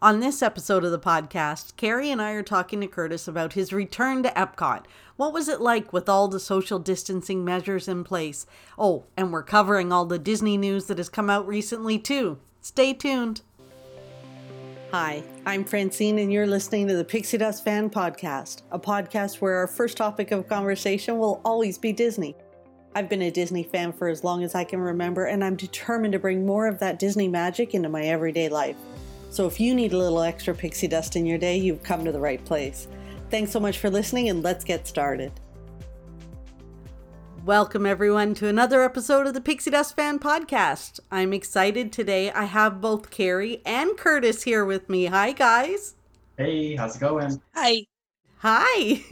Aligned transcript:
On 0.00 0.20
this 0.20 0.42
episode 0.42 0.84
of 0.84 0.92
the 0.92 0.98
podcast, 1.00 1.74
Carrie 1.74 2.12
and 2.12 2.22
I 2.22 2.30
are 2.30 2.42
talking 2.44 2.80
to 2.82 2.86
Curtis 2.86 3.26
about 3.26 3.54
his 3.54 3.72
return 3.72 4.22
to 4.22 4.28
Epcot. 4.30 4.84
What 5.16 5.32
was 5.32 5.48
it 5.48 5.60
like 5.60 5.92
with 5.92 6.08
all 6.08 6.28
the 6.28 6.38
social 6.38 6.78
distancing 6.78 7.44
measures 7.44 7.88
in 7.88 8.04
place? 8.04 8.46
Oh, 8.78 9.06
and 9.16 9.32
we're 9.32 9.42
covering 9.42 9.90
all 9.90 10.04
the 10.04 10.20
Disney 10.20 10.56
news 10.56 10.84
that 10.84 10.98
has 10.98 11.08
come 11.08 11.28
out 11.28 11.48
recently, 11.48 11.98
too. 11.98 12.38
Stay 12.60 12.94
tuned. 12.94 13.40
Hi, 14.92 15.24
I'm 15.44 15.64
Francine, 15.64 16.20
and 16.20 16.32
you're 16.32 16.46
listening 16.46 16.86
to 16.86 16.94
the 16.94 17.04
Pixie 17.04 17.38
Dust 17.38 17.64
Fan 17.64 17.90
Podcast, 17.90 18.62
a 18.70 18.78
podcast 18.78 19.40
where 19.40 19.56
our 19.56 19.66
first 19.66 19.96
topic 19.96 20.30
of 20.30 20.48
conversation 20.48 21.18
will 21.18 21.40
always 21.44 21.76
be 21.76 21.92
Disney. 21.92 22.36
I've 22.94 23.08
been 23.08 23.22
a 23.22 23.32
Disney 23.32 23.64
fan 23.64 23.92
for 23.92 24.06
as 24.06 24.22
long 24.22 24.44
as 24.44 24.54
I 24.54 24.62
can 24.62 24.78
remember, 24.78 25.24
and 25.24 25.42
I'm 25.42 25.56
determined 25.56 26.12
to 26.12 26.20
bring 26.20 26.46
more 26.46 26.68
of 26.68 26.78
that 26.78 27.00
Disney 27.00 27.26
magic 27.26 27.74
into 27.74 27.88
my 27.88 28.04
everyday 28.04 28.48
life. 28.48 28.76
So 29.30 29.46
if 29.46 29.60
you 29.60 29.74
need 29.74 29.92
a 29.92 29.98
little 29.98 30.22
extra 30.22 30.54
pixie 30.54 30.88
dust 30.88 31.14
in 31.14 31.26
your 31.26 31.38
day, 31.38 31.56
you've 31.56 31.82
come 31.82 32.04
to 32.04 32.12
the 32.12 32.20
right 32.20 32.42
place. 32.44 32.88
Thanks 33.30 33.50
so 33.50 33.60
much 33.60 33.78
for 33.78 33.90
listening, 33.90 34.30
and 34.30 34.42
let's 34.42 34.64
get 34.64 34.86
started. 34.86 35.32
Welcome, 37.44 37.84
everyone, 37.84 38.34
to 38.36 38.48
another 38.48 38.82
episode 38.82 39.26
of 39.26 39.34
the 39.34 39.40
Pixie 39.40 39.70
Dust 39.70 39.94
Fan 39.96 40.18
Podcast. 40.18 41.00
I'm 41.10 41.32
excited 41.32 41.92
today. 41.92 42.30
I 42.30 42.44
have 42.44 42.80
both 42.80 43.10
Carrie 43.10 43.60
and 43.66 43.96
Curtis 43.96 44.42
here 44.44 44.64
with 44.64 44.88
me. 44.88 45.06
Hi, 45.06 45.32
guys. 45.32 45.94
Hey, 46.38 46.74
how's 46.74 46.96
it 46.96 47.00
going? 47.00 47.40
Hi. 47.54 47.84
Hi. 48.38 49.02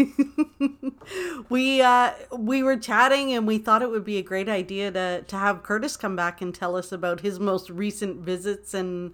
we 1.49 1.83
uh 1.83 2.13
we 2.37 2.63
were 2.63 2.77
chatting 2.77 3.33
and 3.33 3.47
we 3.47 3.59
thought 3.59 3.83
it 3.83 3.91
would 3.91 4.05
be 4.05 4.19
a 4.19 4.23
great 4.23 4.49
idea 4.49 4.93
to 4.93 5.25
to 5.27 5.37
have 5.37 5.65
Curtis 5.65 5.97
come 5.97 6.15
back 6.15 6.41
and 6.41 6.55
tell 6.55 6.77
us 6.77 6.93
about 6.93 7.21
his 7.21 7.41
most 7.41 7.69
recent 7.69 8.21
visits 8.21 8.73
and 8.73 9.13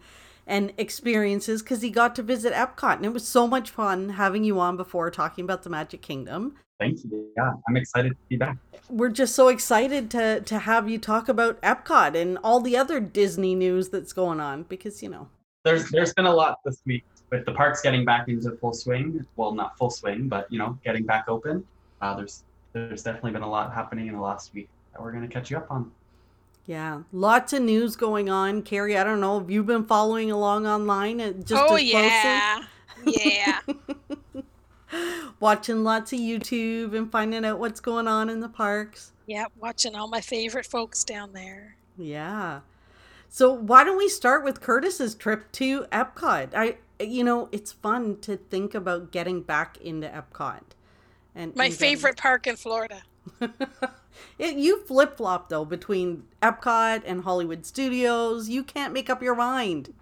and 0.52 0.70
experiences 0.77 1.62
because 1.62 1.80
he 1.80 1.88
got 1.88 2.15
to 2.15 2.23
visit 2.23 2.52
Epcot 2.52 2.97
and 2.97 3.06
it 3.06 3.12
was 3.15 3.27
so 3.27 3.48
much 3.48 3.70
fun 3.70 4.10
having 4.10 4.45
you 4.45 4.60
on 4.60 4.77
before 4.77 5.10
talking 5.10 5.45
about 5.45 5.63
the 5.63 5.71
Magic 5.71 6.02
Kingdom. 6.02 6.57
Thank 6.79 7.02
you. 7.04 7.26
Yeah, 7.38 7.54
I'm 7.66 7.76
excited 7.79 8.10
to 8.10 8.16
be 8.29 8.37
back. 8.37 8.59
We're 8.91 9.09
just 9.09 9.35
so 9.35 9.49
excited 9.49 10.10
to 10.10 10.43
to 10.43 10.59
have 10.59 10.91
you 10.91 10.99
talk 10.99 11.30
about 11.30 11.59
Epcot 11.63 12.15
and 12.15 12.38
all 12.45 12.60
the 12.60 12.76
other 12.76 13.01
Disney 13.01 13.54
news 13.54 13.88
that's 13.88 14.13
going 14.13 14.41
on 14.41 14.65
because 14.65 15.02
you 15.02 15.09
know 15.09 15.29
there's 15.65 15.91
there's 15.91 16.13
been 16.13 16.26
a 16.26 16.35
lot 16.35 16.59
this 16.66 16.82
week 16.85 17.04
with 17.30 17.46
the 17.46 17.52
parks 17.52 17.80
getting 17.80 18.04
back 18.04 18.29
into 18.29 18.51
full 18.57 18.74
swing. 18.74 19.24
Well, 19.37 19.54
not 19.54 19.79
full 19.79 19.91
swing, 19.91 20.29
but 20.29 20.52
you 20.52 20.59
know, 20.59 20.79
getting 20.85 21.07
back 21.07 21.29
open. 21.29 21.65
Uh, 22.02 22.15
there's 22.15 22.45
there's 22.74 23.02
definitely 23.02 23.32
been 23.32 23.43
a 23.43 23.51
lot 23.51 23.73
happening 23.73 24.09
in 24.09 24.15
the 24.15 24.21
last 24.21 24.52
week 24.52 24.69
that 24.93 25.01
we're 25.01 25.13
gonna 25.13 25.29
catch 25.29 25.51
you 25.51 25.57
up 25.57 25.71
on. 25.71 25.91
Yeah, 26.66 27.02
lots 27.13 27.52
of 27.52 27.63
news 27.63 27.96
going 27.96 28.30
on. 28.30 28.63
Carrie, 28.63 28.96
I 28.96 29.05
don't 29.05 29.21
know, 29.21 29.41
if 29.41 29.51
you've 29.51 29.66
been 29.66 29.85
following 29.85 30.30
along 30.30 30.66
online 30.66 31.21
uh, 31.21 31.32
just 31.32 31.63
oh, 31.63 31.77
as 31.77 31.82
yeah. 31.82 32.65
Yeah. 33.04 33.60
Watching 35.41 35.82
lots 35.82 36.13
of 36.13 36.21
YouTube 36.21 36.96
and 36.96 37.10
finding 37.10 37.45
out 37.45 37.59
what's 37.59 37.80
going 37.80 38.07
on 38.07 38.29
in 38.29 38.41
the 38.41 38.49
parks. 38.49 39.13
Yeah, 39.27 39.46
watching 39.59 39.95
all 39.95 40.09
my 40.09 40.21
favorite 40.21 40.66
folks 40.66 41.04
down 41.04 41.32
there. 41.32 41.77
Yeah. 41.96 42.60
So 43.29 43.52
why 43.52 43.82
don't 43.82 43.97
we 43.97 44.09
start 44.09 44.45
with 44.45 44.60
Curtis's 44.60 45.15
trip 45.15 45.51
to 45.52 45.85
Epcot? 45.85 46.54
I 46.54 46.76
you 47.01 47.24
know, 47.24 47.49
it's 47.52 47.73
fun 47.73 48.19
to 48.21 48.37
think 48.37 48.74
about 48.74 49.10
getting 49.10 49.43
back 49.43 49.79
into 49.79 50.09
Epcot. 50.09 50.60
And 51.35 51.54
my 51.57 51.66
and 51.66 51.74
favorite 51.74 52.16
park 52.16 52.47
in 52.47 52.57
Florida. 52.57 53.02
it, 54.38 54.57
you 54.57 54.82
flip 54.85 55.16
flop 55.16 55.49
though 55.49 55.65
between 55.65 56.24
Epcot 56.43 57.02
and 57.05 57.23
Hollywood 57.23 57.65
Studios. 57.66 58.49
You 58.49 58.63
can't 58.63 58.93
make 58.93 59.10
up 59.10 59.23
your 59.23 59.35
mind. 59.35 59.93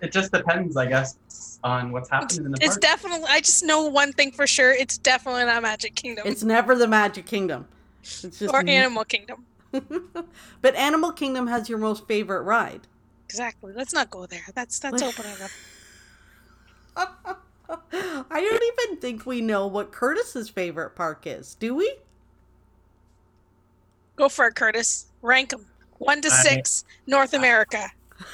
It 0.00 0.12
just 0.12 0.32
depends, 0.32 0.76
I 0.76 0.86
guess, 0.86 1.58
on 1.64 1.92
what's 1.92 2.10
happening 2.10 2.46
in 2.46 2.52
the 2.52 2.58
It's 2.60 2.76
definitely. 2.76 3.26
I 3.28 3.40
just 3.40 3.64
know 3.64 3.86
one 3.86 4.12
thing 4.12 4.32
for 4.32 4.46
sure. 4.46 4.72
It's 4.72 4.98
definitely 4.98 5.44
not 5.44 5.62
Magic 5.62 5.94
Kingdom. 5.94 6.26
It's 6.26 6.42
never 6.42 6.74
the 6.74 6.88
Magic 6.88 7.26
Kingdom. 7.26 7.66
It's 8.02 8.20
just 8.20 8.52
or 8.52 8.68
Animal 8.68 9.04
Kingdom. 9.04 9.46
but 10.60 10.74
Animal 10.74 11.12
Kingdom 11.12 11.46
has 11.46 11.68
your 11.68 11.78
most 11.78 12.06
favorite 12.06 12.42
ride. 12.42 12.82
Exactly. 13.24 13.72
Let's 13.74 13.94
not 13.94 14.10
go 14.10 14.26
there. 14.26 14.44
That's 14.54 14.78
that's 14.78 15.02
opening 15.02 15.32
up. 15.42 15.50
I 18.30 18.40
don't 18.40 18.62
even 18.62 19.00
think 19.00 19.26
we 19.26 19.40
know 19.40 19.66
what 19.66 19.90
Curtis's 19.90 20.48
favorite 20.48 20.90
park 20.90 21.26
is. 21.26 21.54
Do 21.54 21.74
we? 21.74 21.96
Go 24.16 24.28
for 24.28 24.46
it, 24.46 24.54
Curtis. 24.54 25.06
Rank 25.22 25.50
them 25.50 25.66
one 25.98 26.20
to 26.22 26.28
I, 26.28 26.42
six. 26.42 26.84
North 27.06 27.34
America. 27.34 27.86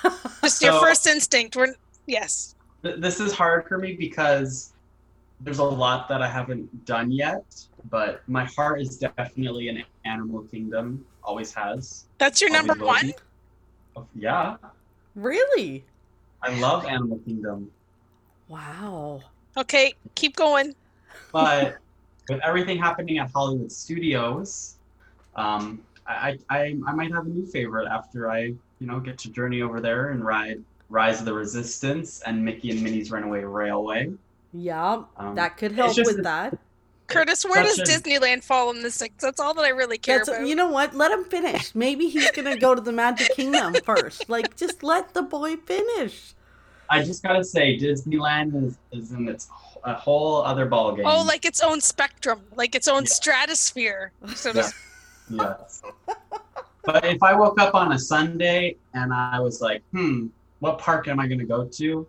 Just 0.43 0.59
so, 0.59 0.67
your 0.67 0.81
first 0.81 1.07
instinct. 1.07 1.57
We're 1.57 1.75
yes. 2.07 2.55
Th- 2.83 2.97
this 2.99 3.21
is 3.21 3.33
hard 3.33 3.67
for 3.67 3.79
me 3.79 3.95
because 3.95 4.73
there's 5.41 5.59
a 5.59 5.65
lot 5.65 6.09
that 6.09 6.23
I 6.23 6.29
haven't 6.29 6.85
done 6.85 7.11
yet, 7.11 7.45
but 7.89 8.23
my 8.29 8.45
heart 8.45 8.81
is 8.81 8.99
definitely 8.99 9.69
an 9.69 9.83
Animal 10.05 10.43
Kingdom. 10.43 11.05
Always 11.25 11.53
has. 11.55 12.05
That's 12.19 12.41
your 12.41 12.51
number 12.51 12.75
one. 12.75 13.13
Oh, 13.97 14.07
yeah. 14.15 14.57
Really? 15.15 15.85
I 16.43 16.59
love 16.59 16.85
Animal 16.87 17.19
Kingdom. 17.19 17.71
Wow. 18.49 19.23
Okay, 19.57 19.95
keep 20.15 20.37
going. 20.37 20.75
But 21.33 21.79
with 22.29 22.41
everything 22.45 22.79
happening 22.79 23.19
at 23.19 23.31
Hollywood 23.31 23.73
Studios, 23.73 24.77
um, 25.37 25.81
I, 26.07 26.39
I 26.49 26.77
I 26.87 26.93
might 26.93 27.13
have 27.13 27.27
a 27.27 27.29
new 27.29 27.47
favorite 27.47 27.89
after 27.89 28.31
I 28.31 28.41
you 28.41 28.87
know 28.87 29.01
get 29.01 29.19
to 29.19 29.31
journey 29.31 29.63
over 29.63 29.81
there 29.81 30.11
and 30.11 30.25
ride 30.25 30.63
Rise 30.89 31.21
of 31.21 31.25
the 31.25 31.35
Resistance 31.35 32.21
and 32.27 32.45
Mickey 32.45 32.71
and 32.71 32.83
Minnie's 32.83 33.11
Runaway 33.11 33.45
Railway. 33.45 34.13
Yeah, 34.53 35.03
um, 35.17 35.35
that 35.37 35.57
could 35.57 35.73
help 35.73 35.97
with 35.97 36.23
that. 36.25 36.59
Curtis, 37.07 37.45
where 37.45 37.63
does 37.63 37.79
a, 37.79 37.83
Disneyland 37.83 38.45
fall 38.45 38.71
in 38.71 38.83
the 38.83 38.91
six? 38.91 39.15
That's 39.19 39.41
all 39.41 39.53
that 39.55 39.65
I 39.65 39.71
really 39.71 39.99
care 39.99 40.23
about. 40.23 40.47
You 40.47 40.55
know 40.55 40.69
what? 40.69 40.95
Let 40.95 41.11
him 41.11 41.25
finish. 41.25 41.75
Maybe 41.75 42.09
he's 42.09 42.31
gonna 42.31 42.57
go 42.57 42.75
to 42.75 42.81
the 42.81 42.93
Magic 42.93 43.35
Kingdom 43.37 43.75
first. 43.85 44.29
Like, 44.29 44.57
just 44.57 44.83
let 44.83 45.13
the 45.13 45.23
boy 45.23 45.57
finish. 45.57 46.35
I 46.89 47.03
just 47.03 47.23
gotta 47.23 47.45
say, 47.45 47.79
Disneyland 47.79 48.65
is, 48.65 48.79
is 48.93 49.13
in 49.13 49.29
its 49.29 49.49
a 49.85 49.95
whole 49.95 50.43
other 50.43 50.67
ballgame. 50.67 51.05
Oh, 51.05 51.23
like 51.23 51.45
its 51.45 51.61
own 51.61 51.81
spectrum, 51.81 52.43
like 52.57 52.75
its 52.75 52.89
own 52.89 53.05
yeah. 53.05 53.11
stratosphere. 53.11 54.13
So 54.35 54.53
yeah. 54.53 54.69
Yes. 55.31 55.83
but 56.85 57.05
if 57.05 57.23
I 57.23 57.35
woke 57.35 57.61
up 57.61 57.75
on 57.75 57.93
a 57.93 57.99
Sunday 57.99 58.77
and 58.95 59.13
I 59.13 59.41
was 59.41 59.61
like, 59.61 59.83
hmm, 59.93 60.29
what 60.61 60.79
park 60.79 61.09
am 61.09 61.21
I 61.21 61.27
going 61.27 61.39
to 61.39 61.47
go 61.47 61.65
to? 61.65 62.07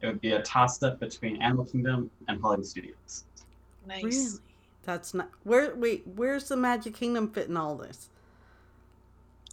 It 0.00 0.06
would 0.06 0.20
be 0.20 0.32
a 0.32 0.42
toss 0.42 0.82
up 0.82 1.00
between 1.00 1.40
Animal 1.40 1.64
Kingdom 1.64 2.10
and 2.28 2.40
Hollywood 2.40 2.66
Studios. 2.66 3.24
Nice. 3.86 4.02
Really? 4.02 4.38
That's 4.82 5.14
not 5.14 5.30
where. 5.44 5.74
Wait, 5.74 6.06
where's 6.14 6.48
the 6.48 6.56
Magic 6.56 6.94
Kingdom 6.94 7.28
fit 7.28 7.48
in 7.48 7.56
all 7.56 7.74
this? 7.74 8.10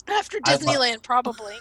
After 0.07 0.39
Disneyland, 0.39 1.03
probably. 1.03 1.55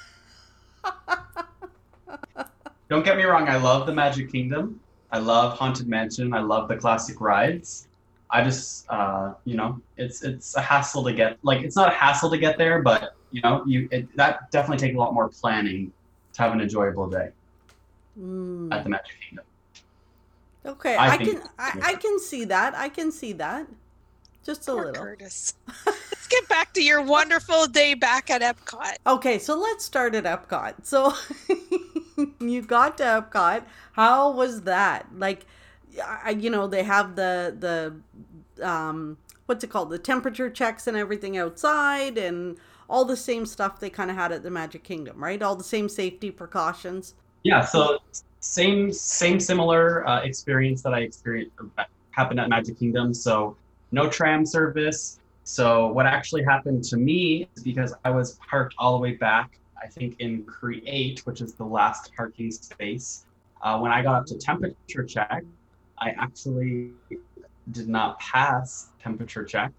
Don't 2.89 3.05
get 3.05 3.17
me 3.17 3.23
wrong, 3.23 3.49
I 3.49 3.57
love 3.57 3.87
the 3.87 3.93
Magic 3.93 4.33
Kingdom. 4.33 4.81
I 5.13 5.19
love 5.19 5.57
Haunted 5.57 5.87
Mansion. 5.89 6.35
I 6.35 6.41
love 6.41 6.69
the 6.69 6.77
classic 6.77 7.21
rides. 7.21 7.87
I 8.33 8.45
just, 8.45 8.87
uh, 8.91 9.35
you 9.45 9.57
know, 9.57 9.81
it's 9.97 10.23
it's 10.23 10.57
a 10.57 10.61
hassle 10.61 11.05
to 11.05 11.13
get. 11.13 11.39
Like, 11.43 11.63
it's 11.63 11.77
not 11.77 11.89
a 11.89 11.95
hassle 11.95 12.31
to 12.31 12.39
get 12.39 12.59
there, 12.59 12.83
but 12.83 13.17
you 13.31 13.41
know, 13.43 13.65
you 13.67 13.89
it, 13.91 14.15
that 14.17 14.51
definitely 14.51 14.79
takes 14.79 14.97
a 14.97 14.99
lot 14.99 15.15
more 15.15 15.29
planning 15.29 15.93
to 16.33 16.43
have 16.43 16.53
an 16.53 16.61
enjoyable 16.61 17.09
day 17.09 17.31
mm. 18.19 18.73
at 18.73 18.85
the 18.85 18.91
Magic 18.91 19.15
Kingdom. 19.29 19.45
Okay, 20.65 20.95
I, 20.95 21.11
I 21.11 21.17
can 21.17 21.43
I, 21.59 21.81
I, 21.83 21.95
can 21.95 22.19
see 22.19 22.45
that. 22.45 22.75
I 22.75 22.89
can 22.89 23.11
see 23.11 23.33
that. 23.35 23.67
Just 24.45 24.69
a 24.69 24.73
Poor 24.73 24.87
little. 24.87 25.05
Curtis. 25.05 25.55
let's 25.87 26.27
get 26.29 26.49
back 26.49 26.73
to 26.75 26.83
your 26.83 27.03
wonderful 27.03 27.67
day 27.67 27.95
back 27.95 28.31
at 28.31 28.43
Epcot. 28.43 28.97
Okay, 29.07 29.39
so 29.39 29.59
let's 29.59 29.85
start 29.85 30.15
at 30.15 30.25
Epcot. 30.25 30.75
So 30.85 31.15
you 32.41 32.63
got 32.63 32.99
to 32.99 33.05
Epcot. 33.05 33.65
How 33.93 34.31
was 34.31 34.63
that? 34.63 35.07
Like, 35.17 35.47
I, 36.05 36.31
you 36.31 36.51
know, 36.51 36.67
they 36.67 36.83
have 36.83 37.17
the 37.17 37.55
the 38.59 38.67
um, 38.67 39.19
what's 39.47 39.65
it 39.65 39.71
called? 39.71 39.91
The 39.91 39.99
temperature 39.99 40.51
checks 40.51 40.87
and 40.87 40.97
everything 40.97 41.37
outside, 41.37 42.19
and 42.19 42.59
all 42.89 43.05
the 43.05 43.17
same 43.17 43.47
stuff 43.47 43.81
they 43.81 43.91
kind 43.91 44.11
of 44.11 44.17
had 44.17 44.33
at 44.33 44.43
the 44.43 44.51
Magic 44.51 44.85
Kingdom, 44.85 45.23
right? 45.23 45.41
All 45.43 45.57
the 45.57 45.65
same 45.65 45.89
safety 45.89 46.31
precautions. 46.31 47.15
Yeah. 47.43 47.65
So 47.65 47.99
same 48.41 48.93
same 48.93 49.41
similar 49.41 50.07
uh, 50.07 50.23
experience 50.23 50.83
that 50.83 50.95
I 50.95 51.01
experienced 51.01 51.53
happened 52.11 52.41
at 52.41 52.49
Magic 52.49 52.79
Kingdom. 52.79 53.15
So 53.15 53.57
no 53.93 54.09
tram 54.09 54.45
service. 54.45 55.19
So 55.45 55.89
what 55.89 56.07
actually 56.07 56.45
happened 56.45 56.85
to 56.85 56.97
me 56.97 57.49
is 57.57 57.63
because 57.63 57.95
I 58.05 58.11
was 58.11 58.39
parked 58.49 58.75
all 58.79 58.93
the 58.97 59.03
way 59.03 59.15
back 59.15 59.61
I 59.83 59.87
think 59.87 60.17
in 60.19 60.45
Create, 60.45 61.21
which 61.21 61.41
is 61.41 61.55
the 61.55 61.65
last 61.65 62.13
parking 62.15 62.51
space, 62.51 63.25
uh, 63.63 63.79
when 63.79 63.93
I 63.93 64.03
got 64.03 64.15
up 64.15 64.27
to 64.27 64.39
temperature 64.39 65.05
check, 65.05 65.43
I 66.01 66.11
actually 66.11 66.93
did 67.73 67.89
not 67.89 68.19
pass 68.19 68.89
temperature 69.03 69.45
check 69.45 69.73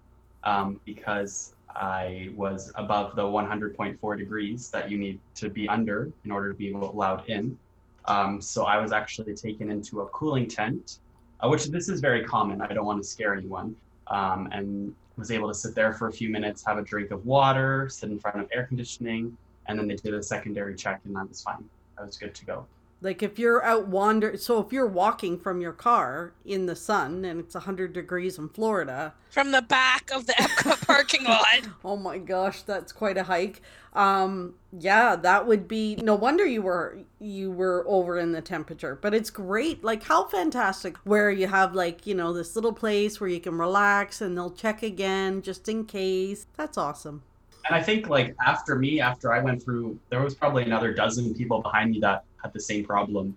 um, 0.44 0.80
because 0.84 1.54
I 1.74 2.30
was 2.36 2.72
above 2.74 3.16
the 3.16 3.22
100.4 3.22 4.18
degrees 4.18 4.70
that 4.70 4.90
you 4.90 4.98
need 4.98 5.18
to 5.36 5.48
be 5.48 5.68
under 5.68 6.10
in 6.24 6.30
order 6.30 6.52
to 6.52 6.56
be 6.56 6.72
allowed 6.72 7.28
in. 7.28 7.58
Um, 8.06 8.40
so 8.40 8.64
I 8.64 8.78
was 8.78 8.92
actually 8.92 9.34
taken 9.34 9.70
into 9.70 10.00
a 10.00 10.06
cooling 10.08 10.48
tent, 10.48 10.98
uh, 11.40 11.48
which 11.48 11.66
this 11.66 11.88
is 11.88 12.00
very 12.00 12.24
common. 12.24 12.60
I 12.60 12.72
don't 12.72 12.84
want 12.84 13.02
to 13.02 13.08
scare 13.08 13.34
anyone. 13.34 13.76
Um, 14.08 14.48
and 14.52 14.94
was 15.16 15.30
able 15.30 15.48
to 15.48 15.54
sit 15.54 15.74
there 15.74 15.92
for 15.92 16.08
a 16.08 16.12
few 16.12 16.28
minutes, 16.28 16.64
have 16.66 16.78
a 16.78 16.82
drink 16.82 17.10
of 17.10 17.24
water, 17.26 17.88
sit 17.88 18.10
in 18.10 18.18
front 18.18 18.40
of 18.40 18.48
air 18.52 18.66
conditioning, 18.66 19.36
and 19.66 19.78
then 19.78 19.86
they 19.86 19.94
did 19.94 20.14
a 20.14 20.22
secondary 20.22 20.74
check, 20.74 21.00
and 21.04 21.16
I 21.16 21.22
was 21.22 21.42
fine. 21.42 21.64
I 21.98 22.04
was 22.04 22.16
good 22.16 22.34
to 22.34 22.44
go. 22.44 22.66
Like 23.02 23.20
if 23.20 23.36
you're 23.36 23.64
out 23.64 23.88
wander, 23.88 24.36
so 24.36 24.60
if 24.60 24.72
you're 24.72 24.86
walking 24.86 25.36
from 25.36 25.60
your 25.60 25.72
car 25.72 26.32
in 26.44 26.66
the 26.66 26.76
sun 26.76 27.24
and 27.24 27.40
it's 27.40 27.54
100 27.54 27.92
degrees 27.92 28.38
in 28.38 28.48
Florida, 28.48 29.14
From 29.30 29.50
the 29.50 29.60
back 29.60 30.10
of 30.12 30.26
the 30.26 30.34
Epcot 30.34 30.86
parking 30.86 31.24
lot. 31.24 31.68
oh 31.84 31.96
my 31.96 32.18
gosh, 32.18 32.62
that's 32.62 32.92
quite 32.92 33.16
a 33.16 33.24
hike. 33.24 33.60
Um, 33.92 34.54
yeah, 34.78 35.16
that 35.16 35.46
would 35.48 35.66
be 35.66 35.96
no 35.96 36.14
wonder 36.14 36.46
you 36.46 36.62
were 36.62 36.98
you 37.18 37.50
were 37.50 37.84
over 37.88 38.18
in 38.18 38.30
the 38.30 38.40
temperature. 38.40 38.96
But 39.00 39.14
it's 39.14 39.30
great, 39.30 39.82
like 39.82 40.04
how 40.04 40.26
fantastic 40.26 40.96
where 40.98 41.30
you 41.30 41.48
have 41.48 41.74
like 41.74 42.06
you 42.06 42.14
know 42.14 42.32
this 42.32 42.54
little 42.54 42.72
place 42.72 43.20
where 43.20 43.28
you 43.28 43.40
can 43.40 43.58
relax 43.58 44.20
and 44.20 44.36
they'll 44.36 44.52
check 44.52 44.82
again 44.84 45.42
just 45.42 45.68
in 45.68 45.86
case. 45.86 46.46
That's 46.56 46.78
awesome. 46.78 47.22
And 47.66 47.76
I 47.76 47.82
think 47.82 48.08
like 48.08 48.34
after 48.44 48.76
me, 48.76 49.00
after 49.00 49.32
I 49.32 49.40
went 49.40 49.62
through, 49.62 49.98
there 50.08 50.20
was 50.20 50.34
probably 50.34 50.62
another 50.64 50.92
dozen 50.92 51.34
people 51.34 51.60
behind 51.60 51.90
me 51.90 52.00
that 52.00 52.24
had 52.42 52.52
the 52.52 52.60
same 52.60 52.84
problem. 52.84 53.36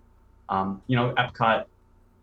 Um, 0.50 0.82
you 0.88 0.96
know, 0.96 1.14
Epcot 1.18 1.66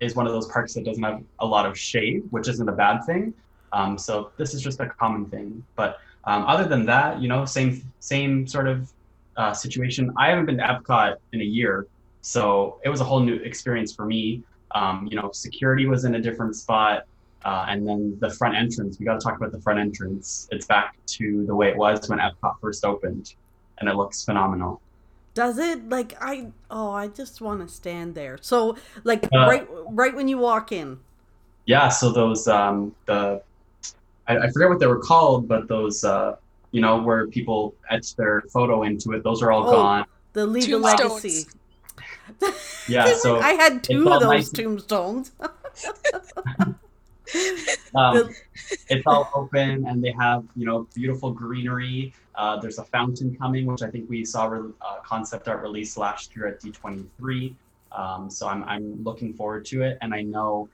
is 0.00 0.14
one 0.14 0.26
of 0.26 0.32
those 0.32 0.46
parks 0.49 0.75
that 0.75 0.84
doesn't 0.84 1.02
have 1.02 1.23
a 1.40 1.46
lot 1.46 1.67
of 1.67 1.79
shade, 1.79 2.25
which 2.31 2.49
isn't 2.49 2.69
a 2.69 2.73
bad 2.73 3.05
thing. 3.05 3.32
Um, 3.73 3.96
so 3.96 4.32
this 4.37 4.52
is 4.55 4.61
just 4.61 4.81
a 4.81 4.88
common 4.88 5.26
thing. 5.26 5.64
But 5.76 5.99
um, 6.25 6.44
other 6.46 6.64
than 6.64 6.84
that, 6.87 7.20
you 7.20 7.29
know, 7.29 7.44
same 7.44 7.82
same 8.00 8.46
sort 8.46 8.69
of 8.69 8.93
uh, 9.37 9.52
situation. 9.52 10.12
I 10.17 10.29
haven't 10.29 10.46
been 10.46 10.58
to 10.58 10.64
Epcot 10.64 11.17
in 11.32 11.40
a 11.40 11.44
year, 11.44 11.87
so 12.20 12.81
it 12.84 12.88
was 12.88 13.00
a 13.00 13.05
whole 13.05 13.20
new 13.20 13.37
experience 13.37 13.94
for 13.94 14.05
me. 14.05 14.43
Um, 14.75 15.08
you 15.11 15.17
know, 15.17 15.31
security 15.32 15.87
was 15.87 16.05
in 16.05 16.14
a 16.14 16.20
different 16.20 16.56
spot. 16.56 17.05
Uh, 17.44 17.67
and 17.69 17.87
then 17.87 18.17
the 18.20 18.31
front 18.31 18.55
entrance, 18.55 19.00
we 19.00 19.05
got 19.05 19.19
to 19.19 19.20
talk 19.20 19.37
about 19.37 19.50
the 19.50 19.61
front 19.61 19.81
entrance. 19.81 20.46
It's 20.52 20.67
back 20.67 20.94
to 21.06 21.44
the 21.44 21.55
way 21.55 21.69
it 21.69 21.76
was 21.76 22.08
when 22.08 22.20
Epcot 22.20 22.61
first 22.61 22.84
opened, 22.84 23.34
and 23.79 23.88
it 23.88 23.96
looks 23.96 24.25
phenomenal. 24.25 24.81
Does 25.34 25.58
it 25.58 25.88
like 25.88 26.14
I 26.20 26.49
oh 26.70 26.90
I 26.90 27.08
just 27.08 27.40
want 27.40 27.67
to 27.67 27.69
stand 27.75 28.14
there. 28.14 28.38
So 28.40 28.76
like 29.05 29.25
Uh, 29.32 29.46
right 29.49 29.67
right 29.90 30.14
when 30.14 30.29
you 30.29 30.38
walk 30.38 30.73
in. 30.73 30.99
Yeah, 31.67 31.88
so 31.88 32.12
those 32.12 32.46
um, 32.49 32.94
the 33.06 33.43
I, 34.29 34.37
I 34.38 34.50
forget 34.50 34.69
what 34.69 34.79
they 34.79 34.87
were 34.87 34.99
called, 35.00 35.49
but 35.49 35.69
those 35.69 36.05
uh, 36.05 36.37
you 36.73 36.81
know 36.81 37.00
where 37.00 37.26
people 37.29 37.75
etch 37.90 38.14
their 38.17 38.43
photo 38.52 38.82
into 38.82 39.12
it, 39.12 39.23
those 39.25 39.43
are 39.43 39.50
all 39.52 39.67
Oh. 39.69 39.73
gone. 39.73 40.05
The 40.34 40.44
leave 40.46 40.64
a 40.69 40.70
Tombstones. 40.73 41.25
legacy. 41.25 41.46
Yeah, 42.88 43.12
so 43.25 43.38
I 43.40 43.52
had 43.52 43.82
two 43.84 44.11
of 44.11 44.20
those 44.20 44.31
nice- 44.31 44.50
tombstones. 44.50 45.32
um, 47.94 48.34
it's 48.88 49.06
all 49.06 49.30
open 49.34 49.86
and 49.86 50.02
they 50.02 50.12
have 50.19 50.44
you 50.56 50.66
know 50.66 50.86
beautiful 50.94 51.30
greenery. 51.32 52.12
Uh, 52.34 52.58
there's 52.60 52.78
a 52.78 52.84
fountain 52.84 53.36
coming, 53.36 53.66
which 53.66 53.82
I 53.82 53.90
think 53.90 54.08
we 54.08 54.24
saw 54.24 54.46
re- 54.46 54.72
uh, 54.80 55.00
concept 55.04 55.48
art 55.48 55.62
release 55.62 55.96
last 55.96 56.34
year 56.34 56.46
at 56.46 56.60
D23. 56.60 57.54
Um, 57.92 58.30
so 58.30 58.48
I'm 58.48 58.64
I'm 58.64 59.02
looking 59.02 59.34
forward 59.34 59.64
to 59.66 59.82
it, 59.82 59.98
and 60.00 60.14
I 60.14 60.22
know 60.22 60.69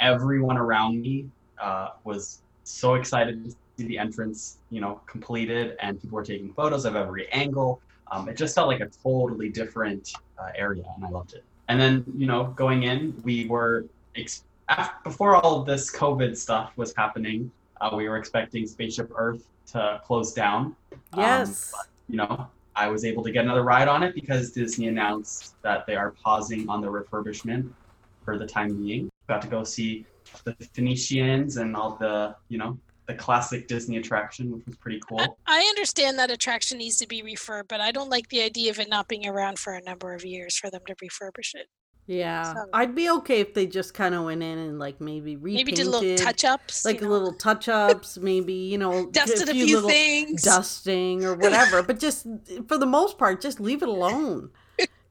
everyone 0.00 0.56
around 0.56 1.00
me 1.00 1.26
uh, 1.60 1.88
was 2.04 2.42
so 2.64 2.94
excited 2.94 3.44
to 3.44 3.50
see 3.50 3.86
the 3.86 3.98
entrance, 3.98 4.58
you 4.70 4.80
know, 4.80 5.00
completed, 5.06 5.76
and 5.80 6.00
people 6.00 6.16
were 6.16 6.24
taking 6.24 6.52
photos 6.52 6.84
of 6.84 6.96
every 6.96 7.28
angle. 7.32 7.80
Um, 8.10 8.28
it 8.28 8.36
just 8.36 8.54
felt 8.54 8.68
like 8.68 8.80
a 8.80 8.88
totally 9.02 9.48
different 9.48 10.12
uh, 10.38 10.50
area, 10.54 10.84
and 10.96 11.04
I 11.04 11.08
loved 11.08 11.34
it. 11.34 11.44
And 11.68 11.80
then, 11.80 12.04
you 12.16 12.26
know, 12.26 12.44
going 12.56 12.84
in, 12.84 13.20
we 13.22 13.46
were 13.46 13.86
ex- 14.16 14.44
af- 14.68 15.02
before 15.04 15.36
all 15.36 15.60
of 15.60 15.66
this 15.66 15.90
COVID 15.94 16.36
stuff 16.36 16.72
was 16.76 16.94
happening. 16.96 17.50
Uh, 17.80 17.90
we 17.94 18.08
were 18.08 18.16
expecting 18.16 18.66
Spaceship 18.66 19.10
Earth 19.14 19.46
to 19.72 20.00
close 20.04 20.32
down. 20.32 20.76
Um, 21.12 21.20
yes. 21.20 21.72
you 22.08 22.16
know, 22.16 22.48
I 22.74 22.88
was 22.88 23.04
able 23.04 23.22
to 23.24 23.30
get 23.30 23.44
another 23.44 23.62
ride 23.62 23.88
on 23.88 24.02
it 24.02 24.14
because 24.14 24.52
Disney 24.52 24.88
announced 24.88 25.60
that 25.62 25.86
they 25.86 25.96
are 25.96 26.12
pausing 26.12 26.68
on 26.68 26.80
the 26.80 26.88
refurbishment 26.88 27.70
for 28.24 28.38
the 28.38 28.46
time 28.46 28.76
being. 28.82 29.10
Got 29.28 29.42
to 29.42 29.48
go 29.48 29.64
see 29.64 30.06
the 30.44 30.54
Phoenicians 30.72 31.56
and 31.56 31.74
all 31.74 31.96
the, 31.96 32.34
you 32.48 32.58
know, 32.58 32.78
the 33.06 33.14
classic 33.14 33.66
Disney 33.66 33.96
attraction, 33.96 34.52
which 34.52 34.66
was 34.66 34.76
pretty 34.76 35.00
cool. 35.08 35.38
I 35.46 35.60
understand 35.60 36.18
that 36.18 36.30
attraction 36.30 36.78
needs 36.78 36.98
to 36.98 37.06
be 37.06 37.22
refurbed, 37.22 37.68
but 37.68 37.80
I 37.80 37.90
don't 37.90 38.10
like 38.10 38.28
the 38.28 38.42
idea 38.42 38.70
of 38.70 38.78
it 38.78 38.88
not 38.90 39.08
being 39.08 39.26
around 39.26 39.58
for 39.58 39.72
a 39.72 39.82
number 39.82 40.14
of 40.14 40.24
years 40.24 40.56
for 40.56 40.70
them 40.70 40.82
to 40.86 40.94
refurbish 40.96 41.54
it. 41.54 41.68
Yeah. 42.08 42.54
so- 42.54 42.68
I'd 42.72 42.94
be 42.94 43.08
okay 43.10 43.40
if 43.40 43.54
they 43.54 43.66
just 43.66 43.94
kind 43.94 44.14
of 44.14 44.24
went 44.24 44.42
in 44.42 44.58
and 44.58 44.78
like 44.78 45.00
maybe 45.00 45.36
repainted. 45.36 45.66
Maybe 45.66 45.72
did 45.76 45.86
little 45.86 46.16
touch 46.16 46.44
ups. 46.44 46.84
like 46.84 47.02
little 47.02 47.34
touch 47.34 47.68
ups, 47.68 48.18
maybe, 48.18 48.54
you 48.54 48.78
know, 48.78 49.06
dusted 49.12 49.48
a 49.48 49.52
few, 49.52 49.76
little 49.76 49.90
things. 49.90 50.42
dusting 50.42 51.24
or 51.24 51.34
whatever. 51.34 51.82
but 51.82 52.00
just 52.00 52.26
for 52.66 52.78
the 52.78 52.86
most 52.86 53.18
part, 53.18 53.40
just 53.40 53.60
leave 53.60 53.82
it 53.82 53.88
alone. 53.88 54.50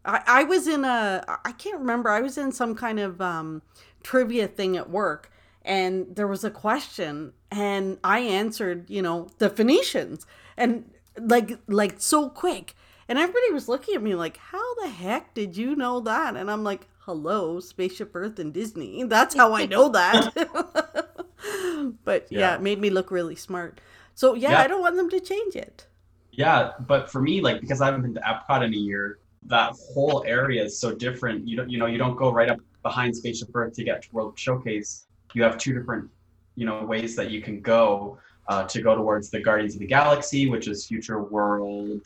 I, 0.04 0.22
I 0.26 0.44
was 0.44 0.68
in 0.68 0.84
a, 0.86 1.24
I 1.46 1.52
can't 1.52 1.80
remember, 1.80 2.10
I 2.10 2.22
was 2.22 2.38
in 2.38 2.52
some 2.52 2.76
kind 2.76 3.00
of 3.00 3.22
um, 3.22 3.62
trivia 4.04 4.48
thing 4.48 4.76
at 4.76 4.90
work 4.90 5.32
and 5.64 6.16
there 6.16 6.28
was 6.28 6.44
a 6.44 6.50
question 6.50 7.34
and 7.52 8.00
I 8.04 8.20
answered, 8.20 8.90
you 8.90 9.02
know, 9.02 9.28
the 9.38 9.50
Phoenicians 9.50 10.26
and 10.56 10.90
like, 11.20 11.60
like 11.68 11.96
so 12.00 12.30
quick. 12.30 12.74
And 13.10 13.18
everybody 13.18 13.54
was 13.54 13.70
looking 13.70 13.96
at 13.96 14.02
me 14.04 14.16
like, 14.16 14.38
how 14.38 14.76
the 14.76 14.90
heck 14.90 15.34
did 15.34 15.56
you 15.56 15.76
know 15.76 16.02
that? 16.02 16.36
And 16.36 16.52
I'm 16.52 16.64
like, 16.64 16.88
hello, 17.00 17.60
Spaceship 17.60 18.12
Earth 18.16 18.38
and 18.40 18.54
Disney. 18.54 19.04
That's 19.08 19.36
how 19.36 19.54
I 19.54 19.66
know 19.66 19.90
that. 19.90 20.34
but 22.04 22.28
yeah. 22.30 22.40
Yeah. 22.40 22.56
it 22.56 22.62
made 22.62 22.80
me 22.80 22.90
look 22.90 23.12
really 23.12 23.36
smart. 23.36 23.80
So 24.16 24.34
yeah, 24.34 24.52
Yeah. 24.52 24.62
I 24.62 24.68
don't 24.68 24.82
want 24.82 24.96
them 24.98 25.10
to 25.12 25.20
change 25.20 25.56
it. 25.56 25.88
Yeah, 26.32 26.74
but 26.82 27.10
for 27.10 27.22
me, 27.22 27.42
like 27.42 27.62
because 27.62 27.82
I 27.82 27.86
haven't 27.86 28.04
been 28.04 28.14
to 28.16 28.22
Epcot 28.22 28.64
in 28.64 28.74
a 28.74 28.78
year, 28.78 29.20
that 29.44 29.74
whole 29.94 30.24
area 30.28 30.64
is 30.64 30.80
so 30.80 30.94
different. 30.94 31.48
You 31.48 31.58
don't, 31.58 31.70
you 31.70 31.80
know, 31.80 31.86
you 31.88 31.98
don't 31.98 32.16
go 32.16 32.32
right 32.32 32.50
up 32.50 32.60
behind 32.84 33.16
Spaceship 33.16 33.50
Earth 33.56 33.74
to 33.74 33.84
get 33.84 34.04
to 34.04 34.10
World 34.12 34.38
Showcase. 34.38 35.08
You 35.34 35.44
have 35.44 35.58
two 35.58 35.74
different, 35.74 36.10
you 36.56 36.66
know, 36.66 36.84
ways 36.86 37.16
that 37.16 37.32
you 37.32 37.42
can 37.42 37.62
go 37.62 38.20
uh, 38.50 38.64
to 38.66 38.82
go 38.82 38.96
towards 38.96 39.30
the 39.30 39.40
Guardians 39.40 39.74
of 39.76 39.80
the 39.80 39.88
Galaxy, 39.88 40.50
which 40.50 40.68
is 40.68 40.86
Future 40.86 41.24
World 41.24 42.02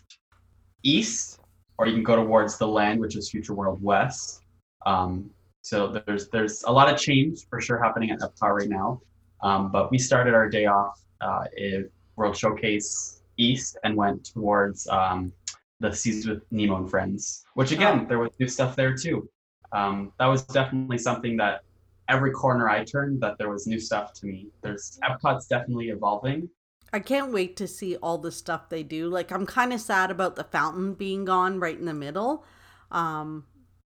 East, 0.83 1.39
or 1.77 1.87
you 1.87 1.93
can 1.93 2.03
go 2.03 2.15
towards 2.15 2.57
the 2.57 2.67
Land, 2.67 2.99
which 2.99 3.15
is 3.15 3.29
Future 3.29 3.53
World 3.53 3.81
West. 3.81 4.41
Um, 4.85 5.29
so 5.61 6.01
there's 6.05 6.29
there's 6.29 6.63
a 6.63 6.71
lot 6.71 6.91
of 6.91 6.99
change 6.99 7.47
for 7.49 7.61
sure 7.61 7.81
happening 7.81 8.11
at 8.11 8.19
Epcot 8.19 8.55
right 8.55 8.69
now. 8.69 9.01
Um, 9.43 9.71
but 9.71 9.91
we 9.91 9.97
started 9.97 10.33
our 10.33 10.49
day 10.49 10.65
off 10.65 11.01
uh, 11.21 11.45
in 11.57 11.89
World 12.15 12.37
Showcase 12.37 13.21
East 13.37 13.77
and 13.83 13.95
went 13.95 14.23
towards 14.25 14.87
um, 14.87 15.33
the 15.79 15.93
Seas 15.93 16.27
with 16.27 16.43
Nemo 16.51 16.77
and 16.77 16.89
Friends, 16.89 17.43
which 17.55 17.71
again, 17.71 18.07
there 18.07 18.19
was 18.19 18.31
new 18.39 18.47
stuff 18.47 18.75
there 18.75 18.95
too. 18.95 19.29
Um, 19.71 20.11
that 20.19 20.27
was 20.27 20.43
definitely 20.43 20.97
something 20.97 21.37
that 21.37 21.63
every 22.09 22.31
corner 22.31 22.69
I 22.69 22.83
turned, 22.83 23.21
that 23.21 23.37
there 23.37 23.49
was 23.49 23.67
new 23.67 23.79
stuff 23.79 24.13
to 24.13 24.25
me. 24.25 24.47
There's 24.61 24.99
Epcot's 25.03 25.47
definitely 25.47 25.89
evolving. 25.89 26.49
I 26.93 26.99
can't 26.99 27.31
wait 27.31 27.55
to 27.57 27.67
see 27.67 27.95
all 27.97 28.17
the 28.17 28.31
stuff 28.31 28.69
they 28.69 28.83
do. 28.83 29.07
Like 29.09 29.31
I'm 29.31 29.45
kind 29.45 29.71
of 29.73 29.79
sad 29.81 30.11
about 30.11 30.35
the 30.35 30.43
fountain 30.43 30.93
being 30.93 31.25
gone 31.25 31.59
right 31.59 31.77
in 31.77 31.85
the 31.85 31.93
middle. 31.93 32.45
Um 32.91 33.45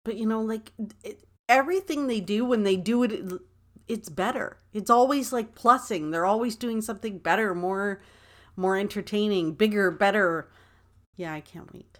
but 0.04 0.16
you 0.18 0.26
know 0.26 0.42
like 0.42 0.72
it, 1.04 1.24
everything 1.50 2.08
they 2.08 2.20
do 2.20 2.46
when 2.46 2.64
they 2.64 2.76
do 2.76 3.04
it 3.04 3.12
it- 3.12 3.42
it's 3.86 4.08
better. 4.08 4.58
It's 4.72 4.90
always 4.90 5.34
like 5.34 5.56
plussing. 5.56 6.12
They're 6.12 6.26
always 6.26 6.56
doing 6.56 6.82
something 6.82 7.18
better, 7.20 7.54
more 7.54 8.02
more 8.56 8.78
entertaining, 8.78 9.54
bigger, 9.56 9.92
better. 9.92 10.50
Yeah, 11.18 11.34
I 11.34 11.42
can't 11.42 11.74
wait. 11.74 12.00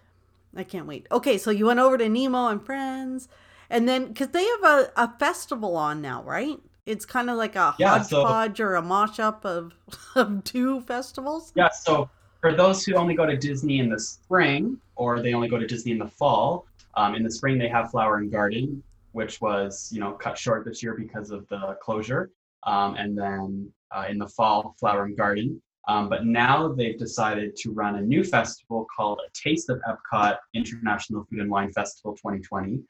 I 0.56 0.64
can't 0.64 0.86
wait. 0.86 1.06
Okay, 1.12 1.38
so 1.38 1.50
you 1.50 1.66
went 1.66 1.80
over 1.80 1.98
to 1.98 2.08
Nemo 2.08 2.48
and 2.48 2.64
Friends 2.64 3.28
and 3.70 3.88
then 3.88 4.14
cuz 4.14 4.28
they 4.28 4.44
have 4.44 4.64
a 4.64 4.92
a 4.96 5.18
festival 5.18 5.76
on 5.76 6.00
now, 6.02 6.22
right? 6.22 6.60
It's 6.86 7.06
kind 7.06 7.30
of 7.30 7.36
like 7.36 7.56
a 7.56 7.74
Yeah, 7.78 8.02
so- 8.02 8.24
hodgepodge 8.24 8.60
or 8.60 8.76
a 8.76 8.82
mashup 8.82 9.44
of, 9.44 9.72
of 10.14 10.44
two 10.44 10.80
festivals. 10.82 11.52
Yeah, 11.54 11.70
so 11.70 12.10
for 12.40 12.52
those 12.54 12.84
who 12.84 12.94
only 12.94 13.14
go 13.14 13.24
to 13.24 13.36
Disney 13.36 13.78
in 13.78 13.88
the 13.88 13.98
spring 13.98 14.78
or 14.96 15.20
they 15.20 15.32
only 15.32 15.48
go 15.48 15.58
to 15.58 15.66
Disney 15.66 15.92
in 15.92 15.98
the 15.98 16.08
fall, 16.08 16.66
um, 16.96 17.14
in 17.14 17.22
the 17.22 17.30
spring 17.30 17.58
they 17.58 17.68
have 17.68 17.90
Flower 17.90 18.18
and 18.18 18.30
Garden, 18.30 18.82
which 19.12 19.40
was 19.40 19.90
you 19.92 20.00
know 20.00 20.12
cut 20.12 20.36
short 20.36 20.64
this 20.64 20.82
year 20.82 20.94
because 20.94 21.30
of 21.30 21.48
the 21.48 21.76
closure, 21.82 22.30
um, 22.64 22.94
and 22.96 23.16
then 23.16 23.72
uh, 23.90 24.04
in 24.08 24.18
the 24.18 24.28
fall 24.28 24.74
Flower 24.78 25.04
and 25.04 25.16
Garden. 25.16 25.60
Um, 25.86 26.08
but 26.08 26.24
now 26.24 26.68
they've 26.68 26.98
decided 26.98 27.56
to 27.56 27.70
run 27.72 27.96
a 27.96 28.00
new 28.00 28.24
festival 28.24 28.86
called 28.94 29.20
A 29.26 29.30
Taste 29.34 29.68
of 29.68 29.82
Epcot 29.88 30.36
International 30.54 31.24
Food 31.24 31.40
and 31.40 31.50
Wine 31.50 31.72
Festival 31.72 32.12
2020, 32.14 32.80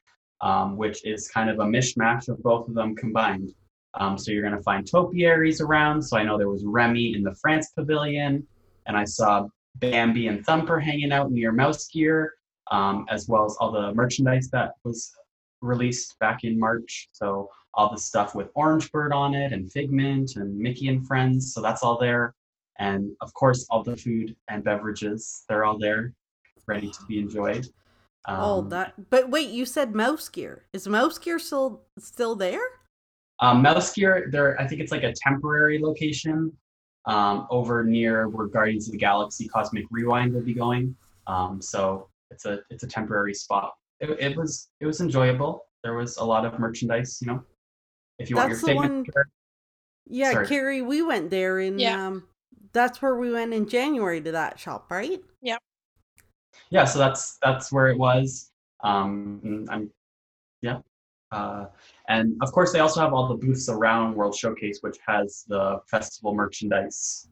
um, 0.42 0.76
which 0.76 1.04
is 1.04 1.28
kind 1.28 1.50
of 1.50 1.58
a 1.58 1.64
mishmash 1.64 2.28
of 2.28 2.40
both 2.42 2.68
of 2.68 2.74
them 2.74 2.94
combined. 2.94 3.52
Um, 3.98 4.18
so 4.18 4.32
you're 4.32 4.42
going 4.42 4.56
to 4.56 4.62
find 4.62 4.86
topiaries 4.86 5.60
around. 5.60 6.02
So 6.02 6.16
I 6.16 6.24
know 6.24 6.36
there 6.36 6.48
was 6.48 6.64
Remy 6.64 7.14
in 7.14 7.22
the 7.22 7.34
France 7.36 7.70
Pavilion, 7.76 8.46
and 8.86 8.96
I 8.96 9.04
saw 9.04 9.46
Bambi 9.76 10.26
and 10.28 10.44
Thumper 10.44 10.80
hanging 10.80 11.12
out 11.12 11.30
near 11.30 11.52
Mouse 11.52 11.88
Gear. 11.88 12.34
um, 12.70 13.06
as 13.10 13.28
well 13.28 13.44
as 13.44 13.56
all 13.60 13.70
the 13.70 13.92
merchandise 13.94 14.48
that 14.50 14.72
was 14.84 15.12
released 15.60 16.18
back 16.18 16.44
in 16.44 16.58
March. 16.58 17.08
So 17.12 17.50
all 17.74 17.90
the 17.90 17.98
stuff 17.98 18.34
with 18.34 18.48
Orange 18.54 18.90
Bird 18.92 19.12
on 19.12 19.34
it 19.34 19.52
and 19.52 19.70
Figment 19.70 20.36
and 20.36 20.56
Mickey 20.56 20.88
and 20.88 21.06
Friends. 21.06 21.52
So 21.52 21.60
that's 21.60 21.82
all 21.82 21.98
there. 21.98 22.34
And 22.78 23.10
of 23.20 23.32
course, 23.34 23.66
all 23.70 23.82
the 23.82 23.96
food 23.96 24.34
and 24.48 24.64
beverages, 24.64 25.44
they're 25.48 25.64
all 25.64 25.78
there, 25.78 26.12
ready 26.66 26.90
to 26.90 26.98
be 27.06 27.18
enjoyed. 27.18 27.66
Um, 28.26 28.40
oh, 28.40 28.62
that. 28.62 28.94
But 29.10 29.30
wait, 29.30 29.50
you 29.50 29.66
said 29.66 29.94
Mouse 29.94 30.28
Gear. 30.28 30.64
Is 30.72 30.88
Mouse 30.88 31.18
Gear 31.18 31.38
still 31.38 31.82
still 31.98 32.34
there? 32.34 32.62
Um, 33.44 33.60
Mouse 33.60 33.92
there, 33.94 34.56
I 34.58 34.66
think 34.66 34.80
it's 34.80 34.90
like 34.90 35.02
a 35.02 35.12
temporary 35.12 35.78
location 35.78 36.50
um, 37.04 37.46
over 37.50 37.84
near 37.84 38.28
where 38.28 38.46
Guardians 38.46 38.88
of 38.88 38.92
the 38.92 38.98
Galaxy 38.98 39.46
Cosmic 39.48 39.84
Rewind 39.90 40.32
will 40.32 40.40
be 40.40 40.54
going. 40.54 40.96
Um, 41.26 41.60
so 41.60 42.08
it's 42.30 42.46
a 42.46 42.60
it's 42.70 42.84
a 42.84 42.86
temporary 42.86 43.34
spot. 43.34 43.74
It, 44.00 44.08
it 44.18 44.36
was 44.36 44.70
it 44.80 44.86
was 44.86 45.02
enjoyable. 45.02 45.66
There 45.82 45.94
was 45.94 46.16
a 46.16 46.24
lot 46.24 46.46
of 46.46 46.58
merchandise, 46.58 47.18
you 47.20 47.26
know. 47.26 47.42
If 48.18 48.30
you 48.30 48.36
That's 48.36 48.48
want 48.48 48.60
the 48.62 48.66
your 48.68 48.76
one- 48.76 48.88
signature, 49.04 49.28
Yeah, 50.06 50.32
Sorry. 50.32 50.46
Carrie, 50.46 50.82
we 50.82 51.02
went 51.02 51.28
there 51.28 51.60
in. 51.60 51.78
Yeah. 51.78 52.06
Um, 52.06 52.24
that's 52.72 53.02
where 53.02 53.16
we 53.16 53.30
went 53.30 53.52
in 53.52 53.68
January 53.68 54.22
to 54.22 54.32
that 54.32 54.58
shop, 54.58 54.90
right? 54.90 55.20
yeah. 55.42 55.58
Yeah, 56.70 56.86
so 56.86 56.98
that's 56.98 57.36
that's 57.42 57.70
where 57.70 57.88
it 57.88 57.98
was. 57.98 58.50
Um, 58.82 59.66
I'm, 59.68 59.90
yeah. 60.62 60.78
Uh, 61.30 61.66
and 62.08 62.37
of 62.42 62.52
course, 62.52 62.73
they 62.73 62.80
also 62.80 63.00
have 63.00 63.14
all 63.14 63.28
the 63.28 63.34
booths 63.34 63.68
around 63.68 64.14
World 64.14 64.34
Showcase, 64.34 64.78
which 64.82 64.99
has 65.06 65.44
the 65.49 65.80
festival 65.87 66.34
merchandise 66.34 67.28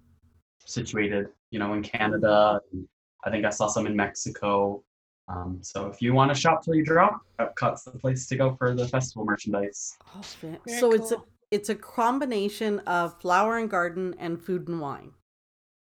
situated, 0.64 1.28
you 1.50 1.58
know, 1.58 1.74
in 1.74 1.82
Canada. 1.82 2.60
And 2.72 2.88
I 3.24 3.30
think 3.30 3.44
I 3.44 3.50
saw 3.50 3.66
some 3.66 3.86
in 3.86 3.94
Mexico. 3.94 4.82
Um, 5.28 5.58
so 5.62 5.86
if 5.86 6.00
you 6.00 6.14
want 6.14 6.34
to 6.34 6.34
shop 6.34 6.64
till 6.64 6.74
you 6.74 6.84
drop, 6.84 7.20
Epcot's 7.38 7.84
the 7.84 7.92
place 7.92 8.26
to 8.28 8.36
go 8.36 8.54
for 8.56 8.74
the 8.74 8.88
festival 8.88 9.24
merchandise. 9.24 9.96
Oh, 10.16 10.22
fan- 10.22 10.58
Very 10.66 10.80
so 10.80 10.92
it's 10.92 11.12
a 11.12 11.22
it's 11.50 11.68
a 11.68 11.74
combination 11.74 12.78
of 12.80 13.20
flower 13.20 13.58
and 13.58 13.68
garden 13.68 14.14
and 14.18 14.42
food 14.42 14.68
and 14.68 14.80
wine. 14.80 15.12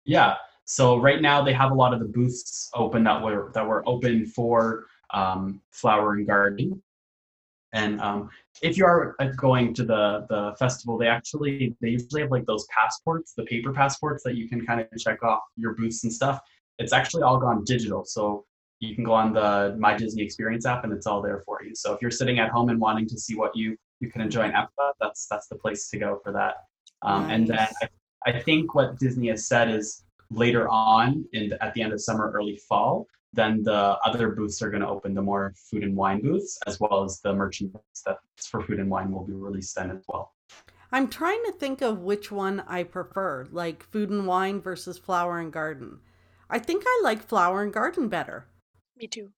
Yeah. 0.07 0.37
So 0.65 0.99
right 0.99 1.21
now 1.21 1.43
they 1.43 1.53
have 1.53 1.71
a 1.73 1.75
lot 1.75 1.93
of 1.93 2.01
the 2.01 2.07
booths 2.07 2.71
open 2.75 3.05
that 3.05 3.23
were 3.23 3.51
that 3.55 3.67
were 3.67 3.87
open 3.87 4.25
for 4.27 4.87
um, 5.13 5.61
flower 5.71 6.15
and 6.15 6.27
garden. 6.27 6.83
And 7.75 8.01
um, 8.01 8.31
if 8.63 8.77
you 8.79 8.87
are 8.87 9.15
uh, 9.21 9.27
going 9.37 9.75
to 9.75 9.85
the 9.85 10.27
the 10.29 10.55
festival, 10.59 10.97
they 10.97 11.07
actually 11.07 11.77
they 11.81 11.91
usually 11.91 12.23
have 12.23 12.31
like 12.31 12.47
those 12.47 12.67
passports, 12.67 13.35
the 13.35 13.45
paper 13.45 13.73
passports 13.73 14.23
that 14.25 14.37
you 14.37 14.49
can 14.49 14.65
kind 14.65 14.81
of 14.81 14.87
check 14.99 15.23
off 15.23 15.43
your 15.57 15.75
booths 15.75 16.05
and 16.05 16.13
stuff. 16.13 16.41
It's 16.79 16.93
actually 16.93 17.25
all 17.25 17.39
gone 17.39 17.65
digital, 17.65 18.05
so 18.05 18.45
you 18.81 18.95
can 18.95 19.05
go 19.05 19.13
on 19.13 19.33
the 19.33 19.77
My 19.79 19.97
Disney 19.97 20.23
Experience 20.23 20.65
app 20.65 20.85
and 20.85 20.93
it's 20.93 21.07
all 21.07 21.21
there 21.21 21.41
for 21.41 21.63
you. 21.63 21.75
So 21.75 21.93
if 21.93 22.01
you're 22.01 22.13
sitting 22.13 22.39
at 22.39 22.49
home 22.51 22.69
and 22.69 22.81
wanting 22.81 23.07
to 23.09 23.19
see 23.19 23.35
what 23.37 23.55
you 23.55 23.77
you 24.01 24.11
can 24.11 24.23
enjoy 24.23 24.45
in 24.45 24.53
Epcot, 24.53 24.93
that's 25.01 25.27
that's 25.27 25.49
the 25.49 25.57
place 25.57 25.91
to 25.91 25.99
go 25.99 26.21
for 26.23 26.33
that. 26.33 26.55
Um, 27.03 27.31
And 27.31 27.47
then 27.47 27.59
I, 27.83 27.89
I 28.27 28.41
think 28.41 28.75
what 28.75 28.99
Disney 28.99 29.29
has 29.29 29.47
said 29.47 29.71
is 29.71 30.05
later 30.31 30.69
on 30.69 31.25
in 31.33 31.51
the, 31.51 31.63
at 31.63 31.75
the 31.75 31.83
end 31.83 31.93
of 31.93 32.01
summer, 32.01 32.31
early 32.31 32.57
fall, 32.69 33.07
then 33.33 33.63
the 33.63 33.97
other 34.05 34.31
booths 34.31 34.63
are 34.63 34.71
going 34.71 34.83
to 34.83 34.89
open 34.89 35.15
the 35.15 35.23
more 35.23 35.53
food 35.71 35.83
and 35.85 35.95
wine 35.97 36.21
booths, 36.23 36.59
as 36.67 36.81
well 36.81 37.05
as 37.05 37.21
the 37.21 37.33
merchandise 37.33 37.83
that's 38.05 38.47
for 38.47 38.63
food 38.63 38.81
and 38.81 38.91
wine 38.91 39.11
will 39.13 39.25
be 39.25 39.33
released 39.35 39.75
then 39.77 39.91
as 39.91 40.03
well. 40.09 40.35
I'm 40.91 41.09
trying 41.09 41.43
to 41.45 41.53
think 41.53 41.83
of 41.83 42.01
which 42.01 42.33
one 42.33 42.61
I 42.67 42.83
prefer, 42.85 43.47
like 43.51 43.83
food 43.83 44.09
and 44.11 44.27
wine 44.27 44.61
versus 44.61 44.97
flower 44.99 45.39
and 45.39 45.53
garden. 45.53 46.01
I 46.49 46.59
think 46.59 46.83
I 46.87 47.01
like 47.05 47.23
flower 47.23 47.63
and 47.63 47.73
garden 47.73 48.09
better. 48.09 48.47
Me 48.97 49.07
too. 49.07 49.31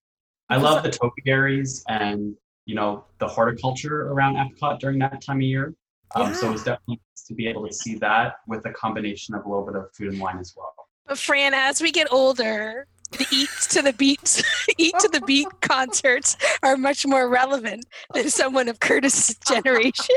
I 0.49 0.57
Because 0.57 0.75
love 0.75 0.83
the 0.85 0.91
topiaries 0.91 1.85
and 1.89 2.37
you 2.67 2.77
know 2.77 3.05
the 3.19 3.27
horticulture 3.27 4.03
around 4.13 4.37
Epcot 4.37 4.79
during 4.79 4.99
that 5.01 5.21
time 5.23 5.39
of 5.39 5.43
year. 5.43 5.75
Um, 6.15 6.33
So 6.35 6.53
it's 6.53 6.63
Yeah. 6.65 6.73
definitely 6.75 7.01
nice 7.13 7.25
to 7.27 7.35
be 7.35 7.49
able 7.49 7.67
to 7.67 7.73
see 7.73 7.97
that 7.99 8.37
with 8.47 8.65
a 8.67 8.73
combination 8.73 9.35
of 9.35 9.45
a 9.45 9.49
little 9.49 9.65
bit 9.67 9.75
of 9.75 9.93
food 9.95 10.09
and 10.13 10.21
wine 10.21 10.39
as 10.39 10.55
well. 10.57 10.73
But 11.07 11.19
Fran, 11.19 11.53
as 11.55 11.81
we 11.81 11.91
get 11.91 12.13
older, 12.13 12.87
the 13.13 13.27
eat 13.33 13.49
to 13.71 13.83
the 13.83 13.93
beats, 13.93 14.43
eat 14.79 14.95
to 15.01 15.09
the 15.09 15.21
beat 15.23 15.49
concerts 15.61 16.37
are 16.63 16.77
much 16.77 17.07
more 17.07 17.29
relevant 17.29 17.87
than 18.15 18.31
someone 18.31 18.69
of 18.69 18.81
Curtis's 18.81 19.37
generation. 19.47 20.17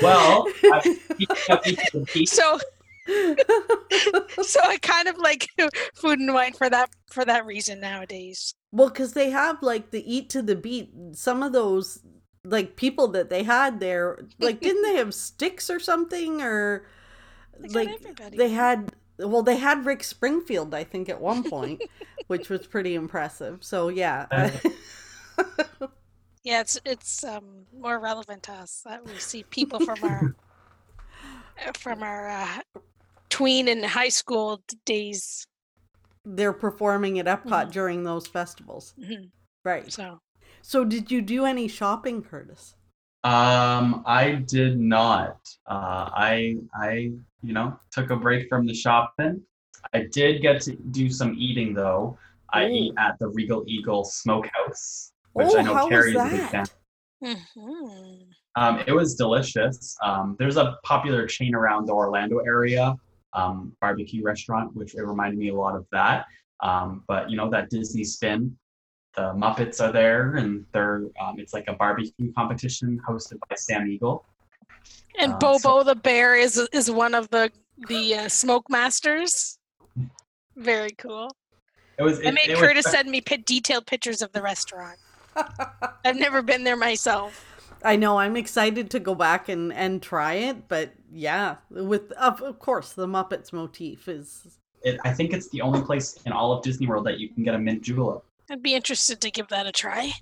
Well, 0.00 0.46
I, 0.64 0.80
speaking 0.80 1.36
of 1.48 1.66
eat 1.66 1.78
to 1.90 1.98
the 2.00 2.06
beats, 2.12 2.32
So, 2.32 2.58
so 4.42 4.60
I 4.62 4.78
kind 4.80 5.08
of 5.08 5.18
like 5.18 5.48
food 5.94 6.18
and 6.18 6.32
wine 6.32 6.52
for 6.52 6.70
that 6.70 6.90
for 7.10 7.24
that 7.24 7.46
reason 7.46 7.80
nowadays. 7.80 8.54
Well, 8.70 8.88
because 8.88 9.12
they 9.12 9.30
have 9.30 9.62
like 9.62 9.90
the 9.90 10.12
eat 10.12 10.30
to 10.30 10.42
the 10.42 10.56
beat. 10.56 10.90
Some 11.12 11.42
of 11.42 11.52
those 11.52 12.00
like 12.44 12.76
people 12.76 13.08
that 13.08 13.30
they 13.30 13.42
had 13.42 13.80
there, 13.80 14.26
like 14.38 14.60
didn't 14.60 14.82
they 14.82 14.96
have 14.96 15.14
Styx 15.14 15.68
or 15.68 15.80
something, 15.80 16.40
or 16.40 16.86
They 17.58 17.68
like 17.68 18.32
they 18.32 18.50
had? 18.50 18.92
Well, 19.18 19.42
they 19.42 19.56
had 19.56 19.84
Rick 19.86 20.02
Springfield, 20.04 20.74
I 20.74 20.84
think, 20.84 21.08
at 21.08 21.20
one 21.20 21.44
point, 21.48 21.80
which 22.26 22.48
was 22.48 22.66
pretty 22.66 22.94
impressive. 22.94 23.62
So 23.62 23.88
yeah, 23.88 24.26
Yeah, 26.44 26.60
it's 26.60 26.80
it's 26.84 27.22
um, 27.22 27.66
more 27.78 28.00
relevant 28.00 28.42
to 28.44 28.52
us 28.52 28.82
that 28.84 29.04
we 29.06 29.16
see 29.18 29.44
people 29.44 29.78
from 29.78 30.02
our 30.02 30.34
from 31.74 32.02
our 32.02 32.28
uh, 32.28 32.60
tween 33.30 33.68
and 33.68 33.84
high 33.84 34.08
school 34.08 34.60
days. 34.84 35.46
they're 36.24 36.52
performing 36.52 37.18
at 37.18 37.26
Epcot 37.26 37.66
Mhm. 37.66 37.72
during 37.72 38.04
those 38.04 38.26
festivals, 38.26 38.94
Mhm. 38.98 39.30
right? 39.64 39.92
So 39.92 40.18
So, 40.62 40.84
did 40.84 41.10
you 41.10 41.20
do 41.22 41.44
any 41.44 41.66
shopping, 41.68 42.22
Curtis? 42.22 42.74
Um, 43.24 44.02
I 44.04 44.42
did 44.46 44.78
not. 44.80 45.38
Uh, 45.66 46.10
I 46.12 46.56
I 46.74 47.12
you 47.42 47.52
know 47.52 47.78
took 47.92 48.10
a 48.10 48.16
break 48.16 48.48
from 48.48 48.66
the 48.66 48.74
shopping. 48.74 49.40
I 49.92 50.06
did 50.10 50.42
get 50.42 50.60
to 50.62 50.74
do 50.76 51.10
some 51.10 51.36
eating 51.38 51.74
though. 51.74 52.18
I 52.52 52.64
Ooh. 52.64 52.68
ate 52.68 52.92
at 52.98 53.18
the 53.18 53.28
Regal 53.28 53.64
Eagle 53.66 54.04
Smokehouse, 54.04 55.12
which 55.32 55.48
oh, 55.50 55.58
I 55.58 55.62
know 55.62 55.74
how 55.74 55.88
Carrie 55.88 56.14
was 56.14 56.26
is 56.26 56.32
a 56.32 56.36
big 56.36 56.50
fan. 56.50 56.64
that? 57.20 57.38
mhm. 57.56 58.26
Um, 58.56 58.82
it 58.86 58.92
was 58.92 59.14
delicious. 59.14 59.96
Um, 60.02 60.36
there's 60.38 60.56
a 60.56 60.76
popular 60.82 61.26
chain 61.26 61.54
around 61.54 61.86
the 61.86 61.92
Orlando 61.92 62.38
area, 62.38 62.94
um, 63.32 63.74
barbecue 63.80 64.22
restaurant, 64.22 64.74
which 64.76 64.94
it 64.94 65.02
reminded 65.02 65.38
me 65.38 65.48
a 65.48 65.54
lot 65.54 65.74
of 65.74 65.86
that. 65.92 66.26
Um, 66.60 67.02
but 67.08 67.30
you 67.30 67.36
know 67.36 67.50
that 67.50 67.70
Disney 67.70 68.04
spin, 68.04 68.56
the 69.14 69.32
Muppets 69.34 69.80
are 69.80 69.92
there, 69.92 70.36
and 70.36 70.64
they're 70.72 71.02
um, 71.20 71.38
it's 71.38 71.52
like 71.52 71.64
a 71.68 71.74
barbecue 71.74 72.32
competition 72.32 73.00
hosted 73.08 73.38
by 73.48 73.56
Sam 73.56 73.86
Eagle. 73.88 74.24
and 75.18 75.34
Uh, 75.34 75.38
Bobo 75.38 75.58
so- 75.58 75.82
the 75.84 75.94
bear 75.94 76.34
is 76.36 76.56
is 76.72 76.90
one 76.90 77.14
of 77.14 77.28
the 77.30 77.50
the 77.88 78.14
uh, 78.14 78.28
smoke 78.28 78.68
masters. 78.70 79.58
Very 80.56 80.92
cool. 80.92 81.30
It 81.98 82.02
was. 82.02 82.20
I 82.24 82.30
made 82.30 82.48
it 82.50 82.58
Curtis 82.58 82.84
was, 82.84 82.92
send 82.92 83.10
me 83.10 83.20
pi- 83.20 83.42
detailed 83.44 83.86
pictures 83.86 84.22
of 84.22 84.32
the 84.32 84.42
restaurant. 84.42 84.98
I've 86.04 86.16
never 86.16 86.42
been 86.42 86.64
there 86.64 86.76
myself. 86.76 87.46
I 87.84 87.96
know 87.96 88.18
I'm 88.18 88.36
excited 88.36 88.90
to 88.90 89.00
go 89.00 89.14
back 89.14 89.48
and 89.48 89.72
and 89.72 90.00
try 90.02 90.34
it, 90.34 90.68
but 90.68 90.92
yeah, 91.12 91.56
with 91.70 92.12
of, 92.12 92.40
of 92.42 92.58
course 92.58 92.92
the 92.92 93.06
Muppets 93.06 93.52
motif 93.52 94.08
is 94.08 94.58
It, 94.82 95.00
I 95.04 95.12
think 95.12 95.32
it's 95.32 95.48
the 95.50 95.60
only 95.62 95.82
place 95.82 96.18
in 96.24 96.32
all 96.32 96.52
of 96.52 96.62
Disney 96.62 96.86
World 96.86 97.06
that 97.06 97.18
you 97.18 97.28
can 97.28 97.42
get 97.44 97.54
a 97.54 97.58
mint 97.58 97.82
julep. 97.82 98.24
I'd 98.52 98.62
be 98.62 98.74
interested 98.74 99.20
to 99.22 99.30
give 99.30 99.48
that 99.48 99.66
a 99.66 99.72
try. 99.72 100.12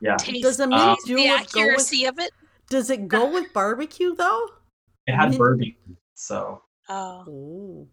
Yeah, 0.00 0.16
Taste, 0.16 0.42
Does 0.42 0.58
a 0.60 0.66
mint 0.66 0.80
taste 0.82 1.06
the 1.06 1.14
julep 1.14 1.24
go 1.26 1.32
with- 1.32 1.40
accuracy 1.42 2.04
of 2.06 2.18
it. 2.18 2.32
Does 2.68 2.90
it 2.90 3.06
go 3.06 3.32
with 3.32 3.52
barbecue 3.52 4.14
though? 4.16 4.48
it 5.06 5.14
had 5.14 5.28
Mint- 5.28 5.38
bourbon, 5.38 5.76
so 6.14 6.62
Oh, 6.88 7.24
Oh. 7.28 7.88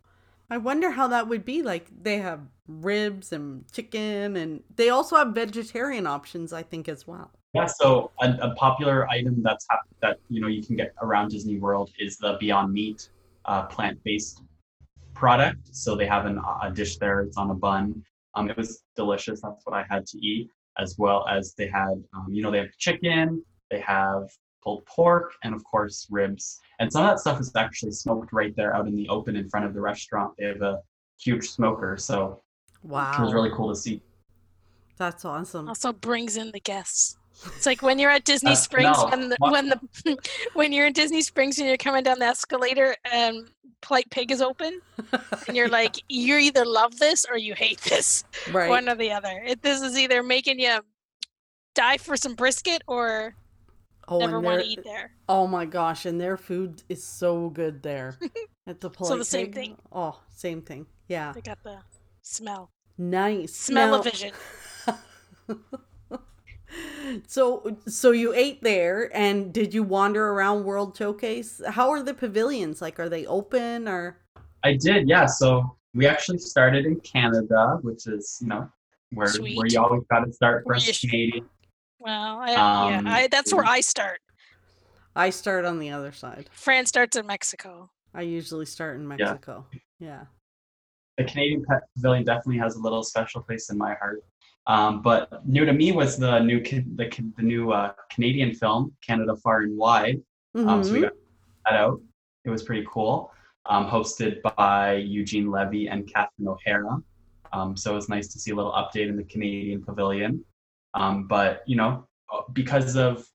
I 0.49 0.57
wonder 0.57 0.89
how 0.89 1.07
that 1.09 1.27
would 1.27 1.45
be. 1.45 1.61
Like 1.61 1.85
they 2.01 2.17
have 2.17 2.41
ribs 2.67 3.31
and 3.31 3.71
chicken 3.71 4.35
and 4.35 4.63
they 4.75 4.89
also 4.89 5.15
have 5.17 5.29
vegetarian 5.29 6.07
options 6.07 6.51
I 6.51 6.63
think 6.63 6.89
as 6.89 7.05
well. 7.07 7.31
Yeah, 7.53 7.67
so 7.67 8.11
a, 8.21 8.31
a 8.41 8.55
popular 8.55 9.07
item 9.09 9.43
that's 9.43 9.65
hap- 9.69 9.87
that 10.01 10.17
you 10.29 10.41
know 10.41 10.47
you 10.47 10.63
can 10.63 10.75
get 10.75 10.93
around 11.03 11.29
Disney 11.29 11.57
World 11.59 11.91
is 11.99 12.17
the 12.17 12.35
Beyond 12.39 12.73
Meat 12.73 13.09
uh, 13.45 13.63
plant-based 13.67 14.41
product. 15.13 15.75
So 15.75 15.95
they 15.95 16.07
have 16.07 16.25
an, 16.25 16.41
a 16.63 16.71
dish 16.71 16.97
there. 16.97 17.19
It's 17.21 17.37
on 17.37 17.51
a 17.51 17.53
bun. 17.53 18.03
Um, 18.35 18.49
it 18.49 18.57
was 18.57 18.83
delicious. 18.95 19.41
That's 19.41 19.65
what 19.65 19.75
I 19.75 19.85
had 19.89 20.05
to 20.07 20.17
eat, 20.17 20.49
as 20.79 20.95
well 20.97 21.25
as 21.27 21.53
they 21.57 21.67
had 21.67 22.03
um, 22.15 22.27
you 22.29 22.41
know 22.41 22.51
they 22.51 22.59
have 22.59 22.75
chicken, 22.77 23.43
they 23.69 23.79
have 23.79 24.29
pulled 24.63 24.85
pork, 24.85 25.33
and 25.43 25.53
of 25.53 25.63
course 25.63 26.07
ribs. 26.09 26.59
And 26.79 26.91
some 26.91 27.03
of 27.03 27.09
that 27.11 27.19
stuff 27.19 27.39
is 27.39 27.51
actually 27.55 27.91
smoked 27.91 28.33
right 28.33 28.55
there 28.55 28.75
out 28.75 28.87
in 28.87 28.95
the 28.95 29.07
open 29.09 29.35
in 29.35 29.49
front 29.49 29.65
of 29.65 29.73
the 29.73 29.81
restaurant. 29.81 30.33
They 30.37 30.45
have 30.45 30.61
a 30.61 30.79
huge 31.19 31.49
smoker, 31.49 31.97
so 31.97 32.41
Wow. 32.83 33.13
it 33.17 33.21
was 33.21 33.33
really 33.33 33.51
cool 33.53 33.69
to 33.69 33.75
see. 33.75 34.01
That's 34.97 35.25
awesome. 35.25 35.67
also 35.67 35.91
brings 35.91 36.37
in 36.37 36.51
the 36.51 36.59
guests. 36.59 37.17
It's 37.55 37.65
like 37.65 37.81
when 37.81 37.99
you're 37.99 38.11
at 38.11 38.25
Disney 38.25 38.51
Uh, 38.51 38.55
Springs 38.55 38.97
no, 38.97 39.07
when 39.09 39.29
the, 39.29 39.37
when 39.39 39.69
the 39.69 40.17
when 40.53 40.71
you're 40.73 40.87
in 40.87 40.93
Disney 40.93 41.21
Springs 41.21 41.57
and 41.59 41.67
you're 41.67 41.77
coming 41.77 42.03
down 42.03 42.19
the 42.19 42.25
escalator 42.25 42.95
and 43.11 43.49
polite 43.81 44.09
pig 44.09 44.31
is 44.31 44.41
open, 44.41 44.81
and 45.47 45.55
you're 45.57 45.67
like, 45.81 45.97
you 46.09 46.37
either 46.37 46.65
love 46.65 46.97
this 46.99 47.25
or 47.29 47.37
you 47.37 47.53
hate 47.53 47.81
this, 47.81 48.23
right. 48.51 48.69
one 48.69 48.87
or 48.87 48.95
the 48.95 49.11
other. 49.11 49.43
It, 49.45 49.61
this 49.61 49.81
is 49.81 49.97
either 49.97 50.23
making 50.23 50.59
you 50.59 50.79
die 51.75 51.97
for 51.97 52.15
some 52.15 52.35
brisket 52.35 52.81
or 52.87 53.35
oh, 54.07 54.19
never 54.19 54.39
want 54.39 54.61
to 54.61 54.67
eat 54.67 54.83
there. 54.83 55.11
Oh 55.27 55.47
my 55.47 55.65
gosh, 55.65 56.05
and 56.05 56.19
their 56.19 56.37
food 56.37 56.83
is 56.89 57.03
so 57.03 57.49
good 57.49 57.83
there 57.83 58.17
at 58.67 58.79
the 58.79 58.89
polite 58.89 59.17
the 59.19 59.25
same 59.25 59.47
Pig. 59.47 59.55
thing. 59.55 59.77
Oh, 59.91 60.19
same 60.33 60.61
thing. 60.61 60.85
Yeah, 61.09 61.33
They 61.33 61.41
got 61.41 61.61
the 61.63 61.79
smell, 62.21 62.71
nice 62.97 63.53
smell 63.53 63.95
of 63.95 64.05
vision. 64.05 64.31
So, 67.27 67.77
so 67.87 68.11
you 68.11 68.33
ate 68.33 68.63
there, 68.63 69.15
and 69.15 69.53
did 69.53 69.73
you 69.73 69.83
wander 69.83 70.29
around 70.29 70.63
World 70.63 70.97
Showcase? 70.97 71.61
How 71.67 71.91
are 71.91 72.01
the 72.01 72.13
pavilions? 72.13 72.81
Like, 72.81 72.99
are 72.99 73.09
they 73.09 73.25
open 73.25 73.87
or? 73.87 74.17
I 74.63 74.73
did, 74.73 75.07
yeah. 75.07 75.25
So 75.25 75.77
we 75.93 76.07
actually 76.07 76.39
started 76.39 76.85
in 76.85 76.99
Canada, 77.01 77.77
which 77.81 78.07
is 78.07 78.39
you 78.41 78.47
know 78.47 78.69
where 79.11 79.29
where 79.39 79.67
you 79.67 79.79
always 79.79 80.03
got 80.09 80.25
to 80.25 80.31
start 80.33 80.63
for 80.63 80.69
Where 80.69 80.77
us 80.77 80.99
Canadian. 80.99 81.45
Well, 81.99 82.39
I, 82.39 82.53
Um, 82.55 83.05
yeah, 83.05 83.13
I, 83.13 83.27
that's 83.27 83.53
where 83.53 83.65
I 83.65 83.81
start. 83.81 84.19
I 85.15 85.29
start 85.29 85.65
on 85.65 85.79
the 85.79 85.91
other 85.91 86.11
side. 86.11 86.49
France 86.53 86.89
starts 86.89 87.15
in 87.15 87.27
Mexico. 87.27 87.91
I 88.13 88.21
usually 88.21 88.65
start 88.65 88.95
in 88.97 89.07
Mexico. 89.07 89.65
Yeah. 89.99 90.23
the 91.17 91.23
Canadian 91.23 91.63
Pavilion 91.95 92.25
definitely 92.25 92.57
has 92.57 92.75
a 92.75 92.79
little 92.79 93.03
special 93.03 93.41
place 93.41 93.69
in 93.69 93.77
my 93.77 93.93
heart. 93.93 94.23
Um, 94.67 95.01
but 95.01 95.45
new 95.45 95.65
to 95.65 95.73
me 95.73 95.91
was 95.91 96.17
the 96.17 96.39
new 96.39 96.61
the, 96.61 97.09
the 97.37 97.43
new 97.43 97.71
uh, 97.71 97.93
Canadian 98.11 98.53
film 98.53 98.93
Canada 99.05 99.35
Far 99.35 99.61
and 99.61 99.77
Wide. 99.77 100.21
Um, 100.55 100.83
so 100.83 100.93
we 100.93 100.99
Mhm. 100.99 101.03
got 101.03 101.13
that 101.65 101.73
out. 101.73 101.99
It 102.45 102.49
was 102.49 102.63
pretty 102.63 102.85
cool. 102.89 103.31
Um, 103.65 103.87
hosted 103.87 104.41
by 104.55 104.93
Eugene 104.95 105.49
Levy 105.49 105.87
and 105.87 106.07
Catherine 106.11 106.47
O'Hara. 106.47 107.01
Um, 107.53 107.75
so 107.77 107.91
it 107.91 107.95
was 107.95 108.09
nice 108.09 108.27
to 108.33 108.39
see 108.39 108.51
a 108.51 108.55
little 108.55 108.71
update 108.73 109.07
in 109.09 109.15
the 109.15 109.23
Canadian 109.23 109.83
Pavilion. 109.83 110.43
Um, 110.93 111.27
but 111.27 111.63
you 111.67 111.75
know, 111.75 112.07
uh, 112.33 112.41
because 112.53 112.95
of 112.95 113.25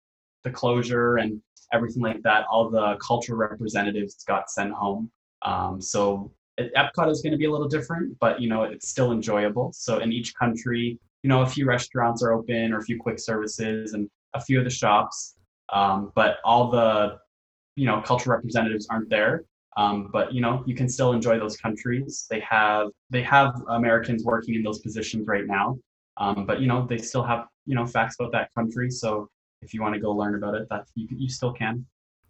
the 0.45 0.51
closure 0.51 1.17
and 1.17 1.41
everything 1.73 2.03
like 2.03 2.23
that, 2.23 2.47
all 2.51 2.71
the 2.71 2.97
cultural 2.97 3.39
representatives 3.39 4.25
got 4.25 4.51
sent 4.51 4.73
home. 4.73 5.11
Um, 5.43 5.81
so 5.81 6.33
Epcot 6.59 7.11
is 7.11 7.23
going 7.23 7.33
to 7.33 7.39
be 7.39 7.45
a 7.45 7.51
little 7.51 7.69
different, 7.69 8.19
but 8.19 8.41
you 8.41 8.49
know, 8.49 8.63
it's 8.65 8.89
still 8.89 9.13
enjoyable. 9.13 9.73
So 9.73 9.99
in 9.99 10.13
each 10.13 10.35
country, 10.35 10.99
you 11.23 11.29
know, 11.29 11.43
a 11.43 11.47
few 11.47 11.67
restaurants 11.67 12.23
are 12.23 12.33
open 12.33 12.73
or 12.73 12.79
a 12.79 12.83
few 12.83 12.99
quick 12.99 13.19
services 13.19 13.93
and 13.95 14.09
a 14.35 14.41
few 14.41 14.59
of 14.59 14.65
the 14.65 14.71
shops. 14.71 15.37
Um, 15.73 16.13
but 16.15 16.37
all 16.45 16.71
the, 16.71 17.19
you 17.77 17.87
know, 17.87 18.01
cultural 18.01 18.37
representatives 18.37 18.87
aren't 18.91 19.11
there. 19.11 19.45
Um, 19.77 20.11
but 20.13 20.33
you 20.33 20.41
know, 20.41 20.65
you 20.67 20.75
can 20.75 20.89
still 20.89 21.13
enjoy 21.13 21.39
those 21.39 21.57
countries. 21.57 22.27
They 22.29 22.41
have 22.41 22.89
they 23.11 23.23
have 23.23 23.55
Americans 23.69 24.25
working 24.25 24.55
in 24.55 24.63
those 24.63 24.81
positions 24.81 25.29
right 25.29 25.47
now. 25.47 25.79
Um, 26.17 26.47
but 26.47 26.61
you 26.61 26.67
know, 26.67 26.85
they 26.85 26.99
still 26.99 27.23
have 27.23 27.47
you 27.65 27.77
know 27.77 27.87
facts 27.87 28.17
about 28.19 28.33
that 28.33 28.53
country. 28.55 28.91
So 28.91 29.29
if 29.63 29.73
you 29.73 29.81
want 29.81 29.95
to 29.95 30.01
go 30.01 30.11
learn 30.11 30.35
about 30.35 30.55
it, 30.55 30.67
that 30.71 30.87
you 30.97 31.07
you 31.11 31.29
still 31.29 31.53
can. 31.53 31.87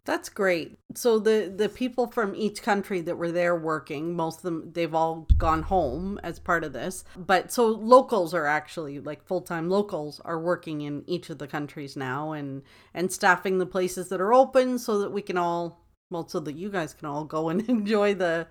That's 0.09 0.31
great. 0.31 0.79
So 0.95 1.19
the 1.19 1.53
the 1.55 1.69
people 1.69 2.07
from 2.07 2.35
each 2.35 2.63
country 2.63 3.03
that 3.03 3.19
were 3.19 3.31
there 3.31 3.55
working, 3.55 4.17
most 4.17 4.39
of 4.39 4.43
them 4.45 4.73
they've 4.73 4.95
all 4.95 5.29
gone 5.37 5.65
home 5.65 6.19
as 6.23 6.39
part 6.39 6.65
of 6.65 6.73
this. 6.73 7.05
But 7.15 7.53
so 7.53 7.67
locals 7.67 8.33
are 8.33 8.47
actually 8.47 9.01
like 9.01 9.23
full-time 9.27 9.69
locals 9.69 10.19
are 10.25 10.41
working 10.41 10.81
in 10.81 11.05
each 11.07 11.29
of 11.29 11.37
the 11.37 11.47
countries 11.47 11.95
now 11.95 12.33
and 12.33 12.63
and 12.95 13.13
staffing 13.13 13.59
the 13.59 13.67
places 13.67 14.09
that 14.09 14.19
are 14.19 14.33
open 14.33 14.79
so 14.79 14.99
that 15.01 15.13
we 15.13 15.21
can 15.21 15.37
all 15.37 15.85
well 16.09 16.27
so 16.27 16.41
that 16.41 16.57
you 16.57 16.71
guys 16.71 16.95
can 16.95 17.07
all 17.07 17.25
go 17.25 17.51
and 17.51 17.61
enjoy 17.69 18.15
the 18.15 18.47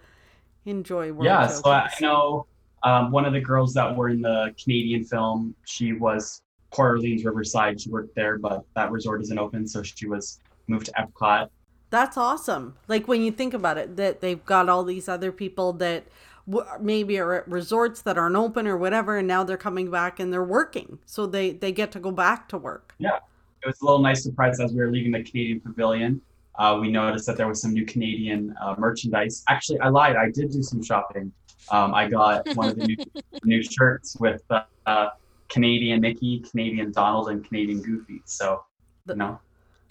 enjoy 0.65 1.11
World 1.11 1.25
yeah, 1.25 1.47
so 1.47 1.71
I 1.71 1.89
know 1.99 2.45
um, 2.83 3.09
one 3.09 3.25
of 3.25 3.33
the 3.33 3.41
girls 3.41 3.73
that 3.73 3.95
were 3.95 4.09
in 4.09 4.21
the 4.21 4.53
Canadian 4.63 5.05
film. 5.05 5.55
She 5.65 5.93
was 5.93 6.39
Port 6.71 6.97
Orleans 6.97 7.25
Riverside. 7.25 7.81
She 7.81 7.89
worked 7.89 8.13
there, 8.13 8.37
but 8.37 8.63
that 8.75 8.91
resort 8.91 9.23
isn't 9.23 9.39
open, 9.39 9.67
so 9.67 9.81
she 9.81 10.05
was 10.05 10.39
moved 10.67 10.87
to 10.87 10.91
Epcot. 10.93 11.49
That's 11.89 12.17
awesome. 12.17 12.75
Like 12.87 13.07
when 13.07 13.21
you 13.21 13.31
think 13.31 13.53
about 13.53 13.77
it, 13.77 13.95
that 13.95 14.21
they've 14.21 14.43
got 14.45 14.67
all 14.67 14.83
these 14.83 15.07
other 15.07 15.31
people 15.31 15.73
that 15.73 16.05
w- 16.49 16.67
maybe 16.81 17.17
are 17.17 17.33
at 17.33 17.47
resorts 17.47 18.01
that 18.01 18.17
aren't 18.17 18.35
open 18.35 18.67
or 18.67 18.77
whatever, 18.77 19.17
and 19.17 19.27
now 19.27 19.43
they're 19.43 19.57
coming 19.57 19.89
back 19.89 20.19
and 20.19 20.33
they're 20.33 20.43
working, 20.43 20.99
so 21.05 21.25
they 21.25 21.51
they 21.51 21.71
get 21.71 21.91
to 21.93 21.99
go 21.99 22.11
back 22.11 22.49
to 22.49 22.57
work. 22.57 22.93
Yeah, 22.97 23.17
it 23.63 23.67
was 23.67 23.79
a 23.81 23.85
little 23.85 24.01
nice 24.01 24.23
surprise 24.23 24.59
as 24.59 24.73
we 24.73 24.79
were 24.79 24.91
leaving 24.91 25.11
the 25.11 25.23
Canadian 25.23 25.61
Pavilion. 25.61 26.21
Uh, 26.55 26.77
we 26.81 26.89
noticed 26.89 27.27
that 27.27 27.37
there 27.37 27.47
was 27.47 27.61
some 27.61 27.71
new 27.71 27.85
Canadian 27.85 28.55
uh, 28.61 28.75
merchandise. 28.77 29.43
Actually, 29.47 29.79
I 29.79 29.89
lied. 29.89 30.15
I 30.15 30.31
did 30.31 30.51
do 30.51 30.63
some 30.63 30.83
shopping. 30.83 31.31
Um, 31.69 31.93
I 31.93 32.07
got 32.09 32.47
one 32.55 32.69
of 32.69 32.75
the 32.77 32.85
new, 32.85 32.97
new 33.43 33.63
shirts 33.63 34.17
with 34.19 34.41
uh, 34.49 34.63
uh, 34.85 35.09
Canadian 35.49 36.01
Mickey, 36.01 36.39
Canadian 36.39 36.91
Donald, 36.91 37.29
and 37.29 37.45
Canadian 37.45 37.81
Goofy. 37.81 38.21
So, 38.25 38.63
you 39.07 39.15
know, 39.15 39.39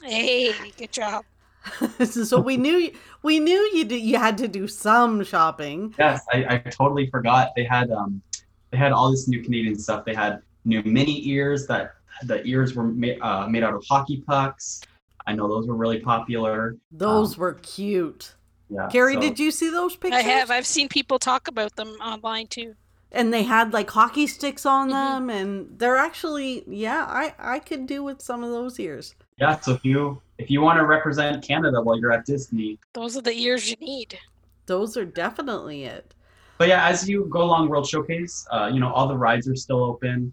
Hey, 0.03 0.53
good 0.77 0.93
job. 0.93 1.25
so 2.05 2.39
we 2.39 2.57
knew 2.57 2.93
we 3.23 3.41
knew 3.41 3.59
you 3.75 3.85
d- 3.85 3.97
you 3.97 4.19
had 4.19 4.39
to 4.39 4.47
do 4.49 4.69
some 4.69 5.25
shopping. 5.25 5.95
Yes, 5.99 6.25
I, 6.33 6.45
I 6.49 6.59
totally 6.71 7.09
forgot. 7.11 7.51
They 7.57 7.65
had 7.65 7.91
um, 7.91 8.23
they 8.71 8.79
had 8.79 8.93
all 8.93 9.11
this 9.11 9.27
new 9.27 9.43
Canadian 9.43 9.77
stuff. 9.79 10.05
They 10.05 10.15
had 10.15 10.43
new 10.65 10.83
mini 10.85 11.27
ears 11.29 11.67
that 11.67 11.95
the 12.23 12.45
ears 12.47 12.75
were 12.75 12.85
made 12.85 13.21
uh, 13.21 13.49
made 13.49 13.65
out 13.65 13.75
of 13.75 13.85
hockey 13.89 14.23
pucks. 14.27 14.81
I 15.27 15.33
know 15.35 15.49
those 15.49 15.67
were 15.67 15.75
really 15.75 15.99
popular. 15.99 16.77
Those 16.93 17.35
Um, 17.35 17.41
were 17.41 17.55
cute. 17.55 18.35
Yeah, 18.69 18.87
Carrie, 18.89 19.15
so- 19.15 19.21
did 19.21 19.39
you 19.41 19.51
see 19.51 19.69
those 19.71 19.97
pictures? 19.97 20.21
I 20.25 20.29
have. 20.29 20.51
I've 20.53 20.67
seen 20.67 20.89
people 20.89 21.19
talk 21.19 21.49
about 21.49 21.75
them 21.77 21.89
online 22.01 22.47
too. 22.47 22.75
and 23.13 23.33
they 23.33 23.43
had 23.45 23.73
like 23.73 23.89
hockey 23.91 24.27
sticks 24.29 24.65
on 24.67 24.89
Mhm. 24.89 24.93
them, 24.93 25.31
and 25.31 25.79
they're 25.81 25.97
actually 25.97 26.63
yeah, 26.69 27.05
I 27.09 27.35
I 27.39 27.59
could 27.59 27.87
do 27.89 28.05
with 28.05 28.23
some 28.23 28.45
of 28.45 28.51
those 28.51 28.79
ears. 28.79 29.17
Yeah, 29.39 29.61
so 29.61 29.73
if 29.73 29.85
you 29.85 30.23
if 30.39 30.51
you 30.51 30.63
want 30.63 30.79
to 30.79 30.87
represent 30.87 31.43
Canada 31.43 31.83
while 31.83 31.99
you're 31.99 32.13
at 32.13 32.25
Disney, 32.25 32.79
Those 32.95 33.19
are 33.19 33.21
the 33.23 33.33
ears 33.35 33.69
you 33.69 33.77
need. 33.81 34.19
Those 34.65 34.97
are 34.97 35.05
definitely 35.05 35.85
it. 35.85 36.15
but 36.59 36.69
yeah, 36.69 36.89
as 36.89 37.07
you 37.07 37.27
go 37.27 37.43
along 37.43 37.69
World 37.69 37.87
Showcase, 37.87 38.47
uh, 38.51 38.71
you 38.73 38.81
know 38.81 38.91
all 38.91 39.07
the 39.09 39.17
rides 39.17 39.47
are 39.47 39.55
still 39.55 39.85
open. 39.85 40.33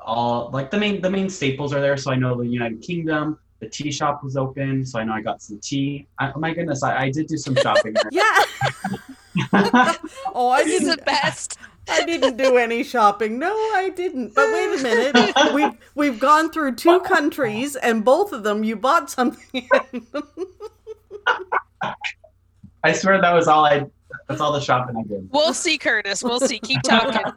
All 0.00 0.50
like 0.52 0.70
the 0.70 0.78
main 0.78 1.00
the 1.02 1.10
main 1.10 1.28
staples 1.28 1.72
are 1.74 1.80
there. 1.80 1.96
So 1.96 2.12
I 2.12 2.14
know 2.14 2.36
the 2.38 2.46
United 2.46 2.80
Kingdom, 2.80 3.40
the 3.60 3.68
tea 3.68 3.90
shop 3.90 4.22
was 4.22 4.36
open, 4.36 4.84
so 4.86 4.98
I 4.98 5.04
know 5.04 5.12
I 5.12 5.20
got 5.20 5.42
some 5.42 5.58
tea. 5.58 6.06
I, 6.18 6.32
oh 6.34 6.38
my 6.38 6.54
goodness, 6.54 6.82
I, 6.82 7.04
I 7.04 7.10
did 7.10 7.26
do 7.26 7.36
some 7.36 7.56
shopping 7.56 7.94
there. 7.94 8.04
Yeah. 8.10 9.94
oh, 10.34 10.50
I 10.50 10.64
This 10.64 10.82
is 10.82 10.96
the 10.96 11.02
best. 11.02 11.58
I 11.88 12.04
didn't 12.04 12.36
do 12.36 12.56
any 12.56 12.82
shopping. 12.82 13.38
No, 13.38 13.52
I 13.52 13.92
didn't. 13.94 14.34
But 14.34 14.46
wait 14.52 14.78
a 14.78 14.82
minute. 14.82 15.54
We've 15.54 15.72
we've 15.94 16.18
gone 16.18 16.50
through 16.50 16.74
two 16.74 17.00
countries, 17.00 17.76
and 17.76 18.04
both 18.04 18.32
of 18.32 18.42
them 18.42 18.64
you 18.64 18.76
bought 18.76 19.10
something. 19.10 19.68
I 22.82 22.92
swear 22.92 23.20
that 23.20 23.32
was 23.32 23.48
all 23.48 23.64
I. 23.64 23.86
That's 24.28 24.40
all 24.40 24.52
the 24.52 24.60
shopping 24.60 24.96
I 24.96 25.02
did. 25.02 25.28
We'll 25.32 25.54
see, 25.54 25.78
Curtis. 25.78 26.22
We'll 26.22 26.40
see. 26.40 26.58
Keep 26.58 26.82
talking. 26.82 27.32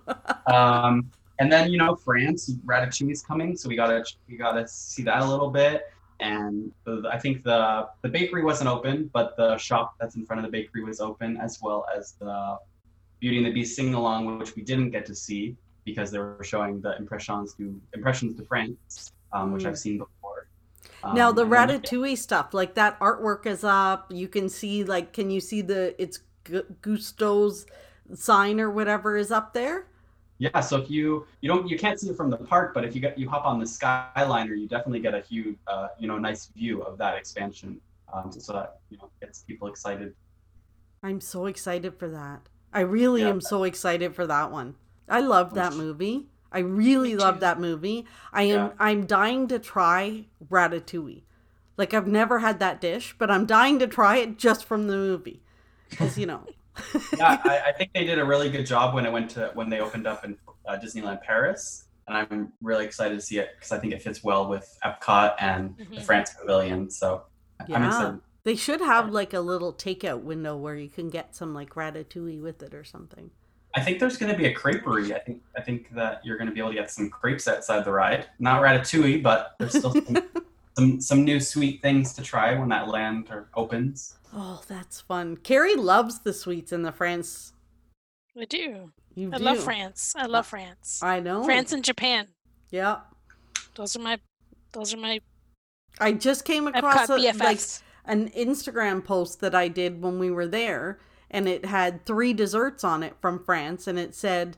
Um, 0.47 1.09
and 1.39 1.51
then 1.51 1.71
you 1.71 1.77
know 1.77 1.95
France, 1.95 2.51
Ratatouille 2.65 3.11
is 3.11 3.21
coming, 3.21 3.55
so 3.55 3.69
we 3.69 3.75
gotta 3.75 4.03
we 4.27 4.37
gotta 4.37 4.67
see 4.67 5.03
that 5.03 5.21
a 5.21 5.25
little 5.25 5.49
bit. 5.49 5.83
And 6.21 6.71
the, 6.85 7.03
I 7.11 7.17
think 7.17 7.43
the 7.43 7.87
the 8.03 8.09
bakery 8.09 8.43
wasn't 8.43 8.69
open, 8.69 9.09
but 9.11 9.35
the 9.37 9.57
shop 9.57 9.95
that's 9.99 10.15
in 10.15 10.25
front 10.25 10.39
of 10.39 10.45
the 10.45 10.51
bakery 10.51 10.83
was 10.83 10.99
open, 11.01 11.35
as 11.37 11.59
well 11.61 11.85
as 11.95 12.13
the 12.13 12.57
Beauty 13.19 13.37
and 13.37 13.45
the 13.47 13.51
Beast 13.51 13.75
sing 13.75 13.93
along, 13.95 14.37
which 14.37 14.55
we 14.55 14.61
didn't 14.61 14.91
get 14.91 15.05
to 15.07 15.15
see 15.15 15.55
because 15.83 16.11
they 16.11 16.19
were 16.19 16.43
showing 16.43 16.79
the 16.79 16.95
impressions 16.97 17.55
to 17.55 17.79
impressions 17.93 18.35
de 18.35 18.45
France, 18.45 19.11
um, 19.33 19.51
which 19.51 19.63
Mm. 19.63 19.67
I've 19.69 19.79
seen 19.79 19.97
before. 19.97 20.47
now 21.15 21.29
Um, 21.29 21.35
the 21.35 21.41
and 21.43 21.51
then- 21.51 21.81
Ratatouille 21.81 22.17
stuff, 22.17 22.53
like 22.53 22.75
that 22.75 22.99
artwork 22.99 23.47
is 23.47 23.63
up. 23.63 24.11
You 24.11 24.27
can 24.27 24.47
see, 24.47 24.83
like, 24.83 25.13
can 25.13 25.31
you 25.31 25.39
see 25.41 25.61
the 25.63 25.95
it's 26.01 26.19
Gusteau's 26.45 27.65
sign 28.13 28.59
or 28.59 28.69
whatever 28.69 29.17
is 29.17 29.31
up 29.31 29.53
there? 29.53 29.87
Yeah, 30.41 30.59
so 30.59 30.77
if 30.81 30.89
you 30.89 31.27
you 31.41 31.47
don't 31.47 31.69
you 31.69 31.77
can't 31.77 31.99
see 31.99 32.09
it 32.09 32.17
from 32.17 32.31
the 32.31 32.37
park, 32.37 32.73
but 32.73 32.83
if 32.83 32.95
you 32.95 32.99
get 32.99 33.15
you 33.15 33.29
hop 33.29 33.45
on 33.45 33.59
the 33.59 33.65
Skyliner, 33.65 34.59
you 34.59 34.67
definitely 34.67 34.99
get 34.99 35.13
a 35.13 35.21
huge 35.21 35.55
uh, 35.67 35.89
you 35.99 36.07
know 36.07 36.17
nice 36.17 36.47
view 36.47 36.81
of 36.81 36.97
that 36.97 37.15
expansion. 37.15 37.79
Um, 38.11 38.31
so 38.31 38.53
that 38.53 38.79
you 38.89 38.97
know 38.97 39.11
gets 39.21 39.43
people 39.43 39.67
excited. 39.67 40.15
I'm 41.03 41.21
so 41.21 41.45
excited 41.45 41.93
for 41.93 42.09
that. 42.09 42.49
I 42.73 42.79
really 42.79 43.21
Yeah. 43.21 43.29
am 43.29 43.39
so 43.39 43.63
excited 43.65 44.15
for 44.15 44.25
that 44.25 44.51
one. 44.51 44.77
I 45.07 45.19
love 45.19 45.53
that 45.53 45.73
movie. 45.75 46.25
I 46.51 46.59
really 46.59 47.15
love 47.15 47.39
that 47.41 47.59
movie. 47.59 48.07
I 48.33 48.43
am 48.43 48.49
Yeah. 48.69 48.71
I'm 48.79 49.05
dying 49.05 49.47
to 49.49 49.59
try 49.59 50.25
ratatouille. 50.49 51.21
Like 51.77 51.93
I've 51.93 52.07
never 52.07 52.39
had 52.39 52.59
that 52.59 52.81
dish, 52.81 53.13
but 53.19 53.29
I'm 53.29 53.45
dying 53.45 53.77
to 53.77 53.85
try 53.85 54.17
it 54.17 54.39
just 54.39 54.65
from 54.65 54.87
the 54.87 54.95
movie. 54.97 55.43
Cuz 55.91 56.17
you 56.17 56.25
know. 56.25 56.47
Yeah, 57.17 57.39
I, 57.43 57.61
I 57.67 57.71
think 57.73 57.91
they 57.93 58.05
did 58.05 58.19
a 58.19 58.25
really 58.25 58.49
good 58.49 58.65
job 58.65 58.93
when 58.95 59.05
it 59.05 59.11
went 59.11 59.29
to 59.31 59.51
when 59.53 59.69
they 59.69 59.79
opened 59.79 60.07
up 60.07 60.23
in 60.25 60.37
uh, 60.67 60.77
Disneyland 60.77 61.21
Paris, 61.21 61.85
and 62.07 62.15
I'm 62.17 62.53
really 62.61 62.85
excited 62.85 63.15
to 63.15 63.21
see 63.21 63.39
it 63.39 63.49
because 63.55 63.71
I 63.71 63.79
think 63.79 63.93
it 63.93 64.01
fits 64.01 64.23
well 64.23 64.47
with 64.47 64.77
Epcot 64.83 65.35
and 65.39 65.75
the 65.77 65.83
Mhm. 65.97 66.03
France 66.03 66.33
Pavilion. 66.39 66.89
So 66.89 67.23
I'm 67.59 67.67
Yeah. 67.69 67.87
excited. 67.87 68.19
They 68.43 68.55
should 68.55 68.81
have 68.81 69.09
like 69.11 69.33
a 69.33 69.39
little 69.39 69.71
takeout 69.73 70.21
window 70.23 70.55
where 70.57 70.75
you 70.75 70.89
can 70.89 71.09
get 71.09 71.35
some 71.35 71.53
like 71.53 71.71
ratatouille 71.75 72.41
with 72.41 72.63
it 72.63 72.73
or 72.73 72.83
something. 72.83 73.29
I 73.75 73.81
think 73.81 73.99
there's 73.99 74.17
going 74.17 74.31
to 74.31 74.37
be 74.37 74.45
a 74.47 74.53
creperie. 74.53 75.13
I 75.15 75.19
think 75.19 75.41
I 75.57 75.61
think 75.61 75.93
that 75.93 76.25
you're 76.25 76.37
going 76.37 76.47
to 76.49 76.53
be 76.53 76.59
able 76.59 76.71
to 76.71 76.75
get 76.75 76.89
some 76.91 77.09
crepes 77.09 77.47
outside 77.47 77.85
the 77.85 77.91
ride. 77.91 78.27
Not 78.39 78.61
ratatouille, 78.61 79.21
but 79.21 79.55
there's 79.59 79.77
still 79.77 79.93
some, 80.05 80.17
some 80.77 81.01
some 81.01 81.23
new 81.23 81.39
sweet 81.39 81.81
things 81.81 82.13
to 82.13 82.21
try 82.23 82.57
when 82.57 82.69
that 82.69 82.87
land 82.87 83.27
or 83.29 83.47
opens. 83.55 84.15
Oh, 84.33 84.61
that's 84.67 85.01
fun. 85.01 85.37
Carrie 85.37 85.75
loves 85.75 86.19
the 86.19 86.33
sweets 86.33 86.71
in 86.71 86.83
the 86.83 86.91
France. 86.91 87.53
I 88.39 88.45
do. 88.45 88.91
You 89.15 89.29
I 89.33 89.37
do. 89.37 89.43
love 89.43 89.59
France. 89.59 90.13
I 90.15 90.25
love 90.25 90.45
uh, 90.45 90.49
France. 90.49 91.01
I 91.03 91.19
know. 91.19 91.43
France 91.43 91.73
and 91.73 91.83
Japan. 91.83 92.27
Yeah. 92.69 92.99
Those 93.75 93.95
are 93.95 93.99
my 93.99 94.19
those 94.71 94.93
are 94.93 94.97
my 94.97 95.19
I 95.99 96.13
just 96.13 96.45
came 96.45 96.67
across 96.67 97.09
a, 97.09 97.17
like 97.17 97.59
an 98.05 98.29
Instagram 98.29 99.03
post 99.03 99.41
that 99.41 99.53
I 99.53 99.67
did 99.67 100.01
when 100.01 100.19
we 100.19 100.31
were 100.31 100.47
there, 100.47 100.99
and 101.29 101.47
it 101.47 101.65
had 101.65 102.05
three 102.05 102.33
desserts 102.33 102.83
on 102.83 103.03
it 103.03 103.15
from 103.21 103.43
France, 103.43 103.87
and 103.87 103.99
it 103.99 104.15
said, 104.15 104.57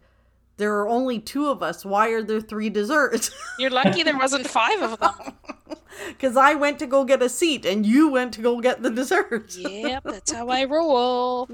"There 0.58 0.76
are 0.76 0.88
only 0.88 1.20
two 1.20 1.48
of 1.48 1.64
us. 1.64 1.84
Why 1.84 2.10
are 2.10 2.22
there 2.24 2.42
three 2.42 2.70
desserts?" 2.70 3.32
You're 3.60 3.72
lucky 3.72 4.04
there 4.04 4.18
wasn't 4.18 4.48
five 4.48 4.82
of 4.82 5.00
them. 5.00 5.34
Because 6.08 6.38
I 6.38 6.56
went 6.56 6.80
to 6.80 6.88
go 6.88 7.04
get 7.04 7.22
a 7.22 7.30
seat, 7.30 7.66
and 7.66 7.86
you 7.86 8.10
went 8.10 8.34
to 8.36 8.42
go 8.42 8.60
get 8.60 8.82
the 8.82 8.90
desserts. 8.90 9.58
Yep, 9.58 10.04
that's 10.04 10.32
how 10.32 10.50
I 10.50 10.64
roll. 10.76 11.50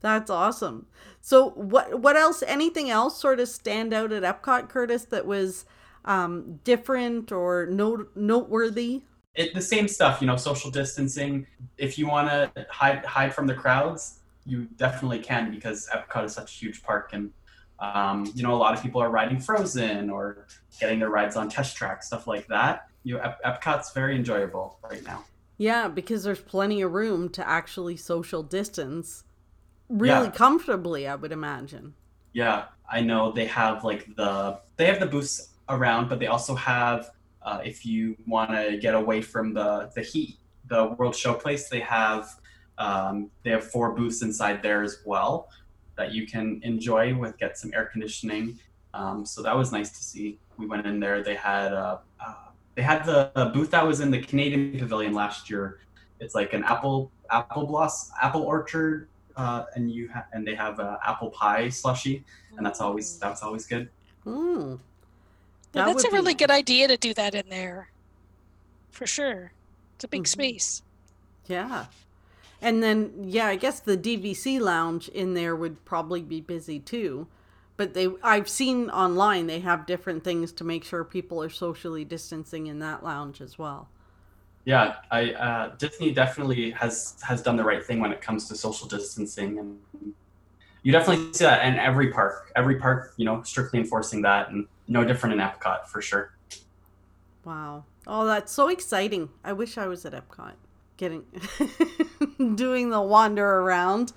That's 0.00 0.30
awesome. 0.30 0.86
So 1.20 1.50
what 1.50 2.00
what 2.00 2.16
else 2.16 2.42
anything 2.46 2.90
else 2.90 3.20
sort 3.20 3.40
of 3.40 3.48
stand 3.48 3.92
out 3.92 4.12
at 4.12 4.22
Epcot 4.22 4.68
Curtis 4.68 5.04
that 5.06 5.26
was 5.26 5.66
um 6.04 6.60
different 6.64 7.32
or 7.32 7.66
note 7.66 8.10
noteworthy? 8.14 9.02
It, 9.34 9.54
the 9.54 9.62
same 9.62 9.86
stuff, 9.88 10.20
you 10.20 10.26
know, 10.26 10.36
social 10.36 10.70
distancing. 10.70 11.46
If 11.76 11.98
you 11.98 12.06
want 12.06 12.28
to 12.28 12.66
hide 12.70 13.04
hide 13.04 13.34
from 13.34 13.46
the 13.46 13.54
crowds, 13.54 14.20
you 14.46 14.64
definitely 14.76 15.18
can 15.18 15.50
because 15.50 15.88
Epcot 15.94 16.24
is 16.24 16.32
such 16.32 16.54
a 16.54 16.58
huge 16.58 16.82
park, 16.82 17.10
and 17.12 17.30
um, 17.78 18.30
you 18.34 18.42
know, 18.42 18.54
a 18.54 18.56
lot 18.56 18.74
of 18.74 18.82
people 18.82 19.00
are 19.00 19.10
riding 19.10 19.38
Frozen 19.38 20.10
or 20.10 20.46
getting 20.80 20.98
their 20.98 21.10
rides 21.10 21.36
on 21.36 21.48
test 21.48 21.76
track, 21.76 22.02
stuff 22.02 22.26
like 22.26 22.46
that. 22.48 22.87
You 23.04 23.18
Ep- 23.20 23.42
Epcot's 23.44 23.92
very 23.92 24.16
enjoyable 24.16 24.78
right 24.82 25.02
now. 25.04 25.24
Yeah, 25.56 25.88
because 25.88 26.22
there's 26.24 26.40
plenty 26.40 26.82
of 26.82 26.92
room 26.92 27.28
to 27.30 27.48
actually 27.48 27.96
social 27.96 28.42
distance 28.42 29.24
really 29.88 30.26
Yeah. 30.26 30.30
comfortably, 30.32 31.06
I 31.08 31.14
would 31.14 31.32
imagine. 31.32 31.94
Yeah, 32.32 32.66
I 32.90 33.00
know 33.00 33.32
they 33.32 33.46
have 33.46 33.84
like 33.84 34.14
the 34.16 34.58
they 34.76 34.86
have 34.86 35.00
the 35.00 35.06
booths 35.06 35.54
around, 35.68 36.08
but 36.08 36.18
they 36.18 36.26
also 36.26 36.54
have 36.54 37.10
uh, 37.42 37.60
if 37.64 37.86
you 37.86 38.16
want 38.26 38.50
to 38.50 38.76
get 38.78 38.94
away 38.94 39.22
from 39.22 39.54
the 39.54 39.90
the 39.94 40.02
heat, 40.02 40.36
the 40.68 40.88
World 40.98 41.14
Showplace, 41.14 41.68
they 41.68 41.80
have 41.80 42.28
um, 42.76 43.30
they 43.42 43.50
have 43.50 43.64
four 43.64 43.92
booths 43.94 44.22
inside 44.22 44.62
there 44.62 44.82
as 44.82 44.98
well 45.04 45.48
that 45.96 46.12
you 46.12 46.26
can 46.26 46.60
enjoy 46.62 47.12
with 47.16 47.36
get 47.38 47.58
some 47.58 47.72
air 47.74 47.86
conditioning. 47.86 48.58
Um, 48.94 49.26
so 49.26 49.42
that 49.42 49.56
was 49.56 49.72
nice 49.72 49.90
to 49.90 50.04
see. 50.04 50.38
We 50.58 50.66
went 50.66 50.86
in 50.86 51.00
there. 51.00 51.24
They 51.24 51.34
had 51.34 51.72
uh, 51.72 51.76
uh, 51.76 51.98
they 52.78 52.84
had 52.84 53.04
the, 53.04 53.28
the 53.34 53.46
booth 53.46 53.72
that 53.72 53.84
was 53.84 53.98
in 53.98 54.08
the 54.12 54.20
Canadian 54.22 54.78
Pavilion 54.78 55.12
last 55.12 55.50
year. 55.50 55.80
It's 56.20 56.36
like 56.36 56.52
an 56.52 56.62
apple 56.62 57.10
apple 57.28 57.66
bloss 57.66 58.12
apple 58.22 58.42
orchard, 58.42 59.08
uh, 59.36 59.64
and 59.74 59.90
you 59.90 60.08
ha- 60.14 60.26
and 60.32 60.46
they 60.46 60.54
have 60.54 60.78
a 60.78 60.96
apple 61.04 61.30
pie 61.30 61.70
slushy 61.70 62.22
and 62.56 62.64
that's 62.64 62.80
always 62.80 63.18
that's 63.18 63.42
always 63.42 63.66
good. 63.66 63.88
Yeah, 64.24 64.76
That 65.72 65.86
that's 65.86 66.04
a 66.04 66.06
would 66.06 66.10
be 66.12 66.16
really 66.18 66.34
good 66.34 66.52
idea 66.52 66.86
to 66.86 66.96
do 66.96 67.12
that 67.14 67.34
in 67.34 67.48
there. 67.48 67.88
For 68.92 69.08
sure. 69.08 69.50
It's 69.96 70.04
a 70.04 70.08
big 70.08 70.22
Mhm. 70.22 70.28
space. 70.28 70.82
Yeah. 71.48 71.86
And 72.62 72.80
then 72.80 73.12
yeah, 73.24 73.48
I 73.48 73.56
guess 73.56 73.80
the 73.80 73.96
DVC 73.96 74.60
lounge 74.60 75.08
in 75.08 75.34
there 75.34 75.56
would 75.56 75.84
probably 75.84 76.22
be 76.22 76.40
busy 76.40 76.78
too. 76.78 77.26
But 77.78 77.94
they 77.94 78.08
I've 78.22 78.48
seen 78.48 78.90
online 78.90 79.46
they 79.46 79.60
have 79.60 79.86
different 79.86 80.24
things 80.24 80.52
to 80.52 80.64
make 80.64 80.84
sure 80.84 81.04
people 81.04 81.42
are 81.42 81.48
socially 81.48 82.04
distancing 82.04 82.66
in 82.66 82.80
that 82.80 83.02
lounge 83.02 83.40
as 83.40 83.58
well. 83.58 83.88
Yeah, 84.64 84.96
I 85.10 85.32
uh, 85.32 85.76
Disney 85.76 86.12
definitely 86.12 86.72
has 86.72 87.16
has 87.22 87.40
done 87.40 87.56
the 87.56 87.64
right 87.64 87.82
thing 87.82 88.00
when 88.00 88.12
it 88.12 88.20
comes 88.20 88.48
to 88.48 88.56
social 88.56 88.88
distancing, 88.88 89.58
and 89.60 89.78
you 90.82 90.90
definitely 90.92 91.32
see 91.32 91.44
that 91.44 91.64
in 91.64 91.78
every 91.78 92.12
park. 92.12 92.50
Every 92.56 92.80
park, 92.80 93.14
you 93.16 93.24
know, 93.24 93.42
strictly 93.44 93.78
enforcing 93.78 94.22
that, 94.22 94.50
and 94.50 94.66
no 94.88 95.04
different 95.04 95.40
in 95.40 95.40
Epcot 95.40 95.86
for 95.86 96.02
sure. 96.02 96.34
Wow. 97.44 97.84
Oh, 98.06 98.26
that's 98.26 98.52
so 98.52 98.68
exciting. 98.68 99.30
I 99.44 99.52
wish 99.52 99.78
I 99.78 99.86
was 99.86 100.04
at 100.04 100.12
Epcot 100.12 100.54
getting 100.96 101.24
doing 102.56 102.90
the 102.90 103.00
wander 103.00 103.46
around. 103.46 104.12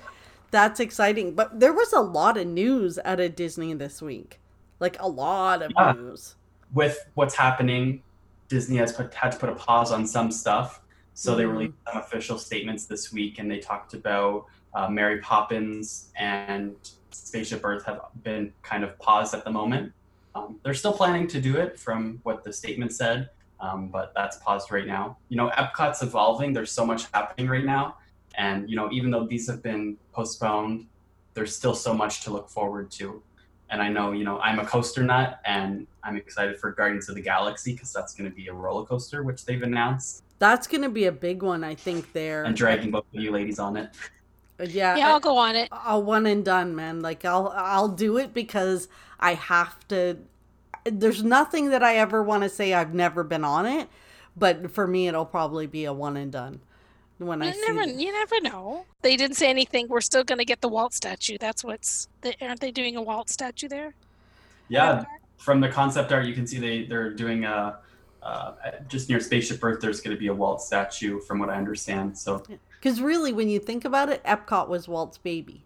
That's 0.52 0.80
exciting. 0.80 1.34
But 1.34 1.60
there 1.60 1.74
was 1.74 1.94
a 1.94 2.02
lot 2.02 2.38
of 2.38 2.46
news 2.46 3.00
out 3.04 3.20
of 3.20 3.36
Disney 3.36 3.74
this 3.74 4.02
week. 4.02 4.40
Like 4.80 4.98
a 5.00 5.08
lot 5.08 5.62
of 5.62 5.72
Yeah. 5.78 5.94
news. 5.94 6.36
With 6.74 6.98
what's 7.16 7.36
happening, 7.36 8.04
Disney 8.48 8.78
has 8.78 8.92
put, 8.94 9.14
had 9.14 9.32
to 9.32 9.38
put 9.38 9.50
a 9.50 9.56
pause 9.56 9.92
on 9.92 10.06
some 10.06 10.32
stuff, 10.32 10.82
so 11.14 11.36
they 11.36 11.44
Mhm. 11.44 11.52
released 11.52 11.74
some 11.88 12.02
official 12.02 12.38
statements 12.38 12.86
this 12.86 13.12
week, 13.14 13.40
and 13.40 13.50
they 13.50 13.60
talked 13.60 13.94
about 13.94 14.46
uh, 14.74 14.88
Mary 14.88 15.20
Poppins 15.20 16.12
and 16.16 16.78
Spaceship 17.12 17.60
Earth 17.66 17.84
have 17.84 18.00
been 18.24 18.54
kind 18.64 18.86
of 18.86 18.98
paused 19.00 19.34
at 19.34 19.44
the 19.44 19.52
moment. 19.52 19.92
Um, 20.34 20.62
they're 20.64 20.74
still 20.74 20.94
planning 20.94 21.28
to 21.28 21.42
do 21.42 21.58
it, 21.58 21.78
from 21.78 22.22
what 22.24 22.46
the 22.46 22.54
statement 22.54 22.94
said, 22.94 23.30
um, 23.60 23.90
but 23.90 24.14
that's 24.16 24.38
paused 24.38 24.72
right 24.72 24.88
now. 24.88 25.18
You 25.28 25.36
know, 25.36 25.50
Epcot's 25.50 26.02
evolving. 26.02 26.54
There's 26.54 26.72
so 26.72 26.86
much 26.86 27.08
happening 27.14 27.50
right 27.50 27.66
now, 27.66 27.98
and 28.36 28.70
you 28.70 28.76
know, 28.76 28.89
even 28.91 29.12
though 29.12 29.26
these 29.26 29.48
have 29.50 29.62
been 29.62 29.98
postponed, 30.13 30.88
there's 31.34 31.56
still 31.56 31.76
so 31.76 31.94
much 31.94 32.22
to 32.24 32.32
look 32.32 32.50
forward 32.50 32.91
to. 32.91 33.22
And 33.70 33.82
I 33.82 33.88
know, 33.88 34.12
you 34.12 34.26
know, 34.26 34.38
I'm 34.39 34.60
a 34.60 34.65
coaster 34.65 35.02
nut, 35.02 35.39
and 35.46 35.88
I'm 36.04 36.17
excited 36.17 36.60
for 36.60 36.72
Guardians 36.72 37.08
of 37.08 37.15
the 37.15 37.22
Galaxy 37.22 37.72
because 37.72 37.94
that's 37.94 38.13
going 38.13 38.30
to 38.30 38.36
be 38.36 38.48
a 38.48 38.54
roller 38.54 38.86
coaster, 38.86 39.24
which 39.24 39.46
they've 39.46 39.63
announced, 39.63 40.24
That's 40.39 40.67
going 40.67 40.82
to 40.82 40.89
be 40.89 41.06
a 41.06 41.12
big 41.12 41.41
one, 41.41 41.63
I 41.63 41.76
think, 41.76 42.12
there. 42.12 42.44
and 42.44 42.54
dragging 42.56 42.91
both 42.91 43.06
of 43.15 43.22
you 43.22 43.32
ladies 43.32 43.60
on 43.60 43.78
it. 43.78 43.91
Yeah. 44.60 44.98
Yeah, 44.98 45.10
I'll 45.10 45.20
go 45.22 45.38
on 45.38 45.56
it. 45.56 45.70
a 45.72 45.98
one 46.00 46.26
and 46.26 46.44
done, 46.46 46.76
man. 46.76 47.02
Like 47.02 47.26
I'll 47.26 47.52
I'll 47.56 47.88
do 47.88 48.17
it 48.17 48.34
because 48.34 48.89
I 49.20 49.34
have 49.36 49.88
to. 49.88 50.17
There's 50.84 51.24
nothing 51.24 51.70
that 51.70 51.82
I 51.82 51.96
ever 51.96 52.22
want 52.22 52.44
to 52.44 52.50
say 52.50 52.74
I've 52.74 52.94
never 52.94 53.24
been 53.24 53.44
on 53.46 53.65
it, 53.65 53.88
but 54.36 54.70
for 54.72 54.86
me 54.86 55.08
it'll 55.08 55.26
probably 55.26 55.65
be 55.65 55.86
a 55.86 55.94
one 55.94 56.17
and 56.17 56.32
done. 56.32 56.60
When 57.22 57.42
I 57.42 57.48
You 57.48 57.54
see 57.54 57.72
never, 57.72 57.84
you 57.84 58.12
never 58.12 58.42
know. 58.42 58.86
They 59.04 59.16
didn't 59.16 59.38
say 59.38 59.50
anything. 59.50 59.88
We're 59.88 60.02
still 60.02 60.24
going 60.24 60.40
to 60.40 60.46
get 60.46 60.62
the 60.62 60.70
Walt 60.70 60.94
statue. 60.94 61.38
That's 61.40 61.64
what's. 61.64 62.08
They, 62.22 62.36
aren't 62.42 62.60
they 62.60 62.72
doing 62.72 62.96
a 62.96 63.02
Walt 63.02 63.30
statue 63.30 63.68
there? 63.68 63.94
Yeah, 64.70 65.06
from 65.38 65.62
the 65.62 65.70
concept 65.70 66.12
art, 66.12 66.26
you 66.26 66.34
can 66.34 66.48
see 66.48 66.60
they 66.60 66.86
they're 66.86 67.12
doing 67.14 67.46
a. 67.46 67.80
Uh, 68.24 68.54
just 68.88 69.10
near 69.10 69.20
Spaceship 69.20 69.64
Earth, 69.64 69.82
there's 69.82 70.00
going 70.00 70.16
to 70.16 70.20
be 70.20 70.28
a 70.28 70.34
Walt 70.34 70.62
statue, 70.62 71.20
from 71.20 71.40
what 71.40 71.50
I 71.50 71.56
understand. 71.56 72.16
So 72.16 72.44
Because 72.80 73.02
really, 73.02 73.34
when 73.34 73.50
you 73.50 73.60
think 73.60 73.84
about 73.84 74.10
it, 74.10 74.24
Epcot 74.24 74.68
was 74.68 74.88
Walt's 74.88 75.18
baby. 75.18 75.64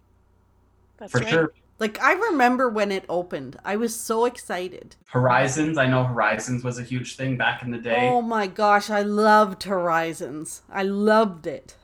That's 0.96 1.12
for 1.12 1.18
right. 1.18 1.28
sure, 1.28 1.52
Like 1.78 2.00
I 2.02 2.12
remember 2.14 2.68
when 2.70 2.90
it 2.90 3.04
opened, 3.08 3.58
I 3.64 3.76
was 3.76 3.98
so 3.98 4.24
excited. 4.24 4.96
Horizons. 5.06 5.76
I 5.76 5.86
know 5.86 6.04
Horizons 6.04 6.64
was 6.64 6.78
a 6.78 6.82
huge 6.82 7.16
thing 7.16 7.36
back 7.36 7.62
in 7.62 7.70
the 7.70 7.78
day, 7.78 8.08
Oh 8.10 8.22
my 8.22 8.46
gosh, 8.46 8.88
I 8.90 9.02
loved 9.02 9.64
Horizons. 9.64 10.62
I 10.70 10.82
loved 10.84 11.46
it. 11.46 11.76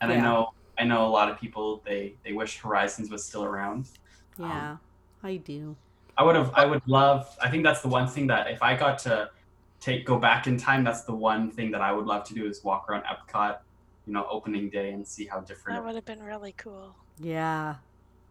and 0.00 0.10
I 0.12 0.16
know 0.20 0.50
I 0.78 0.84
know 0.84 1.06
a 1.06 1.12
lot 1.18 1.30
of 1.30 1.38
people 1.38 1.82
they 1.84 2.14
they 2.24 2.32
wish 2.32 2.58
Horizons 2.58 3.10
was 3.10 3.24
still 3.24 3.44
around. 3.44 3.86
Um, 4.38 4.48
Yeah, 4.50 4.76
I 5.22 5.36
do. 5.36 5.76
I 6.16 6.22
would 6.22 6.36
have. 6.36 6.50
I 6.54 6.64
would 6.64 6.82
love. 6.86 7.36
I 7.42 7.50
think 7.50 7.64
that's 7.64 7.80
the 7.82 7.88
one 7.88 8.06
thing 8.08 8.26
that 8.28 8.50
if 8.50 8.62
I 8.62 8.76
got 8.76 8.98
to 9.00 9.30
take 9.80 10.06
go 10.06 10.18
back 10.18 10.46
in 10.46 10.56
time, 10.56 10.84
that's 10.84 11.02
the 11.02 11.14
one 11.14 11.50
thing 11.50 11.70
that 11.72 11.80
I 11.82 11.92
would 11.92 12.06
love 12.06 12.24
to 12.28 12.34
do 12.34 12.46
is 12.46 12.62
walk 12.64 12.88
around 12.88 13.02
Epcot, 13.04 13.58
you 14.06 14.12
know, 14.12 14.26
opening 14.30 14.70
day 14.70 14.92
and 14.92 15.06
see 15.06 15.26
how 15.26 15.40
different. 15.40 15.76
That 15.76 15.84
would 15.84 15.94
have 15.96 16.04
been 16.04 16.22
really 16.22 16.54
cool. 16.56 16.94
Yeah. 17.18 17.76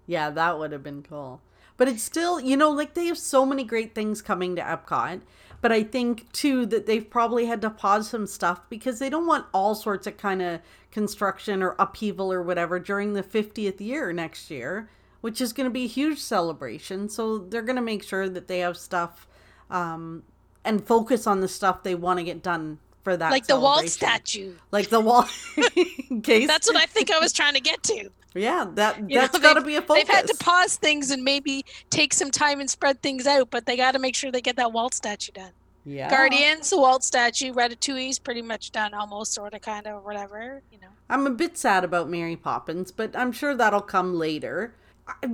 Yeah, 0.05 0.29
that 0.31 0.59
would 0.59 0.71
have 0.71 0.83
been 0.83 1.03
cool. 1.03 1.41
But 1.77 1.87
it's 1.87 2.03
still, 2.03 2.39
you 2.39 2.55
know, 2.55 2.69
like 2.69 2.93
they 2.93 3.05
have 3.07 3.17
so 3.17 3.45
many 3.45 3.63
great 3.63 3.95
things 3.95 4.21
coming 4.21 4.55
to 4.55 4.61
Epcot. 4.61 5.21
But 5.61 5.71
I 5.71 5.83
think 5.83 6.31
too 6.33 6.65
that 6.67 6.85
they've 6.85 7.09
probably 7.09 7.45
had 7.45 7.61
to 7.61 7.69
pause 7.69 8.09
some 8.09 8.27
stuff 8.27 8.61
because 8.69 8.99
they 8.99 9.09
don't 9.09 9.25
want 9.25 9.45
all 9.53 9.75
sorts 9.75 10.05
of 10.05 10.17
kind 10.17 10.41
of 10.41 10.59
construction 10.91 11.63
or 11.63 11.75
upheaval 11.79 12.31
or 12.31 12.43
whatever 12.43 12.79
during 12.79 13.13
the 13.13 13.23
50th 13.23 13.79
year 13.79 14.11
next 14.11 14.51
year, 14.51 14.89
which 15.21 15.39
is 15.39 15.53
going 15.53 15.65
to 15.65 15.73
be 15.73 15.85
a 15.85 15.87
huge 15.87 16.19
celebration. 16.19 17.07
So 17.07 17.37
they're 17.37 17.61
going 17.61 17.77
to 17.77 17.81
make 17.81 18.03
sure 18.03 18.27
that 18.27 18.49
they 18.49 18.59
have 18.59 18.77
stuff 18.77 19.25
um, 19.69 20.23
and 20.65 20.85
focus 20.85 21.25
on 21.25 21.39
the 21.39 21.47
stuff 21.47 21.81
they 21.81 21.95
want 21.95 22.19
to 22.19 22.25
get 22.25 22.43
done 22.43 22.79
for 23.03 23.17
that. 23.17 23.31
like 23.31 23.47
the 23.47 23.59
Walt 23.59 23.87
statue. 23.89 24.53
Like 24.71 24.89
the 24.89 24.99
wall. 24.99 25.27
case. 26.23 26.47
That's 26.47 26.67
what 26.67 26.77
I 26.77 26.85
think 26.85 27.11
I 27.11 27.19
was 27.19 27.33
trying 27.33 27.53
to 27.53 27.61
get 27.61 27.83
to. 27.83 28.09
Yeah, 28.35 28.65
that 28.73 28.97
you 29.09 29.19
that's 29.19 29.37
got 29.37 29.53
to 29.53 29.61
be 29.61 29.75
a 29.75 29.81
focus. 29.81 30.03
They've 30.03 30.15
had 30.15 30.27
to 30.27 30.35
pause 30.37 30.75
things 30.75 31.11
and 31.11 31.23
maybe 31.23 31.65
take 31.91 32.13
some 32.13 32.31
time 32.31 32.59
and 32.59 32.69
spread 32.69 33.01
things 33.01 33.27
out, 33.27 33.51
but 33.51 33.67
they 33.67 33.77
got 33.77 33.91
to 33.91 33.99
make 33.99 34.15
sure 34.15 34.31
they 34.31 34.41
get 34.41 34.55
that 34.55 34.71
Walt 34.71 34.95
statue 34.95 35.33
done. 35.33 35.51
Yeah. 35.85 36.09
Guardians, 36.09 36.69
the 36.69 36.77
Walt 36.77 37.03
statue, 37.03 37.53
Ratatouille's 37.53 38.17
pretty 38.17 38.41
much 38.41 38.71
done 38.71 38.93
almost, 38.93 39.33
sort 39.33 39.53
of, 39.53 39.61
kind 39.61 39.85
of, 39.85 40.03
whatever. 40.03 40.61
You 40.71 40.79
know. 40.79 40.87
I'm 41.09 41.27
a 41.27 41.31
bit 41.31 41.57
sad 41.57 41.83
about 41.83 42.09
Mary 42.09 42.35
Poppins, 42.35 42.91
but 42.91 43.15
I'm 43.15 43.31
sure 43.31 43.53
that'll 43.53 43.81
come 43.81 44.15
later. 44.15 44.73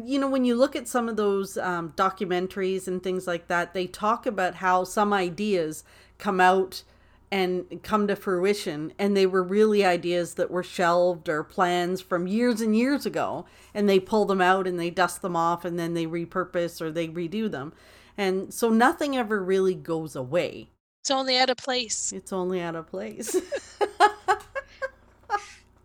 You 0.04 0.20
know, 0.20 0.28
when 0.28 0.44
you 0.44 0.56
look 0.56 0.76
at 0.76 0.88
some 0.88 1.08
of 1.08 1.16
those 1.16 1.58
um, 1.58 1.92
documentaries 1.92 2.88
and 2.88 3.02
things 3.02 3.28
like 3.28 3.48
that, 3.48 3.74
they 3.74 3.86
talk 3.86 4.26
about 4.26 4.56
how 4.56 4.84
some 4.84 5.14
ideas 5.14 5.84
come 6.18 6.42
out 6.42 6.84
and 7.32 7.84
come 7.84 8.08
to 8.08 8.16
fruition, 8.16 8.92
and 8.98 9.16
they 9.16 9.26
were 9.26 9.44
really 9.44 9.86
ideas 9.86 10.34
that 10.36 10.50
were 10.50 10.64
shelved 10.64 11.30
or 11.30 11.44
plans 11.44 12.02
from 12.02 12.28
years 12.28 12.60
and 12.60 12.76
years 12.76 13.06
ago, 13.06 13.46
and 13.74 13.88
they 13.88 14.00
pull 14.00 14.26
them 14.26 14.42
out 14.42 14.66
and 14.66 14.80
they 14.80 14.90
dust 14.90 15.22
them 15.22 15.36
off, 15.36 15.64
and 15.64 15.78
then 15.78 15.94
they 15.94 16.06
repurpose 16.06 16.82
or 16.82 16.92
they 16.92 17.08
redo 17.08 17.50
them. 17.50 17.74
And 18.18 18.54
so 18.54 18.70
nothing 18.70 19.16
ever 19.16 19.44
really 19.44 19.76
goes 19.76 20.16
away. 20.16 20.70
It's 21.02 21.12
only 21.12 21.38
out 21.38 21.50
of 21.50 21.58
place. 21.58 22.12
It's 22.12 22.34
only 22.34 22.62
out 22.62 22.76
of 22.76 22.88
place. 22.88 23.36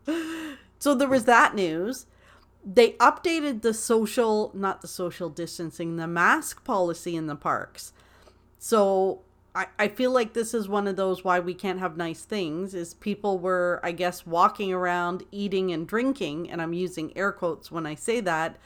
so 0.79 0.95
there 0.95 1.09
was 1.09 1.27
that 1.27 1.55
news. 1.55 2.07
They 2.65 2.93
updated 2.93 3.61
the 3.63 3.75
social, 3.75 4.51
not 4.55 4.81
the 4.81 4.89
social 4.89 5.29
distancing, 5.29 5.97
the 5.97 6.07
mask 6.07 6.65
policy 6.65 7.15
in 7.15 7.27
the 7.27 7.37
parks. 7.37 7.93
So 8.59 9.21
I, 9.55 9.67
I 9.79 9.89
feel 9.89 10.11
like 10.11 10.33
this 10.33 10.53
is 10.53 10.69
one 10.69 10.89
of 10.89 10.97
those 10.97 11.23
why 11.23 11.39
we 11.39 11.55
can't 11.55 11.79
have 11.79 11.97
nice 11.97 12.25
things 12.25 12.75
is 12.75 12.95
people 12.95 13.39
were, 13.39 13.81
I 13.85 13.93
guess, 13.93 14.27
walking 14.27 14.73
around 14.73 15.23
eating 15.31 15.73
and 15.73 15.87
drinking, 15.87 16.51
and 16.51 16.61
I'm 16.61 16.73
using 16.73 17.17
air 17.17 17.31
quotes 17.31 17.71
when 17.71 17.87
I 17.87 17.95
say 17.95 18.21
that. 18.21 18.57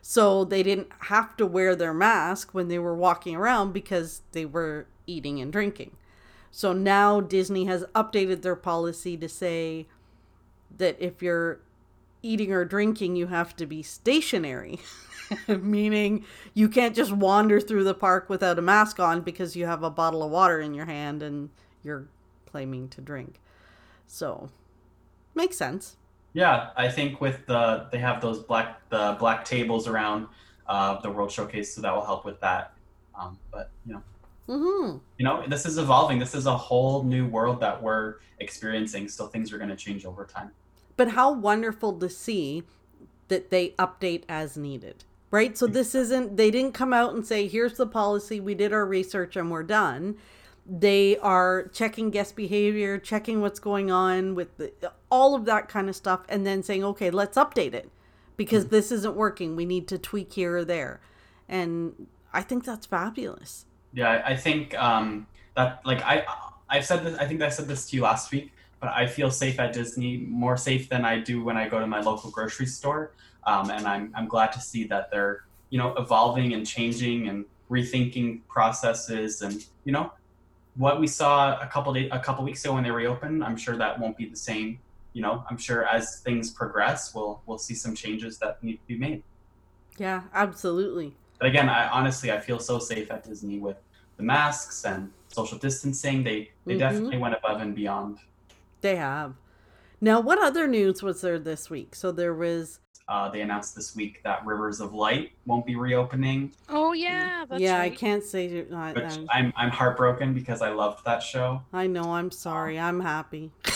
So 0.00 0.44
they 0.44 0.62
didn't 0.62 0.88
have 1.00 1.36
to 1.36 1.46
wear 1.46 1.76
their 1.76 1.92
mask 1.92 2.54
when 2.54 2.68
they 2.68 2.78
were 2.78 2.94
walking 2.94 3.36
around 3.36 3.72
because 3.72 4.22
they 4.32 4.46
were 4.46 4.86
eating 5.06 5.40
and 5.40 5.52
drinking. 5.52 5.96
So 6.50 6.72
now 6.72 7.20
Disney 7.20 7.66
has 7.66 7.84
updated 7.94 8.40
their 8.40 8.56
policy 8.56 9.16
to 9.18 9.28
say 9.28 9.86
that 10.76 10.96
if 10.98 11.20
you're 11.20 11.60
eating 12.22 12.52
or 12.52 12.64
drinking, 12.64 13.16
you 13.16 13.26
have 13.26 13.54
to 13.56 13.66
be 13.66 13.82
stationary, 13.82 14.78
meaning 15.48 16.24
you 16.54 16.68
can't 16.68 16.94
just 16.94 17.12
wander 17.12 17.60
through 17.60 17.84
the 17.84 17.94
park 17.94 18.28
without 18.28 18.58
a 18.58 18.62
mask 18.62 19.00
on 19.00 19.20
because 19.20 19.56
you 19.56 19.66
have 19.66 19.82
a 19.82 19.90
bottle 19.90 20.22
of 20.22 20.30
water 20.30 20.60
in 20.60 20.74
your 20.74 20.86
hand 20.86 21.22
and 21.22 21.50
you're 21.82 22.08
claiming 22.46 22.88
to 22.88 23.00
drink. 23.00 23.40
So, 24.06 24.50
makes 25.34 25.56
sense. 25.56 25.96
Yeah, 26.32 26.70
I 26.76 26.88
think 26.88 27.20
with 27.20 27.46
the 27.46 27.88
they 27.90 27.98
have 27.98 28.20
those 28.20 28.40
black 28.40 28.88
the 28.90 29.16
black 29.18 29.44
tables 29.44 29.88
around 29.88 30.28
uh, 30.66 31.00
the 31.00 31.10
World 31.10 31.32
Showcase, 31.32 31.74
so 31.74 31.80
that 31.80 31.94
will 31.94 32.04
help 32.04 32.24
with 32.24 32.40
that. 32.40 32.72
Um, 33.18 33.38
but 33.50 33.70
you 33.86 33.94
know, 33.94 34.02
Mm-hmm. 34.48 34.96
you 35.18 35.24
know, 35.24 35.44
this 35.46 35.66
is 35.66 35.76
evolving. 35.76 36.18
This 36.18 36.34
is 36.34 36.46
a 36.46 36.56
whole 36.56 37.02
new 37.02 37.26
world 37.26 37.60
that 37.60 37.82
we're 37.82 38.16
experiencing. 38.38 39.08
So 39.08 39.26
things 39.26 39.52
are 39.52 39.58
going 39.58 39.68
to 39.68 39.76
change 39.76 40.06
over 40.06 40.24
time. 40.24 40.52
But 40.96 41.08
how 41.08 41.32
wonderful 41.32 41.92
to 41.98 42.08
see 42.08 42.62
that 43.28 43.50
they 43.50 43.70
update 43.70 44.22
as 44.26 44.56
needed, 44.56 45.04
right? 45.30 45.56
So 45.56 45.66
this 45.66 45.94
isn't, 45.94 46.36
they 46.36 46.50
didn't 46.50 46.72
come 46.72 46.92
out 46.92 47.14
and 47.14 47.26
say, 47.26 47.48
here's 47.48 47.74
the 47.74 47.86
policy, 47.86 48.40
we 48.40 48.54
did 48.54 48.72
our 48.72 48.86
research 48.86 49.36
and 49.36 49.50
we're 49.50 49.62
done. 49.62 50.16
They 50.66 51.16
are 51.18 51.68
checking 51.68 52.10
guest 52.10 52.36
behavior, 52.36 52.98
checking 52.98 53.40
what's 53.40 53.58
going 53.58 53.90
on 53.90 54.34
with 54.34 54.56
the, 54.58 54.92
all 55.10 55.34
of 55.34 55.46
that 55.46 55.68
kind 55.68 55.88
of 55.88 55.96
stuff, 55.96 56.20
and 56.28 56.46
then 56.46 56.62
saying, 56.62 56.84
okay, 56.84 57.10
let's 57.10 57.38
update 57.38 57.72
it 57.72 57.90
because 58.36 58.66
this 58.66 58.92
isn't 58.92 59.16
working. 59.16 59.56
We 59.56 59.64
need 59.64 59.88
to 59.88 59.98
tweak 59.98 60.34
here 60.34 60.58
or 60.58 60.64
there. 60.64 61.00
And 61.48 62.06
I 62.34 62.42
think 62.42 62.64
that's 62.64 62.84
fabulous. 62.84 63.64
Yeah, 63.94 64.10
I 64.10 64.32
I 64.32 64.36
think 64.36 64.74
um, 64.78 65.26
that 65.56 65.80
like 65.86 66.02
I 66.02 66.26
I've 66.68 66.84
said 66.84 67.04
this. 67.04 67.18
I 67.18 67.26
think 67.26 67.40
I 67.40 67.48
said 67.48 67.66
this 67.66 67.88
to 67.88 67.96
you 67.96 68.02
last 68.02 68.30
week. 68.30 68.52
But 68.80 68.90
I 68.90 69.06
feel 69.08 69.32
safe 69.32 69.58
at 69.58 69.72
Disney 69.72 70.18
more 70.18 70.56
safe 70.56 70.88
than 70.88 71.04
I 71.04 71.18
do 71.18 71.42
when 71.42 71.56
I 71.56 71.68
go 71.68 71.80
to 71.80 71.86
my 71.86 72.00
local 72.00 72.30
grocery 72.30 72.66
store. 72.66 73.10
Um, 73.44 73.70
and 73.70 73.86
I'm 73.86 74.12
I'm 74.14 74.28
glad 74.28 74.52
to 74.52 74.60
see 74.60 74.84
that 74.84 75.10
they're 75.10 75.44
you 75.70 75.78
know 75.78 75.94
evolving 75.96 76.52
and 76.54 76.66
changing 76.66 77.28
and 77.28 77.44
rethinking 77.70 78.40
processes 78.48 79.42
and 79.42 79.64
you 79.84 79.92
know 79.92 80.12
what 80.76 81.00
we 81.00 81.06
saw 81.06 81.60
a 81.60 81.66
couple 81.66 81.92
day, 81.92 82.08
a 82.10 82.18
couple 82.20 82.44
weeks 82.44 82.64
ago 82.64 82.74
when 82.74 82.84
they 82.84 82.90
reopened. 82.90 83.42
I'm 83.42 83.56
sure 83.56 83.76
that 83.76 83.98
won't 83.98 84.16
be 84.16 84.26
the 84.26 84.36
same. 84.36 84.78
You 85.12 85.22
know, 85.22 85.44
I'm 85.50 85.56
sure 85.58 85.84
as 85.86 86.20
things 86.20 86.50
progress, 86.50 87.14
we'll 87.14 87.42
we'll 87.46 87.58
see 87.58 87.74
some 87.74 87.94
changes 87.94 88.38
that 88.38 88.62
need 88.62 88.74
to 88.76 88.86
be 88.86 88.96
made. 88.96 89.22
Yeah, 89.98 90.22
absolutely. 90.32 91.16
But 91.38 91.48
again, 91.48 91.68
I 91.68 91.88
honestly 91.88 92.30
I 92.30 92.38
feel 92.40 92.58
so 92.58 92.78
safe 92.78 93.10
at 93.10 93.24
Disney 93.24 93.58
with 93.58 93.76
the 94.16 94.22
masks 94.22 94.84
and 94.84 95.10
social 95.28 95.58
distancing. 95.58 96.22
They 96.22 96.50
they 96.66 96.74
Mhm. 96.74 96.78
definitely 96.78 97.18
went 97.18 97.34
above 97.34 97.60
and 97.60 97.74
beyond. 97.74 98.18
They 98.80 98.96
have. 98.96 99.34
Now, 100.00 100.20
what 100.20 100.40
other 100.40 100.68
news 100.68 101.02
was 101.02 101.20
there 101.22 101.40
this 101.40 101.68
week? 101.70 101.96
So 101.96 102.12
there 102.12 102.32
was 102.34 102.78
Uh, 103.08 103.30
they 103.30 103.40
announced 103.40 103.74
this 103.74 103.96
week 103.96 104.20
that 104.22 104.44
Rivers 104.44 104.80
of 104.80 104.92
Light 104.92 105.32
won't 105.46 105.64
be 105.64 105.76
reopening, 105.76 106.52
Oh 106.68 106.92
yeah, 106.92 107.46
that's 107.48 107.60
yeah, 107.60 107.80
I 107.80 107.88
can't 107.88 108.22
say. 108.22 108.66
I, 108.70 108.92
which 108.92 109.04
I'm- 109.04 109.26
I'm 109.30 109.52
I'm 109.56 109.70
heartbroken 109.70 110.34
because 110.34 110.60
I 110.60 110.68
loved 110.70 111.04
that 111.06 111.22
show. 111.22 111.62
I 111.72 111.86
know. 111.86 112.12
I'm 112.12 112.30
sorry. 112.30 112.78
I'm 112.78 113.00
happy. 113.00 113.50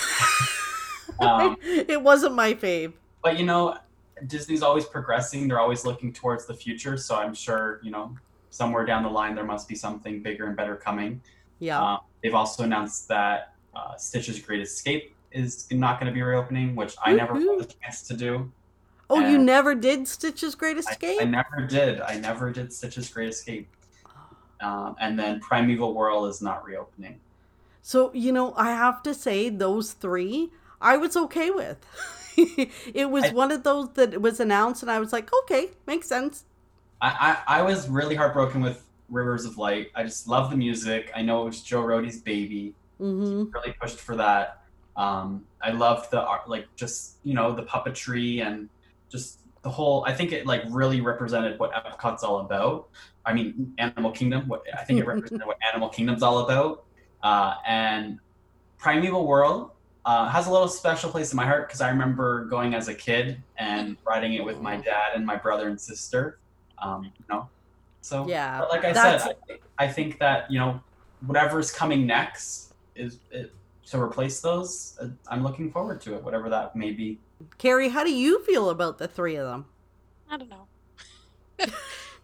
Um, 1.21 1.57
it 1.63 2.03
wasn't 2.03 2.35
my 2.35 2.55
fave. 2.55 2.95
But 3.23 3.39
you 3.39 3.45
know, 3.45 3.77
Disney's 4.27 4.63
always 4.63 4.87
progressing. 4.87 5.47
They're 5.47 5.61
always 5.61 5.85
looking 5.85 6.13
towards 6.13 6.47
the 6.47 6.55
future. 6.55 6.97
So 6.97 7.15
I'm 7.17 7.35
sure 7.35 7.81
you 7.83 7.91
know 7.91 8.17
somewhere 8.51 8.85
down 8.85 9.03
the 9.03 9.09
line 9.09 9.35
there 9.35 9.45
must 9.45 9.69
be 9.69 9.75
something 9.75 10.23
bigger 10.23 10.47
and 10.47 10.57
better 10.57 10.75
coming. 10.75 11.21
Yeah. 11.59 11.81
Um, 11.81 11.99
they've 12.23 12.35
also 12.35 12.65
announced 12.65 13.09
that 13.09 13.55
uh, 13.75 13.95
Stitch's 13.97 14.41
Great 14.41 14.63
Escape 14.63 15.15
is 15.31 15.67
not 15.71 16.01
going 16.01 16.11
to 16.11 16.15
be 16.15 16.23
reopening, 16.23 16.75
which 16.75 16.95
I 17.05 17.13
never 17.13 17.35
Woohoo. 17.35 17.61
had 17.61 17.69
the 17.69 17.75
chance 17.83 18.03
to 18.09 18.15
do. 18.15 18.51
Oh, 19.13 19.29
you 19.29 19.39
never 19.39 19.75
did 19.75 20.07
Stitch's 20.09 20.55
Great 20.55 20.77
Escape? 20.79 21.21
I 21.21 21.25
never 21.25 21.67
did. 21.69 22.01
I 22.01 22.17
never 22.19 22.51
did 22.51 22.73
Stitch's 22.73 23.09
Great 23.09 23.29
Escape. 23.31 23.69
Um, 24.61 24.95
and 25.01 25.19
then 25.19 25.41
Primeval 25.41 25.93
World 25.95 26.29
is 26.29 26.41
not 26.41 26.65
reopening. 26.65 27.19
so 27.83 28.13
you 28.15 28.33
know, 28.33 28.55
I 28.57 28.71
have 28.71 29.03
to 29.05 29.13
say 29.15 29.49
those 29.49 29.93
three, 29.93 30.51
I 30.81 30.97
was 30.97 31.17
okay 31.17 31.51
with. 31.51 31.79
it 32.37 33.11
was 33.11 33.25
I- 33.25 33.33
one 33.33 33.51
of 33.51 33.63
those 33.65 33.91
that 33.95 34.21
was 34.21 34.39
announced, 34.41 34.83
and 34.83 34.91
I 34.91 34.99
was 35.01 35.13
like, 35.13 35.31
okay, 35.43 35.71
makes 35.87 36.09
sense. 36.09 36.45
I, 37.01 37.43
I, 37.47 37.59
I 37.59 37.63
was 37.63 37.89
really 37.89 38.15
heartbroken 38.15 38.61
with 38.63 38.85
Rivers 39.09 39.45
of 39.45 39.59
Light. 39.59 39.91
I 39.97 40.05
just 40.05 40.29
love 40.29 40.51
the 40.51 40.57
music. 40.57 41.11
I 41.17 41.23
know 41.23 41.43
it 41.43 41.47
was 41.47 41.61
Joe 41.61 41.83
Rohde's 41.83 42.21
baby. 42.21 42.75
hmm 42.99 43.45
Really 43.53 43.75
pushed 43.81 43.99
for 43.99 44.15
that. 44.17 44.63
Um, 44.97 45.45
I 45.61 45.71
loved 45.73 46.11
the 46.13 46.21
art, 46.23 46.49
like 46.49 46.67
just 46.77 47.17
you 47.25 47.35
know 47.35 47.53
the 47.53 47.63
puppetry 47.65 48.47
and 48.47 48.69
just 49.13 49.41
the 49.63 49.71
whole. 49.71 50.05
I 50.07 50.13
think 50.13 50.33
it 50.33 50.47
like 50.47 50.63
really 50.71 51.01
represented 51.01 51.59
what 51.61 51.73
Epcot's 51.73 52.25
all 52.25 52.41
about. 52.41 52.89
I 53.25 53.33
mean, 53.33 53.75
Animal 53.79 54.11
Kingdom. 54.11 54.49
What 54.49 54.65
I 54.77 54.83
think 54.85 54.99
it 54.99 55.07
represented 55.15 55.47
what 55.47 55.59
Animal 55.71 55.89
Kingdom's 55.91 56.23
all 56.25 56.39
about. 56.41 56.85
Uh, 57.23 57.55
and 57.67 58.19
Primeval 58.79 59.27
World 59.27 59.71
uh, 60.05 60.29
has 60.29 60.49
a 60.49 60.51
little 60.51 60.67
special 60.67 61.09
place 61.11 61.31
in 61.33 61.37
my 61.37 61.47
heart 61.47 61.69
because 61.69 61.81
I 61.81 61.89
remember 61.91 62.47
going 62.47 62.75
as 62.75 62.89
a 62.89 62.95
kid 62.95 63.41
and 63.59 63.97
riding 64.05 64.33
it 64.35 64.45
with 64.45 64.61
my 64.61 64.77
dad 64.77 65.13
and 65.15 65.25
my 65.25 65.37
brother 65.37 65.69
and 65.69 65.81
sister. 65.81 66.39
Um, 66.79 67.05
you 67.05 67.25
know, 67.31 67.49
so 68.01 68.27
Yeah, 68.27 68.59
but 68.59 68.71
like 68.71 68.85
I 68.85 68.93
that's- 68.93 69.23
said, 69.23 69.37
I, 69.79 69.85
I 69.85 69.89
think 69.89 70.19
that 70.19 70.51
you 70.51 70.59
know 70.59 70.81
whatever's 71.27 71.71
coming 71.71 72.05
next 72.07 72.75
is 72.97 73.21
it, 73.31 73.53
to 73.87 74.01
replace 74.01 74.41
those. 74.41 74.99
Uh, 75.01 75.09
I'm 75.29 75.45
looking 75.45 75.71
forward 75.71 76.01
to 76.03 76.17
it, 76.17 76.25
whatever 76.25 76.49
that 76.51 76.75
may 76.75 76.91
be. 76.91 77.21
Carrie, 77.59 77.91
how 77.91 78.05
do 78.05 78.13
you 78.15 78.45
feel 78.45 78.71
about 78.71 78.99
the 78.99 79.09
three 79.09 79.37
of 79.37 79.47
them? 79.47 79.67
I 80.31 80.37
don't 80.39 80.49
know. 80.51 80.69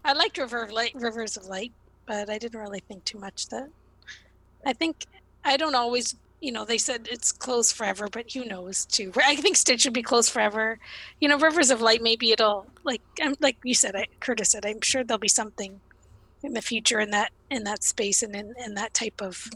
I 0.03 0.13
liked 0.13 0.37
River 0.37 0.63
of 0.63 0.71
Light, 0.71 0.93
Rivers 0.95 1.37
of 1.37 1.45
Light, 1.45 1.73
but 2.07 2.29
I 2.29 2.37
didn't 2.37 2.59
really 2.59 2.81
think 2.87 3.05
too 3.05 3.19
much 3.19 3.47
that. 3.49 3.69
I 4.65 4.73
think 4.73 5.05
I 5.43 5.57
don't 5.57 5.75
always, 5.75 6.15
you 6.41 6.51
know, 6.51 6.65
they 6.65 6.77
said 6.77 7.07
it's 7.11 7.31
closed 7.31 7.75
forever, 7.75 8.07
but 8.11 8.31
who 8.33 8.45
knows 8.45 8.85
too. 8.85 9.11
I 9.17 9.35
think 9.35 9.57
Stitch 9.57 9.85
would 9.85 9.93
be 9.93 10.03
closed 10.03 10.31
forever. 10.31 10.79
You 11.19 11.29
know, 11.29 11.37
Rivers 11.37 11.71
of 11.71 11.81
Light, 11.81 12.01
maybe 12.01 12.31
it'll 12.31 12.67
like, 12.83 13.01
I'm 13.21 13.35
like 13.39 13.57
you 13.63 13.73
said, 13.73 13.95
I, 13.95 14.07
Curtis 14.19 14.51
said, 14.51 14.65
I'm 14.65 14.81
sure 14.81 15.03
there'll 15.03 15.19
be 15.19 15.27
something 15.29 15.81
in 16.43 16.53
the 16.53 16.61
future 16.61 16.99
in 16.99 17.11
that 17.11 17.31
in 17.51 17.63
that 17.65 17.83
space 17.83 18.23
and 18.23 18.35
in, 18.35 18.53
in 18.65 18.73
that 18.75 18.93
type 18.93 19.21
of 19.21 19.47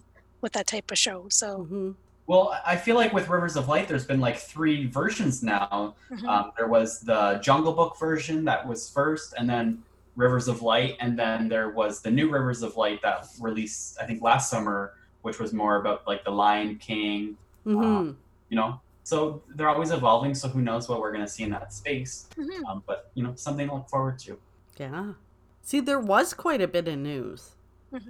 with 0.41 0.53
that 0.53 0.67
type 0.67 0.91
of 0.91 0.97
show. 0.97 1.27
So 1.29 1.69
hmm 1.69 1.91
Well, 2.25 2.57
I 2.65 2.77
feel 2.77 2.95
like 2.95 3.11
with 3.13 3.27
Rivers 3.27 3.55
of 3.57 3.67
Light, 3.67 3.87
there's 3.87 4.05
been 4.05 4.21
like 4.21 4.37
three 4.37 4.85
versions 4.87 5.43
now. 5.43 5.95
mhm. 6.09 6.25
Um, 6.27 6.51
there 6.57 6.67
was 6.67 7.01
the 7.01 7.39
Jungle 7.43 7.73
Book 7.73 7.99
version 7.99 8.45
that 8.45 8.65
was 8.65 8.89
first, 8.89 9.33
and 9.37 9.49
then 9.49 9.83
Rivers 10.15 10.47
of 10.47 10.61
Light, 10.61 10.95
and 11.01 11.17
then 11.19 11.49
there 11.49 11.69
was 11.71 12.01
the 12.01 12.11
new 12.11 12.29
Rivers 12.29 12.61
of 12.63 12.77
Light 12.77 13.01
that 13.01 13.27
released, 13.41 13.97
I 14.01 14.05
think, 14.05 14.21
last 14.21 14.49
summer, 14.49 14.93
which 15.23 15.39
was 15.39 15.53
more 15.53 15.77
about 15.77 16.07
like 16.07 16.23
the 16.23 16.31
Lion 16.31 16.77
King, 16.77 17.37
hmm 17.63 18.11
you 18.49 18.55
know. 18.57 18.79
So 19.05 19.41
they're 19.55 19.67
always 19.69 19.91
evolving. 19.91 20.33
So 20.35 20.47
who 20.47 20.61
knows 20.61 20.87
what 20.87 20.99
we're 21.01 21.11
gonna 21.11 21.27
see 21.27 21.43
in 21.43 21.49
that 21.49 21.73
space? 21.73 22.27
Mhm. 22.37 22.63
Um, 22.69 22.83
but 22.87 23.09
you 23.15 23.23
know, 23.23 23.33
something 23.35 23.67
to 23.67 23.73
look 23.73 23.89
forward 23.89 24.19
to. 24.19 24.37
Yeah. 24.77 25.13
See, 25.61 25.79
there 25.81 25.99
was 25.99 26.33
quite 26.33 26.61
a 26.61 26.67
bit 26.67 26.87
of 26.87 26.97
news. 26.99 27.55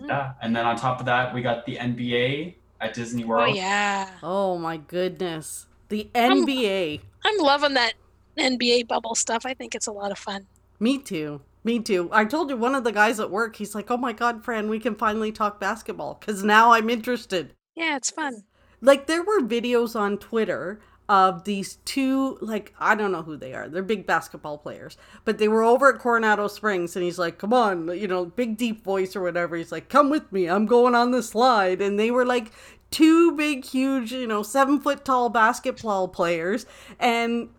Yeah, 0.06 0.34
and 0.41 0.56
then 0.56 0.65
on 0.65 0.76
top 0.76 0.99
of 0.99 1.06
that, 1.08 1.34
we 1.34 1.41
got 1.41 1.65
the 1.65 1.78
NBA 1.78 2.56
at 2.84 2.93
Disney 2.93 3.24
Oh 3.24 3.28
World. 3.28 3.56
yeah, 3.56 4.10
Oh 4.22 4.58
my 4.58 4.78
goodness. 4.78 5.67
The 5.89 6.10
NBA. 6.15 7.02
I'm 7.26 7.38
loving 7.38 7.74
that 7.76 7.93
NBA 8.38 8.88
bubble 8.88 9.15
stuff. 9.15 9.46
I 9.46 9.54
think 9.54 9.76
it's 9.76 9.88
a 9.88 9.91
lot 9.91 10.12
of 10.12 10.17
fun. 10.17 10.48
Me 10.80 10.98
too. 10.98 11.41
Me 11.63 11.80
too. 11.80 12.10
I 12.12 12.26
told 12.26 12.50
you 12.50 12.58
one 12.58 12.76
of 12.76 12.84
the 12.84 12.91
guys 12.91 13.19
at 13.19 13.32
work, 13.32 13.56
he's 13.56 13.74
like, 13.74 13.89
oh 13.89 13.98
my 13.98 14.12
God, 14.12 14.43
Fran, 14.43 14.69
we 14.69 14.80
can 14.80 14.96
finally 14.96 15.32
talk 15.32 15.60
basketball 15.60 16.17
because 16.19 16.43
now 16.43 16.72
I'm 16.74 16.89
interested. 16.89 17.54
Yeah, 17.76 17.96
it's 17.96 18.10
fun. 18.12 18.43
Like, 18.82 19.08
there 19.08 19.24
were 19.24 19.39
videos 19.39 19.98
on 19.98 20.17
Twitter 20.17 20.82
of 21.10 21.44
these 21.44 21.76
two, 21.86 22.38
like, 22.42 22.74
I 22.80 22.96
don't 22.96 23.12
know 23.12 23.24
who 23.24 23.38
they 23.38 23.54
are. 23.54 23.68
They're 23.68 23.84
big 23.84 24.06
basketball 24.06 24.58
players, 24.58 24.98
but 25.26 25.38
they 25.38 25.48
were 25.48 25.63
over 25.63 25.94
at 25.94 26.00
Coronado 26.00 26.48
Springs 26.48 26.96
and 26.96 27.04
he's 27.04 27.20
like, 27.20 27.38
come 27.38 27.54
on, 27.54 27.89
you 27.98 28.08
know, 28.08 28.26
big 28.26 28.58
deep 28.58 28.84
voice 28.84 29.16
or 29.16 29.22
whatever. 29.22 29.56
He's 29.56 29.72
like, 29.72 29.89
come 29.89 30.10
with 30.10 30.32
me. 30.32 30.48
I'm 30.48 30.66
going 30.66 30.96
on 30.96 31.12
the 31.12 31.22
slide. 31.22 31.82
And 31.82 32.00
they 32.00 32.10
were 32.10 32.26
like, 32.26 32.52
two 32.89 33.36
big, 33.36 33.66
huge, 33.66 34.12
you 34.12 34.28
know, 34.28 34.44
seven 34.44 34.80
foot 34.80 35.04
tall 35.04 35.30
basketball 35.30 36.08
players 36.08 36.66
and 37.00 37.50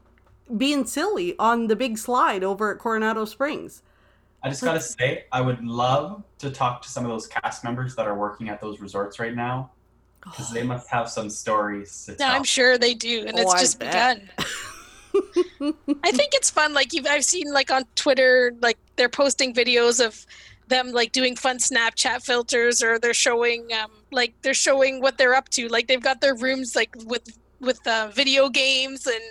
being 0.57 0.87
silly 0.87 1.35
on 1.39 1.67
the 1.67 1.77
big 1.77 1.99
slide 1.99 2.45
over 2.45 2.73
at 2.73 2.79
Coronado 2.79 3.25
Springs. 3.25 3.83
I 4.43 4.51
just 4.51 4.63
gotta 4.63 4.81
say, 4.81 5.25
I 5.33 5.41
would 5.41 5.65
love 5.65 6.23
to 6.39 6.51
talk 6.51 6.83
to 6.83 6.89
some 6.89 7.05
of 7.05 7.11
those 7.11 7.27
cast 7.27 7.65
members 7.65 7.97
that 7.97 8.07
are 8.07 8.15
working 8.15 8.51
at 8.51 8.61
those 8.61 8.79
resorts 8.79 9.19
right 9.19 9.35
now, 9.35 9.71
because 10.25 10.53
they 10.53 10.63
must 10.63 10.89
have 10.89 11.09
some 11.09 11.29
stories 11.31 12.05
to 12.07 12.13
No, 12.13 12.17
tell. 12.17 12.31
I'm 12.35 12.45
sure 12.45 12.79
they 12.79 12.95
do, 12.95 13.25
and 13.27 13.39
Oh, 13.39 13.43
it's 13.43 13.55
I 13.55 13.61
just 13.61 13.79
bet. 13.79 13.93
begun. 13.93 14.31
I 16.05 16.11
think 16.11 16.31
it's 16.35 16.51
fun. 16.51 16.75
Like 16.75 16.93
you've, 16.93 17.07
I've 17.07 17.25
seen 17.25 17.53
like 17.53 17.71
on 17.71 17.85
Twitter, 17.95 18.53
like 18.61 18.79
they're 18.97 19.09
posting 19.09 19.55
videos 19.55 20.05
of 20.05 20.27
them 20.69 20.93
like 20.93 21.13
doing 21.13 21.37
fun 21.37 21.59
Snapchat 21.59 22.23
filters, 22.25 22.83
or 22.83 22.99
they're 22.99 23.15
showing 23.15 23.69
um 23.81 23.91
like 24.11 24.35
they're 24.43 24.55
showing 24.55 25.01
what 25.01 25.19
they're 25.19 25.35
up 25.35 25.49
to. 25.51 25.69
Like 25.69 25.87
they've 25.87 26.03
got 26.03 26.21
their 26.21 26.35
rooms 26.35 26.75
like 26.75 26.95
with 27.05 27.23
with 27.61 27.87
uh, 27.87 28.09
video 28.13 28.49
games 28.49 29.07
and 29.07 29.23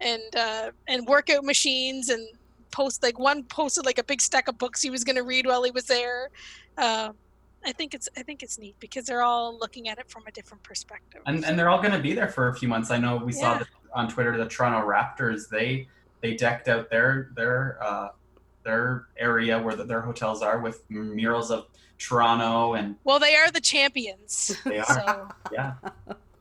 and 0.00 0.36
uh, 0.36 0.70
and 0.88 1.06
workout 1.06 1.44
machines 1.44 2.08
and 2.08 2.26
post 2.72 3.02
like 3.02 3.18
one 3.18 3.42
posted 3.44 3.84
like 3.84 3.98
a 3.98 4.04
big 4.04 4.20
stack 4.20 4.48
of 4.48 4.56
books 4.58 4.80
he 4.80 4.90
was 4.90 5.04
going 5.04 5.16
to 5.16 5.22
read 5.22 5.46
while 5.46 5.62
he 5.62 5.70
was 5.70 5.84
there. 5.86 6.30
Um 6.78 7.14
I 7.64 7.72
think 7.72 7.94
it's 7.94 8.08
I 8.16 8.22
think 8.22 8.42
it's 8.42 8.58
neat 8.58 8.76
because 8.80 9.04
they're 9.06 9.22
all 9.22 9.58
looking 9.58 9.88
at 9.88 9.98
it 9.98 10.08
from 10.10 10.24
a 10.26 10.30
different 10.32 10.62
perspective. 10.62 11.20
and 11.26 11.44
and 11.44 11.58
they're 11.58 11.68
all 11.68 11.80
going 11.80 11.92
to 11.92 11.98
be 12.00 12.14
there 12.14 12.28
for 12.28 12.48
a 12.48 12.54
few 12.54 12.68
months. 12.68 12.90
I 12.90 12.98
know 12.98 13.16
we 13.16 13.32
saw 13.32 13.52
Yeah. 13.52 13.58
this 13.58 13.68
on 13.94 14.08
Twitter 14.08 14.36
the 14.36 14.46
Toronto 14.46 14.86
Raptors. 14.86 15.48
They 15.48 15.88
they 16.20 16.34
decked 16.34 16.68
out 16.68 16.90
their 16.90 17.30
their 17.36 17.78
uh, 17.82 18.08
their 18.64 19.06
area 19.18 19.58
where 19.58 19.74
the, 19.74 19.84
their 19.84 20.00
hotels 20.00 20.42
are 20.42 20.58
with 20.60 20.82
murals 20.90 21.50
of 21.50 21.66
Toronto, 21.98 22.74
and 22.74 22.96
well, 23.04 23.18
they 23.18 23.34
are 23.36 23.50
the 23.50 23.60
champions. 23.60 24.56
they 24.64 24.78
are 24.80 24.84
So 24.84 25.28
yeah. 25.52 25.74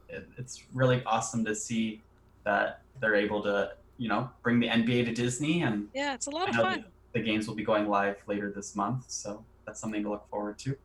It, 0.08 0.27
it's 0.38 0.63
really 0.73 1.03
awesome 1.05 1.43
to 1.45 1.53
see 1.53 2.01
that 2.43 2.82
they're 2.99 3.15
able 3.15 3.43
to 3.43 3.73
you 3.97 4.08
know 4.08 4.29
bring 4.41 4.60
the 4.60 4.67
NBA 4.67 5.05
to 5.05 5.13
Disney, 5.13 5.63
and 5.63 5.89
yeah, 5.93 6.13
it's 6.13 6.27
a 6.27 6.32
lot 6.32 6.49
of 6.49 6.55
know 6.55 6.63
fun. 6.63 6.86
the 7.13 7.19
games 7.19 7.47
will 7.47 7.55
be 7.55 7.63
going 7.63 7.88
live 7.89 8.23
later 8.25 8.51
this 8.55 8.75
month, 8.75 9.05
so 9.10 9.43
that's 9.65 9.79
something 9.82 10.01
to 10.03 10.10
look 10.10 10.27
forward 10.29 10.58
to. 10.60 10.75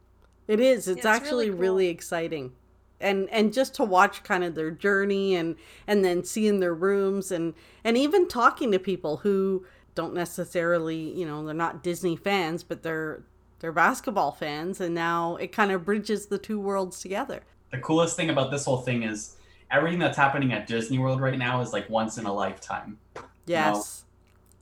It 0.47 0.61
is. 0.61 0.89
It's, 0.89 0.99
it's 0.99 1.07
actually 1.07 1.51
really 1.51 1.61
really, 1.61 1.87
exciting. 1.89 2.53
And 3.01 3.29
and 3.31 3.53
just 3.53 3.75
to 3.75 3.85
watch 3.85 4.23
kind 4.23 4.45
of 4.45 4.55
their 4.55 4.71
journey 4.71 5.35
and 5.35 5.57
and 5.87 6.05
then 6.05 6.25
seeing 6.25 6.61
their 6.61 6.75
rooms 6.75 7.31
and 7.31 7.55
and 7.83 7.97
even 7.97 8.29
talking 8.29 8.73
to 8.73 8.79
people 8.79 9.19
who 9.19 9.67
don't 9.95 10.15
necessarily, 10.15 10.97
you 10.97 11.27
know, 11.27 11.45
they're 11.45 11.55
not 11.55 11.83
Disney 11.83 12.17
fans, 12.17 12.63
but 12.63 12.83
they're 12.83 13.23
they're 13.61 13.73
basketball 13.73 14.33
fans 14.33 14.81
and 14.81 14.95
now 14.95 15.37
it 15.37 15.53
kind 15.53 15.73
of 15.73 15.85
bridges 15.85 16.27
the 16.27 16.39
two 16.39 16.61
worlds 16.61 17.01
together. 17.01 17.43
the 17.71 17.79
coolest 17.79 18.17
thing 18.17 18.31
about 18.31 18.51
this 18.51 18.65
whole 18.65 18.79
thing 18.79 19.03
is 19.03 19.37
everything 19.71 19.99
that's 19.99 20.17
happening 20.17 20.53
at 20.53 20.67
Disney 20.67 20.99
World 20.99 21.21
right 21.21 21.39
now 21.39 21.61
is 21.61 21.73
like 21.73 21.89
once 21.91 22.19
in 22.19 22.27
a 22.27 22.33
lifetime. 22.33 22.99
Yes. 23.47 24.05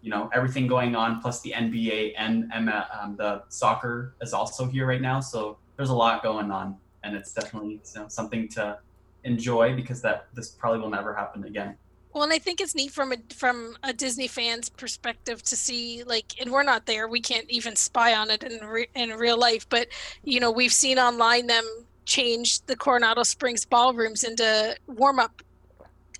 You 0.00 0.10
know, 0.10 0.30
everything 0.34 0.66
going 0.66 0.96
on, 0.96 1.20
plus 1.20 1.40
the 1.42 1.52
NBA 1.52 2.14
and, 2.16 2.50
and 2.52 2.68
um, 2.70 3.16
the 3.16 3.42
soccer 3.48 4.14
is 4.20 4.32
also 4.32 4.66
here 4.66 4.86
right 4.86 5.00
now. 5.00 5.20
So 5.20 5.58
there's 5.82 5.90
a 5.90 5.94
lot 5.94 6.22
going 6.22 6.52
on, 6.52 6.76
and 7.02 7.16
it's 7.16 7.32
definitely 7.32 7.72
you 7.72 8.00
know, 8.00 8.06
something 8.06 8.46
to 8.46 8.78
enjoy 9.24 9.74
because 9.74 10.00
that 10.00 10.28
this 10.32 10.48
probably 10.48 10.78
will 10.78 10.90
never 10.90 11.12
happen 11.12 11.42
again. 11.42 11.74
Well, 12.12 12.22
and 12.22 12.32
I 12.32 12.38
think 12.38 12.60
it's 12.60 12.76
neat 12.76 12.92
from 12.92 13.10
a 13.10 13.16
from 13.34 13.76
a 13.82 13.92
Disney 13.92 14.28
fan's 14.28 14.68
perspective 14.68 15.42
to 15.42 15.56
see 15.56 16.04
like, 16.04 16.40
and 16.40 16.52
we're 16.52 16.62
not 16.62 16.86
there. 16.86 17.08
We 17.08 17.20
can't 17.20 17.50
even 17.50 17.74
spy 17.74 18.14
on 18.14 18.30
it 18.30 18.44
in 18.44 18.64
re- 18.64 18.90
in 18.94 19.10
real 19.10 19.36
life. 19.36 19.68
But 19.68 19.88
you 20.22 20.38
know, 20.38 20.52
we've 20.52 20.72
seen 20.72 21.00
online 21.00 21.48
them 21.48 21.64
change 22.04 22.60
the 22.66 22.76
Coronado 22.76 23.24
Springs 23.24 23.64
ballrooms 23.64 24.22
into 24.22 24.76
warm 24.86 25.18
up 25.18 25.42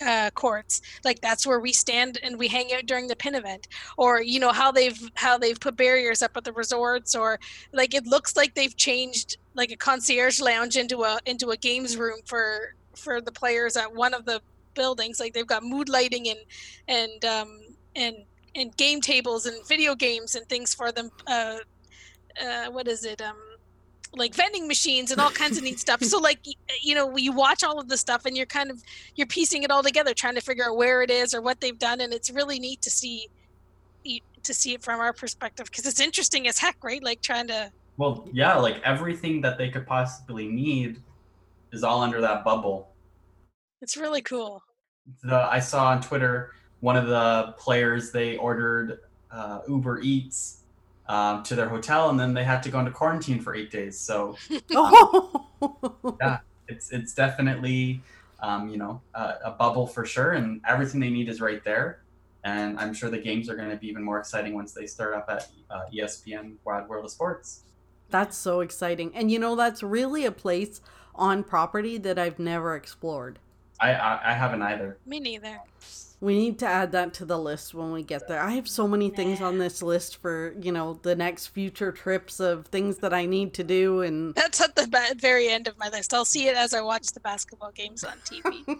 uh, 0.04 0.30
courts. 0.30 0.80
Like 1.04 1.20
that's 1.20 1.46
where 1.46 1.60
we 1.60 1.72
stand 1.72 2.18
and 2.22 2.38
we 2.38 2.48
hang 2.48 2.72
out 2.72 2.86
during 2.86 3.06
the 3.06 3.16
pin 3.16 3.34
event. 3.34 3.68
Or 3.96 4.22
you 4.22 4.40
know 4.40 4.52
how 4.52 4.72
they've 4.72 5.10
how 5.14 5.38
they've 5.38 5.58
put 5.58 5.76
barriers 5.76 6.22
up 6.22 6.36
at 6.36 6.44
the 6.44 6.52
resorts. 6.52 7.14
Or 7.14 7.38
like 7.72 7.94
it 7.94 8.06
looks 8.06 8.36
like 8.36 8.54
they've 8.54 8.76
changed 8.76 9.36
like 9.54 9.70
a 9.70 9.76
concierge 9.76 10.40
lounge 10.40 10.76
into 10.76 11.02
a 11.02 11.18
into 11.26 11.50
a 11.50 11.56
games 11.56 11.96
room 11.96 12.20
for 12.24 12.74
for 12.96 13.20
the 13.20 13.32
players 13.32 13.76
at 13.76 13.94
one 13.94 14.14
of 14.14 14.24
the 14.24 14.40
buildings 14.74 15.20
like 15.20 15.32
they've 15.34 15.46
got 15.46 15.62
mood 15.62 15.88
lighting 15.88 16.28
and 16.28 16.40
and 16.88 17.24
um 17.24 17.60
and 17.96 18.16
and 18.54 18.76
game 18.76 19.00
tables 19.00 19.46
and 19.46 19.66
video 19.66 19.94
games 19.94 20.34
and 20.34 20.48
things 20.48 20.74
for 20.74 20.92
them 20.92 21.10
uh 21.26 21.58
uh 22.42 22.66
what 22.70 22.88
is 22.88 23.04
it 23.04 23.20
um 23.20 23.36
like 24.14 24.34
vending 24.34 24.68
machines 24.68 25.10
and 25.10 25.20
all 25.20 25.30
kinds 25.30 25.56
of 25.56 25.64
neat 25.64 25.78
stuff. 25.78 26.02
So 26.02 26.18
like 26.18 26.40
you 26.82 26.94
know 26.94 27.16
you 27.16 27.32
watch 27.32 27.62
all 27.64 27.80
of 27.80 27.88
the 27.88 27.96
stuff 27.96 28.26
and 28.26 28.36
you're 28.36 28.46
kind 28.46 28.70
of 28.70 28.82
you're 29.14 29.26
piecing 29.26 29.62
it 29.62 29.70
all 29.70 29.82
together 29.82 30.14
trying 30.14 30.34
to 30.34 30.40
figure 30.40 30.64
out 30.68 30.76
where 30.76 31.02
it 31.02 31.10
is 31.10 31.34
or 31.34 31.40
what 31.40 31.60
they've 31.60 31.78
done. 31.78 32.00
And 32.00 32.12
it's 32.12 32.30
really 32.30 32.58
neat 32.58 32.82
to 32.82 32.90
see 32.90 33.28
to 34.42 34.52
see 34.52 34.74
it 34.74 34.82
from 34.82 35.00
our 35.00 35.12
perspective 35.12 35.66
because 35.66 35.86
it's 35.86 36.00
interesting 36.00 36.48
as 36.48 36.58
heck 36.58 36.82
right? 36.82 37.02
Like 37.02 37.22
trying 37.22 37.46
to 37.48 37.70
Well, 37.96 38.28
yeah, 38.32 38.56
like 38.56 38.80
everything 38.84 39.40
that 39.42 39.56
they 39.58 39.70
could 39.70 39.86
possibly 39.86 40.48
need 40.48 41.00
is 41.72 41.84
all 41.84 42.02
under 42.02 42.20
that 42.20 42.44
bubble. 42.44 42.92
it's 43.80 43.96
really 43.96 44.22
cool. 44.22 44.62
The 45.22 45.36
I 45.36 45.58
saw 45.58 45.86
on 45.88 46.00
Twitter 46.00 46.52
one 46.80 46.96
of 46.96 47.06
the 47.06 47.54
players 47.58 48.10
they 48.10 48.36
ordered 48.36 48.98
uh, 49.30 49.60
Uber 49.68 50.00
Eats 50.00 50.61
um, 51.08 51.42
to 51.44 51.54
their 51.54 51.68
hotel, 51.68 52.10
and 52.10 52.18
then 52.18 52.34
they 52.34 52.44
had 52.44 52.62
to 52.62 52.70
go 52.70 52.78
into 52.78 52.90
quarantine 52.90 53.40
for 53.40 53.54
eight 53.54 53.70
days. 53.70 53.98
So 53.98 54.36
Oh. 54.74 55.46
it's 56.68 56.90
it's 56.92 57.14
definitely 57.14 58.00
um, 58.40 58.68
you 58.68 58.76
know 58.78 59.00
a, 59.14 59.34
a 59.46 59.50
bubble 59.52 59.86
for 59.86 60.04
sure, 60.04 60.32
and 60.32 60.60
everything 60.66 61.00
they 61.00 61.10
need 61.10 61.28
is 61.28 61.40
right 61.40 61.62
there. 61.64 62.02
And 62.44 62.78
I'm 62.80 62.92
sure 62.92 63.08
the 63.08 63.18
games 63.18 63.48
are 63.48 63.54
going 63.54 63.70
to 63.70 63.76
be 63.76 63.86
even 63.88 64.02
more 64.02 64.18
exciting 64.18 64.54
once 64.54 64.72
they 64.72 64.86
start 64.86 65.14
up 65.14 65.26
at 65.28 65.46
uh, 65.70 65.82
ESPN 65.94 66.54
Wide 66.64 66.88
World 66.88 67.04
of 67.04 67.12
Sports. 67.12 67.62
That's 68.10 68.36
so 68.36 68.60
exciting. 68.60 69.12
And 69.14 69.30
you 69.30 69.38
know, 69.38 69.54
that's 69.54 69.82
really 69.82 70.24
a 70.24 70.32
place 70.32 70.80
on 71.14 71.44
property 71.44 71.98
that 71.98 72.18
I've 72.18 72.38
never 72.38 72.74
explored. 72.74 73.38
I 73.82 73.92
I, 73.94 74.30
I 74.30 74.32
haven't 74.34 74.62
either. 74.62 74.96
me 75.06 75.20
neither 75.20 75.60
We 76.20 76.34
need 76.38 76.58
to 76.60 76.66
add 76.66 76.92
that 76.92 77.12
to 77.14 77.24
the 77.24 77.38
list 77.38 77.74
when 77.74 77.90
we 77.90 78.04
get 78.04 78.28
there. 78.28 78.40
I 78.40 78.52
have 78.52 78.68
so 78.68 78.86
many 78.86 79.10
things 79.10 79.40
on 79.40 79.58
this 79.58 79.82
list 79.82 80.18
for, 80.22 80.54
you 80.60 80.70
know, 80.70 81.00
the 81.02 81.16
next 81.16 81.48
future 81.48 81.90
trips 81.90 82.38
of 82.38 82.66
things 82.66 82.98
that 82.98 83.12
I 83.12 83.26
need 83.26 83.54
to 83.54 83.64
do 83.64 84.02
and 84.02 84.34
that's 84.34 84.60
at 84.60 84.76
the 84.76 84.86
very 85.16 85.48
end 85.48 85.68
of 85.68 85.78
my 85.78 85.88
list 85.88 86.14
i'll 86.14 86.24
see 86.24 86.46
it 86.46 86.56
as 86.56 86.74
i 86.74 86.80
watch 86.80 87.08
the 87.08 87.20
basketball 87.20 87.72
games 87.72 88.04
on 88.04 88.14
tv 88.24 88.78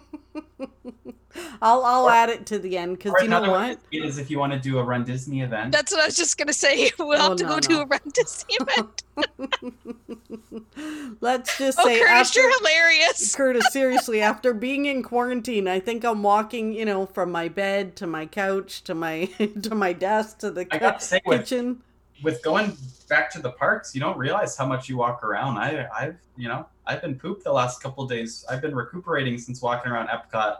I'll 1.61 1.83
I'll 1.83 2.05
Or- 2.05 2.11
add 2.11 2.29
it 2.29 2.45
to 2.47 2.59
the 2.59 2.77
end 2.77 2.99
cuz 2.99 3.13
you 3.21 3.27
know 3.27 3.37
another 3.37 3.51
way 3.53 3.69
what? 3.69 3.79
it 3.91 4.03
is 4.03 4.17
if 4.17 4.29
you 4.29 4.39
want 4.39 4.53
to 4.53 4.59
do 4.59 4.79
a 4.79 4.83
Run 4.83 5.03
Disney 5.03 5.41
event. 5.41 5.71
That's 5.71 5.91
what 5.91 6.01
I 6.01 6.05
was 6.05 6.15
just 6.15 6.37
gonna 6.37 6.53
say. 6.53 6.91
We'll 6.99 7.19
Oh, 7.21 7.29
have 7.29 7.37
to 7.37 7.43
no, 7.43 7.49
go 7.49 7.55
no. 7.55 7.59
to 7.61 7.81
a 7.81 7.85
run 7.85 7.99
Disney 8.13 8.57
event. 8.61 9.03
Let's 11.21 11.57
just 11.57 11.77
Oh, 11.79 11.85
say 11.85 11.99
Curtis, 11.99 12.11
after 12.29 12.41
you're 12.41 12.57
hilarious. 12.59 13.35
Curtis, 13.35 13.65
seriously, 13.71 14.21
after 14.21 14.53
being 14.53 14.85
in 14.85 15.03
quarantine, 15.03 15.67
I 15.67 15.79
think 15.79 16.03
I'm 16.03 16.23
walking, 16.23 16.73
you 16.73 16.85
know, 16.85 17.05
from 17.05 17.31
my 17.31 17.47
bed 17.47 17.95
to 17.97 18.07
my 18.07 18.25
couch 18.25 18.83
to 18.85 18.95
my 18.95 19.25
to 19.61 19.75
my 19.75 19.93
desk 19.93 20.39
to 20.39 20.51
the 20.51 20.61
I 20.61 20.65
ki- 20.65 20.79
gotta 20.79 20.99
say, 20.99 21.21
with 21.25 21.41
kitchen. 21.41 21.81
with 22.23 22.41
going 22.43 22.75
back 23.09 23.31
to 23.31 23.41
the 23.41 23.51
parks, 23.51 23.93
you 23.93 24.01
don't 24.01 24.17
realize 24.17 24.57
how 24.57 24.65
much 24.65 24.89
you 24.89 24.97
walk 24.97 25.23
around. 25.23 25.57
I, 25.57 25.87
I've, 25.95 26.17
you 26.37 26.47
know, 26.47 26.65
I've 26.87 27.01
been 27.01 27.17
pooped 27.17 27.43
the 27.43 27.53
last 27.53 27.81
couple 27.81 28.05
days. 28.07 28.43
I've 28.49 28.61
been 28.61 28.75
recuperating 28.75 29.37
since 29.37 29.61
walking 29.61 29.91
around 29.91 30.07
Epcot. 30.07 30.57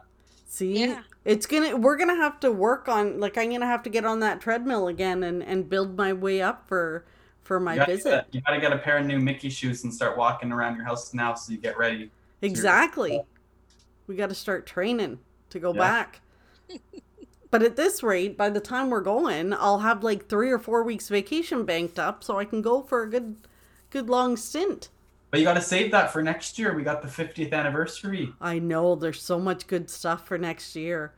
See, 0.54 0.82
Yeah. 0.86 1.02
it's 1.26 1.48
gonna. 1.48 1.76
We're 1.76 1.98
gonna 1.98 2.16
have 2.16 2.40
to 2.42 2.52
work 2.52 2.88
on. 2.88 3.20
Like, 3.20 3.40
I'm 3.40 3.52
gonna 3.52 3.66
have 3.66 3.82
to 3.84 3.90
get 3.90 4.06
on 4.06 4.20
that 4.20 4.40
treadmill 4.40 4.88
again 4.88 5.24
and 5.24 5.42
and 5.42 5.68
build 5.68 5.98
my 5.98 6.14
way 6.14 6.44
up 6.44 6.68
for 6.68 7.06
for 7.42 7.60
my 7.60 7.74
you 7.74 7.86
visit. 7.88 8.26
Get, 8.32 8.36
you 8.36 8.42
gotta 8.42 8.62
get 8.62 8.72
a 8.72 8.78
pair 8.78 8.98
of 9.00 9.08
new 9.08 9.18
Mickey 9.18 9.50
shoes 9.50 9.84
and 9.84 9.92
start 9.92 10.16
walking 10.16 10.52
around 10.52 10.76
your 10.76 10.86
house 10.86 11.12
now, 11.12 11.34
so 11.34 11.52
you 11.54 11.58
get 11.58 11.76
ready. 11.76 12.12
Exactly. 12.44 13.20
We 14.06 14.16
got 14.16 14.30
to 14.30 14.36
start 14.36 14.68
training 14.68 15.18
to 15.50 15.60
go 15.60 15.74
Yeah. 15.74 15.80
back. 15.80 16.22
but 17.50 17.64
at 17.64 17.76
this 17.76 18.04
rate, 18.04 18.38
by 18.38 18.50
the 18.52 18.60
time 18.60 18.92
we're 18.92 19.02
going, 19.02 19.54
I'll 19.54 19.80
have 19.80 20.04
like 20.04 20.28
three 20.30 20.52
or 20.52 20.60
four 20.60 20.84
weeks 20.84 21.10
vacation 21.10 21.66
banked 21.66 21.98
up, 21.98 22.24
so 22.24 22.38
I 22.38 22.46
can 22.46 22.62
go 22.62 22.84
for 22.84 23.02
a 23.02 23.10
good, 23.10 23.38
good 23.90 24.08
long 24.08 24.38
stint. 24.38 24.90
But 25.34 25.40
you 25.40 25.48
got 25.48 25.56
to 25.56 25.62
save 25.62 25.90
that 25.94 26.14
for 26.14 26.22
next 26.22 26.60
year. 26.60 26.76
We 26.76 26.84
got 26.84 27.02
the 27.02 27.08
50th 27.08 27.54
anniversary. 27.54 28.32
I 28.40 28.60
know 28.60 28.94
there's 28.94 29.20
so 29.20 29.40
much 29.40 29.66
good 29.66 29.90
stuff 29.90 30.28
for 30.28 30.38
next 30.38 30.76
year. 30.76 31.12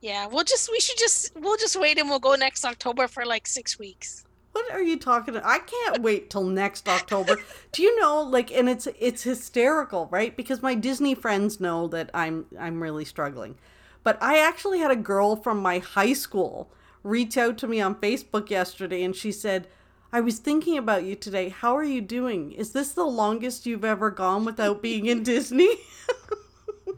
Yeah, 0.00 0.26
we'll 0.26 0.42
just 0.42 0.68
we 0.72 0.80
should 0.80 0.98
just 0.98 1.36
we'll 1.36 1.56
just 1.56 1.78
wait 1.78 2.00
and 2.00 2.08
we'll 2.08 2.18
go 2.18 2.34
next 2.34 2.64
October 2.64 3.06
for 3.06 3.24
like 3.24 3.46
six 3.46 3.78
weeks. 3.78 4.24
What 4.50 4.68
are 4.72 4.82
you 4.82 4.98
talking 4.98 5.36
about? 5.36 5.48
I 5.48 5.60
can't 5.60 6.02
wait 6.02 6.30
till 6.30 6.42
next 6.42 6.88
October. 6.88 7.36
Do 7.70 7.82
you 7.82 8.00
know 8.00 8.22
like 8.22 8.50
and 8.50 8.68
it's 8.68 8.88
it's 8.98 9.22
hysterical, 9.22 10.08
right? 10.10 10.36
Because 10.36 10.60
my 10.60 10.74
Disney 10.74 11.14
friends 11.14 11.60
know 11.60 11.86
that 11.86 12.10
I'm 12.12 12.46
I'm 12.58 12.82
really 12.82 13.04
struggling. 13.04 13.54
But 14.02 14.20
I 14.20 14.38
actually 14.40 14.80
had 14.80 14.90
a 14.90 14.96
girl 14.96 15.36
from 15.36 15.58
my 15.60 15.78
high 15.78 16.12
school 16.12 16.72
reach 17.04 17.36
out 17.38 17.56
to 17.58 17.68
me 17.68 17.80
on 17.80 17.94
Facebook 17.94 18.50
yesterday 18.50 19.04
and 19.04 19.14
she 19.14 19.30
said, 19.30 19.68
I 20.12 20.20
was 20.20 20.38
thinking 20.38 20.78
about 20.78 21.04
you 21.04 21.14
today. 21.14 21.50
How 21.50 21.76
are 21.76 21.84
you 21.84 22.00
doing? 22.00 22.52
Is 22.52 22.72
this 22.72 22.92
the 22.92 23.04
longest 23.04 23.66
you've 23.66 23.84
ever 23.84 24.10
gone 24.10 24.44
without 24.44 24.80
being 24.82 25.06
in 25.06 25.22
Disney? 25.22 25.68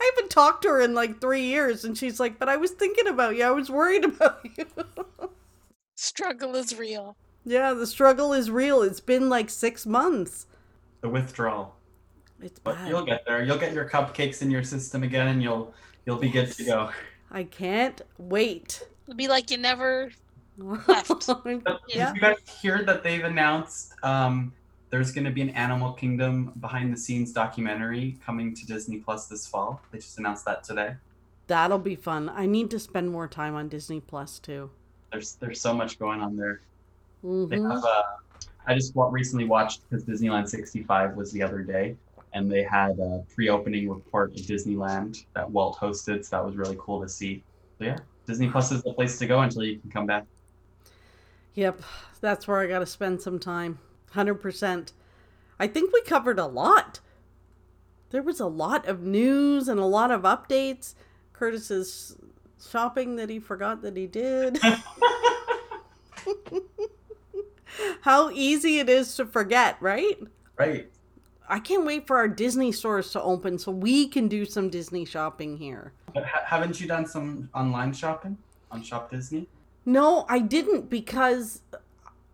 I 0.00 0.10
haven't 0.14 0.30
talked 0.30 0.62
to 0.62 0.68
her 0.68 0.80
in 0.80 0.94
like 0.94 1.20
three 1.20 1.42
years, 1.42 1.84
and 1.84 1.96
she's 1.96 2.20
like, 2.20 2.38
But 2.38 2.48
I 2.48 2.56
was 2.56 2.70
thinking 2.72 3.06
about 3.08 3.36
you. 3.36 3.44
I 3.44 3.50
was 3.50 3.70
worried 3.70 4.04
about 4.04 4.40
you. 4.56 4.66
Struggle 5.96 6.54
is 6.56 6.76
real. 6.78 7.16
yeah, 7.44 7.72
the 7.72 7.86
struggle 7.86 8.32
is 8.32 8.50
real. 8.50 8.82
It's 8.82 9.00
been 9.00 9.28
like 9.28 9.48
six 9.48 9.86
months. 9.86 10.46
The 11.02 11.08
withdrawal. 11.08 11.76
It's 12.42 12.58
But 12.58 12.74
bad. 12.76 12.88
you'll 12.88 13.04
get 13.04 13.24
there. 13.26 13.42
You'll 13.44 13.58
get 13.58 13.72
your 13.72 13.88
cupcakes 13.88 14.42
in 14.42 14.50
your 14.50 14.64
system 14.64 15.02
again, 15.04 15.28
and 15.28 15.42
you'll 15.42 15.72
you'll 16.04 16.18
be 16.18 16.30
good 16.30 16.50
to 16.52 16.64
go. 16.64 16.90
I 17.30 17.44
can't 17.44 18.00
wait. 18.18 18.86
It'll 19.06 19.16
be 19.16 19.28
like 19.28 19.50
you 19.50 19.58
never 19.58 20.10
Left. 20.56 21.08
But 21.64 21.80
Yeah. 21.88 22.12
Did 22.12 22.14
you 22.16 22.20
guys 22.20 22.36
hear 22.60 22.82
that 22.84 23.02
they've 23.02 23.24
announced 23.24 23.94
um, 24.02 24.52
there's 24.90 25.10
going 25.12 25.24
to 25.24 25.30
be 25.30 25.40
an 25.42 25.50
Animal 25.50 25.92
Kingdom 25.92 26.52
behind 26.60 26.92
the 26.92 26.96
scenes 26.96 27.32
documentary 27.32 28.16
coming 28.24 28.54
to 28.54 28.66
Disney 28.66 28.98
Plus 28.98 29.26
this 29.26 29.46
fall? 29.46 29.80
They 29.90 29.98
just 29.98 30.18
announced 30.18 30.44
that 30.44 30.62
today. 30.64 30.94
That'll 31.46 31.78
be 31.78 31.96
fun. 31.96 32.28
I 32.30 32.46
need 32.46 32.70
to 32.70 32.78
spend 32.78 33.10
more 33.10 33.28
time 33.28 33.54
on 33.54 33.68
Disney 33.68 34.00
Plus 34.00 34.38
too. 34.38 34.70
There's 35.12 35.34
there's 35.34 35.60
so 35.60 35.74
much 35.74 35.98
going 35.98 36.20
on 36.20 36.36
there. 36.36 36.60
They 37.22 37.28
Mhm. 37.28 37.70
have 37.74 37.84
uh, 37.84 38.02
I 38.66 38.74
just 38.74 38.92
recently 38.96 39.44
watched 39.44 39.82
because 39.88 40.04
Disneyland 40.04 40.48
65 40.48 41.14
was 41.16 41.32
the 41.32 41.42
other 41.42 41.62
day, 41.62 41.96
and 42.32 42.50
they 42.50 42.62
had 42.62 42.98
a 42.98 43.22
pre-opening 43.34 43.90
report 43.90 44.30
of 44.30 44.36
Disneyland 44.46 45.24
that 45.34 45.50
Walt 45.50 45.76
hosted. 45.78 46.24
So 46.24 46.36
that 46.36 46.44
was 46.44 46.56
really 46.56 46.76
cool 46.80 47.00
to 47.02 47.08
see. 47.08 47.42
So 47.78 47.84
yeah, 47.84 47.98
Disney 48.26 48.48
Plus 48.48 48.72
is 48.72 48.82
the 48.82 48.92
place 48.94 49.18
to 49.18 49.26
go 49.26 49.40
until 49.42 49.64
you 49.64 49.78
can 49.78 49.90
come 49.90 50.06
back. 50.06 50.24
Yep, 51.54 51.82
that's 52.20 52.48
where 52.48 52.60
I 52.60 52.66
got 52.66 52.80
to 52.80 52.86
spend 52.86 53.22
some 53.22 53.38
time. 53.38 53.78
100%. 54.14 54.92
I 55.58 55.66
think 55.66 55.92
we 55.92 56.02
covered 56.02 56.38
a 56.38 56.46
lot. 56.46 57.00
There 58.10 58.22
was 58.22 58.40
a 58.40 58.46
lot 58.46 58.86
of 58.86 59.02
news 59.02 59.68
and 59.68 59.80
a 59.80 59.84
lot 59.84 60.10
of 60.10 60.22
updates. 60.22 60.94
Curtis's 61.32 62.16
shopping 62.70 63.16
that 63.16 63.28
he 63.30 63.38
forgot 63.38 63.82
that 63.82 63.96
he 63.96 64.06
did. 64.06 64.58
How 68.02 68.30
easy 68.30 68.78
it 68.78 68.88
is 68.88 69.14
to 69.16 69.26
forget, 69.26 69.76
right? 69.80 70.18
right. 70.56 70.88
I 71.48 71.58
can't 71.58 71.84
wait 71.84 72.06
for 72.06 72.16
our 72.16 72.28
Disney 72.28 72.72
stores 72.72 73.10
to 73.12 73.22
open 73.22 73.58
so 73.58 73.70
we 73.70 74.08
can 74.08 74.28
do 74.28 74.44
some 74.44 74.70
Disney 74.70 75.04
shopping 75.04 75.56
here. 75.56 75.92
But 76.12 76.24
ha- 76.24 76.44
haven't 76.46 76.80
you 76.80 76.86
done 76.86 77.06
some 77.06 77.50
online 77.54 77.92
shopping 77.92 78.38
on 78.70 78.82
Shop 78.82 79.10
Disney? 79.10 79.46
No, 79.86 80.24
I 80.28 80.38
didn't 80.38 80.88
because 80.90 81.60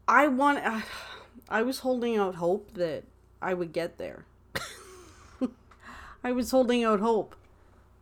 I 0.06 0.28
want. 0.28 0.62
I 1.48 1.62
was 1.62 1.80
holding 1.80 2.16
out 2.16 2.36
hope 2.36 2.74
that 2.74 3.02
I 3.42 3.54
would 3.54 3.72
get 3.72 3.98
there. 3.98 4.24
I 6.22 6.30
was 6.32 6.50
holding 6.52 6.84
out 6.84 7.00
hope, 7.00 7.34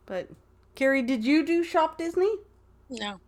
but 0.05 0.29
Carrie, 0.75 1.03
did 1.03 1.25
you 1.25 1.45
do 1.47 1.65
Shop 1.65 1.97
Disney? 1.97 2.35
no 2.91 3.21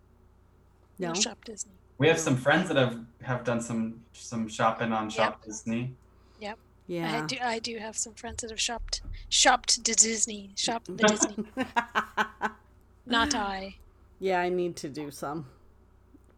No. 0.99 1.09
no 1.09 1.15
shop 1.15 1.45
Disney. 1.45 1.73
We 1.99 2.09
have 2.09 2.19
some 2.19 2.37
friends 2.37 2.69
that 2.69 2.77
have 2.77 2.99
have 3.23 3.45
done 3.45 3.61
some 3.61 4.03
some 4.13 4.47
shopping 4.49 4.93
on 4.93 5.09
Shop 5.11 5.43
Disney. 5.45 5.95
Yep. 6.41 6.59
Yeah. 6.87 7.23
I 7.23 7.27
do 7.27 7.37
I 7.43 7.59
do 7.61 7.79
have 7.79 7.97
some 7.97 8.15
friends 8.15 8.43
that 8.43 8.51
have 8.51 8.61
shopped 8.61 9.03
shopped 9.29 9.85
to 9.85 9.95
Disney. 9.95 10.51
Shopped 10.57 10.87
the 10.97 11.05
Disney. 11.07 11.45
Not 13.07 13.35
I. 13.35 13.77
yeah, 14.19 14.41
I 14.41 14.49
need 14.49 14.77
to 14.77 14.89
do 14.89 15.11
some. 15.11 15.47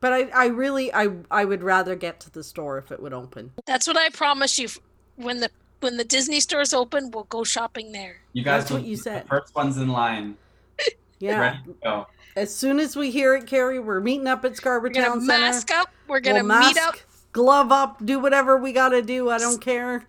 But 0.03 0.13
I, 0.13 0.23
I 0.35 0.47
really, 0.47 0.93
I, 0.93 1.11
I 1.31 1.45
would 1.45 1.63
rather 1.63 1.95
get 1.95 2.19
to 2.21 2.31
the 2.31 2.43
store 2.43 2.77
if 2.77 2.91
it 2.91 3.01
would 3.01 3.13
open. 3.13 3.53
That's 3.67 3.87
what 3.87 3.97
I 3.97 4.09
promise 4.11 4.59
you. 4.59 4.69
When 5.15 5.39
the 5.39 5.49
when 5.79 5.97
the 5.97 6.03
Disney 6.05 6.41
stores 6.41 6.75
open, 6.75 7.13
we'll 7.13 7.25
go 7.25 7.45
shopping 7.45 7.93
there. 7.93 8.17
You 8.33 8.43
guys, 8.43 8.63
That's 8.65 8.73
what 8.73 8.83
you 8.85 8.97
said. 8.97 9.25
The 9.25 9.29
first 9.29 9.55
ones 9.55 9.77
in 9.79 9.89
line, 9.89 10.37
Yeah. 11.21 11.39
ready 11.39 11.59
to 11.67 11.75
go. 11.85 12.07
As 12.35 12.53
soon 12.53 12.81
as 12.81 12.97
we 12.97 13.13
hear 13.13 13.37
it, 13.37 13.47
Carrie, 13.47 13.79
we're 13.79 14.01
meeting 14.01 14.27
up 14.27 14.45
at 14.45 14.57
Scarborough 14.57 14.91
We're 14.91 14.95
gonna 14.95 15.07
Town 15.07 15.21
Center. 15.21 15.41
mask 15.41 15.71
up. 15.71 15.89
We're 16.09 16.19
gonna 16.21 16.45
we'll 16.45 16.59
meet 16.59 16.75
mask, 16.77 16.83
up. 16.83 16.95
glove 17.33 17.71
up, 17.71 18.05
do 18.05 18.19
whatever 18.19 18.57
we 18.57 18.73
got 18.73 18.89
to 18.89 19.03
do. 19.03 19.31
I 19.31 19.39
don't 19.39 19.61
care. 19.61 20.05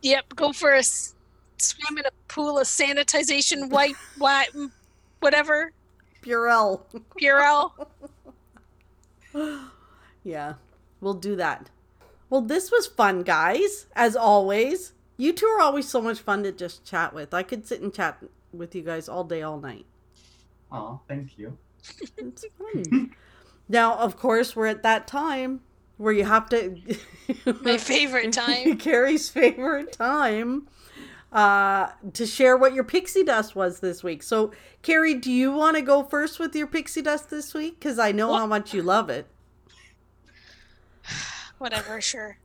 Yep, 0.00 0.36
go 0.36 0.52
for 0.54 0.72
a 0.72 0.78
s- 0.78 1.14
swim 1.58 1.98
in 1.98 2.06
a 2.06 2.10
pool 2.28 2.58
of 2.58 2.66
sanitization, 2.66 3.68
white, 3.70 3.96
white, 4.18 4.48
whatever, 5.20 5.72
Purell. 6.22 6.80
Purell. 7.20 7.72
Yeah, 10.24 10.54
we'll 11.00 11.14
do 11.14 11.36
that. 11.36 11.70
Well, 12.28 12.42
this 12.42 12.70
was 12.70 12.86
fun, 12.86 13.22
guys, 13.22 13.86
as 13.94 14.14
always. 14.14 14.92
You 15.16 15.32
two 15.32 15.46
are 15.46 15.60
always 15.60 15.88
so 15.88 16.02
much 16.02 16.18
fun 16.18 16.42
to 16.42 16.52
just 16.52 16.84
chat 16.84 17.14
with. 17.14 17.32
I 17.32 17.42
could 17.42 17.66
sit 17.66 17.80
and 17.80 17.94
chat 17.94 18.22
with 18.52 18.74
you 18.74 18.82
guys 18.82 19.08
all 19.08 19.24
day, 19.24 19.42
all 19.42 19.58
night. 19.58 19.86
Oh, 20.70 21.00
thank 21.08 21.38
you. 21.38 21.56
It's 22.18 22.44
fun. 22.58 23.14
now, 23.68 23.94
of 23.94 24.18
course, 24.18 24.54
we're 24.54 24.66
at 24.66 24.82
that 24.82 25.06
time 25.06 25.60
where 25.96 26.12
you 26.12 26.24
have 26.24 26.48
to. 26.50 26.76
My 27.62 27.78
favorite 27.78 28.32
time. 28.34 28.76
Carrie's 28.76 29.30
favorite 29.30 29.92
time 29.92 30.68
uh, 31.32 31.88
to 32.14 32.26
share 32.26 32.56
what 32.56 32.74
your 32.74 32.84
pixie 32.84 33.24
dust 33.24 33.54
was 33.54 33.80
this 33.80 34.02
week. 34.02 34.22
So, 34.22 34.52
Carrie, 34.82 35.14
do 35.14 35.30
you 35.30 35.52
want 35.52 35.76
to 35.76 35.82
go 35.82 36.02
first 36.02 36.38
with 36.38 36.54
your 36.54 36.66
pixie 36.66 37.02
dust 37.02 37.30
this 37.30 37.54
week? 37.54 37.78
Because 37.78 37.98
I 37.98 38.12
know 38.12 38.34
how 38.34 38.46
much 38.46 38.72
you 38.72 38.82
love 38.82 39.10
it. 39.10 39.26
Whatever, 41.58 42.00
sure. 42.00 42.38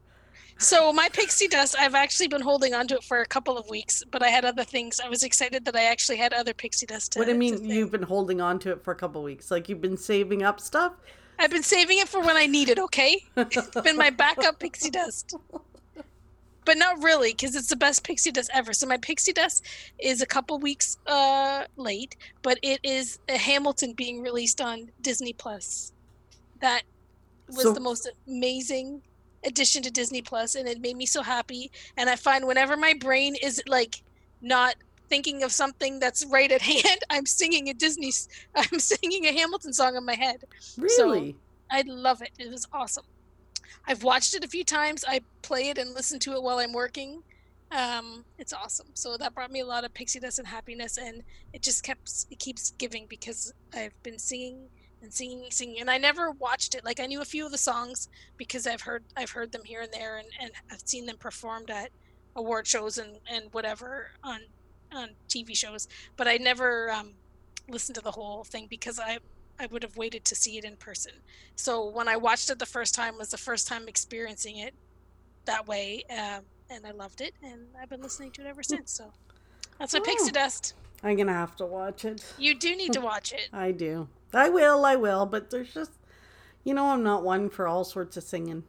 So 0.58 0.94
my 0.94 1.10
pixie 1.10 1.48
dust, 1.48 1.76
I've 1.78 1.96
actually 1.96 2.28
been 2.28 2.42
holding 2.42 2.74
on 2.74 2.88
to 2.88 2.96
it 2.96 3.04
for 3.04 3.20
a 3.20 3.26
couple 3.26 3.58
of 3.58 3.70
weeks, 3.70 4.04
but 4.12 4.24
I 4.24 4.30
had 4.30 4.46
other 4.46 4.64
things. 4.64 5.00
I 5.00 5.10
was 5.10 5.24
excited 5.24 5.66
that 5.66 5.76
I 5.76 5.84
actually 5.86 6.18
had 6.18 6.34
other 6.34 6.54
pixie 6.54 6.86
dust. 6.86 7.14
To, 7.14 7.20
what 7.20 7.26
do 7.26 7.32
you 7.32 7.38
mean 7.38 7.70
you've 7.70 7.92
been 7.92 8.04
holding 8.04 8.40
on 8.40 8.60
to 8.60 8.72
it 8.72 8.84
for 8.84 8.92
a 8.92 8.96
couple 8.96 9.22
weeks? 9.24 9.52
Like 9.52 9.68
you've 9.68 9.82
been 9.82 9.98
saving 9.98 10.44
up 10.44 10.60
stuff? 10.60 10.94
I've 11.40 11.52
been 11.52 11.64
saving 11.64 12.00
it 12.00 12.08
for 12.08 12.22
when 12.22 12.38
I 12.38 12.46
need 12.46 12.70
it. 12.70 12.80
Okay, 12.80 13.26
it's 13.36 13.82
been 13.82 13.98
my 13.98 14.10
backup 14.10 14.60
pixie 14.60 14.92
dust. 14.92 15.36
But 16.66 16.78
not 16.78 17.04
really, 17.04 17.32
because 17.32 17.56
it's 17.56 17.70
the 17.70 17.76
best 17.76 18.04
pixie 18.04 18.32
dust 18.32 18.50
ever. 18.54 18.74
So 18.74 18.88
my 18.88 18.98
pixie 18.98 19.34
dust 19.34 19.66
is 20.00 20.22
a 20.22 20.26
couple 20.26 20.58
weeks 20.60 20.98
uh, 21.08 21.66
late, 21.76 22.16
but 22.42 22.58
it 22.62 22.80
is 22.84 23.20
a 23.28 23.38
Hamilton 23.38 23.94
being 23.94 24.22
released 24.22 24.62
on 24.62 24.90
Disney 25.02 25.34
Plus. 25.34 25.92
That 26.62 26.84
was 27.50 27.64
So- 27.64 27.74
the 27.74 27.80
most 27.82 28.10
amazing 28.28 29.02
addition 29.46 29.84
to 29.84 29.92
Disney 29.92 30.22
Plus, 30.22 30.56
and 30.56 30.68
it 30.68 30.80
made 30.80 30.96
me 30.96 31.06
so 31.06 31.22
happy. 31.22 31.70
And 31.98 32.10
I 32.10 32.16
find 32.16 32.48
whenever 32.48 32.78
my 32.78 32.94
brain 32.94 33.36
is 33.42 33.62
like 33.68 34.02
not 34.42 34.76
thinking 35.10 35.44
of 35.44 35.52
something 35.52 36.00
that's 36.00 36.26
right 36.26 36.52
at 36.52 36.62
hand, 36.74 37.02
I'm 37.10 37.26
singing 37.26 37.68
a 37.70 37.74
Disney, 37.74 38.12
i'm 38.56 38.80
singing 38.80 39.26
a 39.26 39.34
Hamilton 39.34 39.74
song 39.74 39.96
in 39.98 40.06
my 40.06 40.16
head. 40.16 40.46
Really? 40.78 41.36
I 41.70 41.84
love 41.88 42.22
it. 42.22 42.30
It 42.40 42.50
was 42.52 42.68
awesome. 42.72 43.04
I've 43.86 44.04
watched 44.04 44.34
it 44.34 44.44
a 44.44 44.48
few 44.48 44.64
times. 44.64 45.04
I 45.08 45.22
play 45.42 45.70
it 45.70 45.78
and 45.78 45.94
listen 45.94 46.20
to 46.20 46.34
it 46.34 46.44
while 46.44 46.60
I'm 46.60 46.74
working. 46.74 47.24
Um, 47.72 48.26
it's 48.38 48.54
awesome. 48.54 48.88
So 48.94 49.18
that 49.18 49.34
brought 49.34 49.52
me 49.52 49.60
a 49.62 49.66
lot 49.66 49.84
of 49.84 49.94
pixie 49.94 50.20
dust 50.20 50.40
and 50.40 50.48
happiness, 50.48 50.98
and 50.98 51.24
it 51.54 51.62
just 51.62 51.84
kept 51.84 52.26
it 52.30 52.40
keeps 52.40 52.72
giving 52.72 53.08
because 53.08 53.54
I've 53.74 54.02
been 54.04 54.20
singing 54.20 54.70
and 55.02 55.12
singing, 55.12 55.48
singing, 55.50 55.80
and 55.82 55.90
I 55.90 55.98
never 55.98 56.32
watched 56.32 56.76
it. 56.76 56.86
Like 56.86 57.00
I 57.00 57.08
knew 57.08 57.22
a 57.22 57.26
few 57.26 57.46
of 57.46 57.52
the 57.52 57.58
songs 57.58 58.10
because 58.38 58.68
I've 58.68 58.82
heard 58.82 59.04
I've 59.18 59.32
heard 59.32 59.52
them 59.52 59.64
here 59.66 59.82
and 59.82 59.92
there, 59.92 60.18
and, 60.18 60.28
and 60.40 60.52
I've 60.72 60.84
seen 60.86 61.08
them 61.08 61.18
performed 61.18 61.72
at 61.72 61.90
award 62.36 62.68
shows 62.68 62.98
and 62.98 63.18
and 63.30 63.46
whatever 63.52 64.12
on 64.24 64.42
on 64.92 65.10
TV 65.28 65.56
shows, 65.58 65.88
but 66.16 66.28
I 66.28 66.38
never 66.38 66.92
um, 66.92 67.14
listened 67.68 67.96
to 67.96 68.02
the 68.02 68.12
whole 68.12 68.44
thing 68.44 68.68
because 68.70 69.00
I 69.00 69.18
I 69.60 69.68
would 69.68 69.84
have 69.84 69.96
waited 69.98 70.26
to 70.26 70.36
see 70.36 70.58
it 70.58 70.66
in 70.66 70.76
person. 70.76 71.14
So 71.56 71.88
when 71.90 72.08
I 72.08 72.18
watched 72.18 72.50
it 72.50 72.60
the 72.60 72.66
first 72.66 72.96
time 72.96 73.18
was 73.18 73.30
the 73.30 73.38
first 73.38 73.68
time 73.68 73.88
experiencing 73.88 74.58
it 74.58 74.74
that 75.46 75.68
way, 75.68 76.04
um, 76.10 76.42
and 76.70 76.86
I 76.86 76.92
loved 76.92 77.22
it, 77.22 77.34
and 77.44 77.68
I've 77.80 77.90
been 77.90 78.02
listening 78.02 78.32
to 78.32 78.42
it 78.42 78.48
ever 78.48 78.64
since. 78.64 78.92
So 78.92 79.12
that's 79.80 79.94
my 79.94 80.00
pixie 80.00 80.30
Oh. 80.30 80.34
dust. 80.34 80.74
I'm 81.04 81.16
going 81.16 81.28
to 81.28 81.34
have 81.34 81.56
to 81.58 81.66
watch 81.66 82.06
it. 82.06 82.24
You 82.38 82.56
do 82.56 82.76
need 82.76 82.94
to 82.94 83.02
watch 83.02 83.34
it. 83.34 83.50
I 83.54 83.72
do. 83.72 84.08
I 84.34 84.50
will, 84.50 84.86
I 84.86 84.96
will, 84.96 85.26
but 85.26 85.50
there's 85.52 85.74
just, 85.74 85.92
you 86.64 86.74
know, 86.74 86.88
I'm 86.88 87.04
not 87.04 87.24
one 87.24 87.50
for 87.50 87.68
all 87.68 87.84
sorts 87.84 88.16
of 88.18 88.24
singing. 88.24 88.64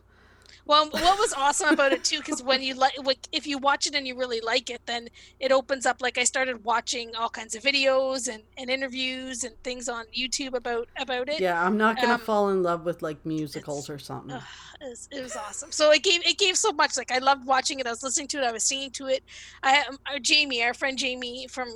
Well, 0.67 0.89
what 0.89 1.19
was 1.19 1.35
awesome 1.35 1.69
about 1.75 1.93
it 1.93 2.05
too, 2.05 2.19
because 2.19 2.43
when 2.43 2.63
you 2.63 2.75
like, 2.75 2.95
if 3.33 3.47
you 3.47 3.59
watch 3.59 3.87
it 3.87 3.95
and 3.95 4.07
you 4.07 4.17
really 4.17 4.41
like 4.41 4.71
it, 4.71 4.81
then 4.87 5.09
it 5.39 5.53
opens 5.53 5.85
up. 5.85 6.01
Like 6.01 6.17
I 6.17 6.25
started 6.25 6.65
watching 6.65 7.15
all 7.15 7.29
kinds 7.29 7.55
of 7.55 7.63
videos 7.63 8.33
and, 8.33 8.43
and 8.57 8.71
interviews 8.71 9.45
and 9.45 9.55
things 9.63 9.91
on 9.91 10.07
YouTube 10.17 10.55
about 10.55 10.89
about 10.99 11.29
it. 11.29 11.41
Yeah, 11.41 11.63
I'm 11.63 11.77
not 11.77 11.97
gonna 11.97 12.15
um, 12.15 12.21
fall 12.21 12.49
in 12.49 12.63
love 12.63 12.87
with 12.87 13.03
like 13.03 13.25
musicals 13.27 13.91
or 13.91 13.99
something. 13.99 14.33
Uh, 14.33 14.41
it, 14.81 14.89
was, 14.89 15.09
it, 15.13 15.23
was, 15.23 15.37
awesome. 15.37 15.71
So 15.71 15.91
it 15.93 16.03
gave 16.03 16.25
it 16.27 16.39
gave 16.39 16.57
so 16.57 16.73
much. 16.73 16.97
Like 16.97 17.13
I 17.13 17.19
loved 17.19 17.47
watching 17.47 17.79
it. 17.81 17.87
I 17.87 17.91
was 17.91 18.03
listening 18.03 18.29
to 18.29 18.39
it. 18.39 18.45
I 18.45 18.53
was 18.53 18.65
singing 18.65 18.91
to 18.93 19.09
it. 19.09 19.23
I 19.63 19.85
um, 19.89 19.99
our 20.11 20.19
Jamie, 20.19 20.63
our 20.63 20.73
friend 20.73 20.97
Jamie 20.97 21.47
from 21.47 21.69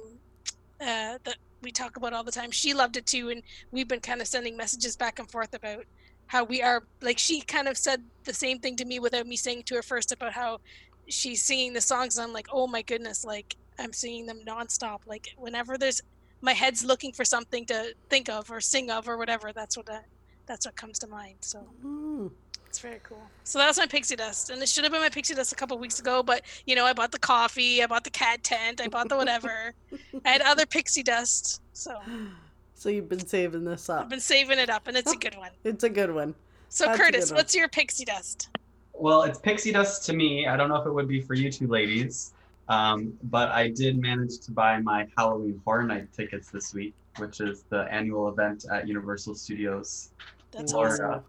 uh, 0.80 1.18
that 1.24 1.36
we 1.62 1.70
talk 1.72 1.97
about 1.97 2.12
all 2.14 2.24
the 2.24 2.32
time. 2.32 2.51
She 2.51 2.72
loved 2.72 2.97
it 2.97 3.05
too, 3.05 3.28
and 3.28 3.43
we've 3.70 3.89
been 3.89 4.01
kind 4.01 4.20
of 4.20 4.26
sending 4.26 4.57
messages 4.57 4.97
back 4.97 5.18
and 5.18 5.30
forth 5.30 5.55
about 5.55 5.84
how 6.29 6.45
we 6.45 6.62
are 6.62 6.85
like 7.01 7.18
she 7.18 7.41
kind 7.41 7.66
of 7.66 7.76
said 7.76 8.03
the 8.24 8.33
same 8.33 8.59
thing 8.61 8.76
to 8.76 8.85
me 8.85 9.01
without 9.01 9.26
me 9.26 9.37
saying 9.37 9.62
to 9.64 9.74
her 9.74 9.83
first 9.83 10.12
about 10.12 10.33
how 10.33 10.61
she's 11.09 11.43
singing 11.43 11.72
the 11.72 11.81
songs 11.81 12.16
and 12.16 12.26
i'm 12.26 12.33
like 12.33 12.47
oh 12.53 12.66
my 12.66 12.83
goodness 12.83 13.24
like 13.24 13.57
i'm 13.79 13.93
singing 13.93 14.26
them 14.26 14.41
nonstop 14.47 15.01
like 15.07 15.35
whenever 15.37 15.76
there's 15.76 16.01
my 16.41 16.53
head's 16.53 16.85
looking 16.85 17.12
for 17.12 17.24
something 17.24 17.66
to 17.66 17.95
think 18.09 18.29
of 18.29 18.51
or 18.51 18.61
sing 18.61 18.91
of 18.91 19.09
or 19.09 19.16
whatever 19.16 19.53
that's 19.53 19.76
what 19.76 19.87
that 19.87 20.05
that's 20.47 20.64
what 20.64 20.76
comes 20.76 20.99
to 20.99 21.07
mind 21.07 21.37
so. 21.41 21.66
Mm. 21.85 22.31
it's 22.66 22.79
very 22.79 23.01
cool. 23.03 23.22
So 23.45 23.59
that's 23.59 23.79
my 23.79 23.87
pixie 23.87 24.16
dust 24.16 24.51
and 24.51 24.62
it 24.62 24.68
should 24.68 24.85
have 24.85 24.93
been 24.93 25.03
my 25.03 25.09
pixie 25.09 25.35
dust 25.35 25.53
a 25.53 25.57
couple 25.57 25.76
weeks 25.79 25.99
ago 25.99 26.22
but 26.22 26.43
you 26.66 26.76
know 26.76 26.85
i 26.85 26.93
bought 26.93 27.12
the 27.12 27.18
coffee 27.18 27.83
i 27.83 27.87
bought 27.87 28.05
the 28.05 28.11
cat 28.11 28.45
tent 28.45 28.81
i 28.81 28.89
bought 28.89 29.09
the 29.09 29.16
whatever 29.16 29.72
i 30.24 30.29
had 30.29 30.43
other 30.43 30.66
pixie 30.66 31.03
dust 31.03 31.62
so 31.72 31.99
So 32.79 32.91
you've 32.91 33.09
been 33.09 33.26
saving 33.26 33.64
this 33.64 33.91
up. 33.91 34.03
I've 34.03 34.09
been 34.09 34.20
saving 34.20 34.61
it 34.61 34.70
up, 34.70 34.87
and 34.87 34.97
it's 34.97 35.12
a 35.12 35.16
good 35.16 35.37
one. 35.37 35.51
it's 35.64 35.83
a 35.83 35.89
good 35.89 36.14
one. 36.14 36.33
So 36.68 36.85
That's 36.85 36.97
Curtis, 36.97 37.33
what's 37.33 37.53
your 37.53 37.66
pixie 37.66 38.05
dust? 38.05 38.51
Well, 38.93 39.24
it's 39.24 39.41
pixie 39.41 39.72
dust 39.72 40.07
to 40.07 40.12
me. 40.12 40.47
I 40.47 40.57
don't 40.57 40.68
know 40.68 40.76
if 40.76 40.87
it 40.87 40.93
would 40.93 41.09
be 41.09 41.20
for 41.20 41.35
you 41.35 41.51
two 41.51 41.66
ladies, 41.66 42.35
um, 42.68 43.18
but 43.24 43.49
I 43.49 43.70
did 43.70 44.01
manage 44.01 44.39
to 44.43 44.53
buy 44.53 44.79
my 44.79 45.09
Halloween 45.16 45.61
Horror 45.64 45.83
Night 45.83 46.12
tickets 46.12 46.51
this 46.51 46.72
week, 46.72 46.95
which 47.16 47.41
is 47.41 47.64
the 47.68 47.93
annual 47.93 48.29
event 48.29 48.64
at 48.70 48.87
Universal 48.87 49.35
Studios 49.35 50.11
That's 50.53 50.70
Florida. 50.70 51.05
Awesome. 51.05 51.24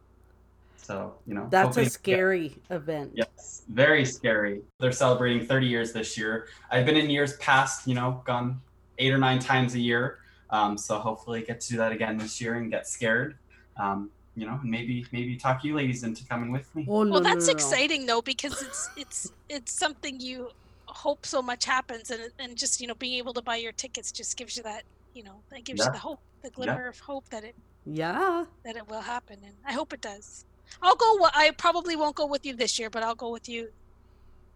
So, 0.78 1.16
you 1.26 1.34
know, 1.34 1.48
that's 1.50 1.78
a 1.78 1.90
scary 1.90 2.56
event. 2.70 3.14
Yes, 3.16 3.64
very 3.70 4.06
scary. 4.06 4.62
They're 4.80 4.92
celebrating 4.92 5.48
30 5.48 5.66
years 5.66 5.94
this 5.94 6.16
year. 6.16 6.48
I've 6.70 6.86
been 6.86 6.98
in 6.98 7.10
years 7.10 7.38
past, 7.38 7.88
you 7.88 7.96
know, 7.96 8.22
gone 8.24 8.62
eight 9.00 9.12
or 9.12 9.18
nine 9.18 9.40
times 9.40 9.74
a 9.74 9.80
year. 9.80 10.20
Um, 10.52 10.78
so 10.78 11.00
hopefully 11.00 11.42
get 11.42 11.62
to 11.62 11.70
do 11.70 11.78
that 11.78 11.92
again 11.92 12.18
this 12.18 12.42
year 12.42 12.56
and 12.56 12.72
get 12.72 12.88
scared. 12.88 13.38
Um, 13.78 14.10
you 14.36 14.46
know, 14.46 14.60
and 14.62 14.72
maybe 14.72 15.06
maybe 15.12 15.36
talk 15.36 15.64
you 15.64 15.76
ladies 15.76 16.04
into 16.04 16.26
coming 16.26 16.52
with 16.52 16.74
me. 16.76 16.86
Oh, 16.88 17.04
no, 17.04 17.12
well, 17.14 17.22
that's 17.22 17.48
no, 17.48 17.54
no, 17.54 17.58
exciting 17.58 18.06
though 18.06 18.22
because 18.22 18.62
it's 18.62 18.90
it's 18.96 19.32
it's 19.50 19.72
something 19.72 20.20
you 20.20 20.50
hope 20.86 21.26
so 21.26 21.42
much 21.42 21.66
happens, 21.66 22.10
and 22.10 22.32
and 22.40 22.56
just 22.56 22.80
you 22.80 22.88
know 22.88 22.96
being 22.96 23.16
able 23.16 23.34
to 23.34 23.42
buy 23.42 23.58
your 23.58 23.74
tickets 23.74 24.12
just 24.12 24.38
gives 24.38 24.56
you 24.56 24.64
that 24.64 24.84
you 25.14 25.24
know 25.24 25.36
that 25.52 25.64
gives 25.64 25.80
yeah. 25.80 25.88
you 25.88 25.92
the 25.92 25.98
hope, 25.98 26.20
the 26.42 26.50
glimmer 26.52 26.84
yeah. 26.84 26.90
of 26.90 27.00
hope 27.00 27.28
that 27.30 27.44
it 27.44 27.56
yeah 27.86 28.46
that 28.64 28.76
it 28.76 28.88
will 28.88 29.02
happen, 29.02 29.38
and 29.44 29.54
I 29.66 29.74
hope 29.74 29.94
it 29.94 30.02
does. 30.02 30.46
I'll 30.82 30.96
go. 30.96 31.28
I 31.34 31.52
probably 31.58 31.96
won't 31.96 32.16
go 32.16 32.26
with 32.26 32.46
you 32.46 32.56
this 32.56 32.80
year, 32.80 32.90
but 32.90 33.04
I'll 33.04 33.16
go 33.16 33.32
with 33.32 33.50
you 33.50 33.70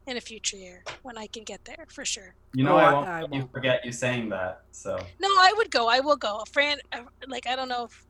in 0.07 0.17
a 0.17 0.21
future 0.21 0.57
year 0.57 0.83
when 1.01 1.17
I 1.17 1.27
can 1.27 1.43
get 1.43 1.63
there 1.65 1.85
for 1.87 2.05
sure. 2.05 2.35
You 2.53 2.63
know, 2.63 2.73
oh, 2.73 2.77
I 2.77 2.93
won't, 2.93 3.07
I 3.07 3.21
won't. 3.21 3.33
You 3.33 3.49
forget 3.51 3.85
you 3.85 3.91
saying 3.91 4.29
that. 4.29 4.63
So 4.71 4.97
no, 5.19 5.27
I 5.27 5.53
would 5.55 5.71
go. 5.71 5.87
I 5.87 5.99
will 5.99 6.15
go. 6.15 6.43
Fran, 6.51 6.79
uh, 6.91 7.01
like 7.27 7.47
I 7.47 7.55
don't 7.55 7.69
know. 7.69 7.85
If, 7.85 8.05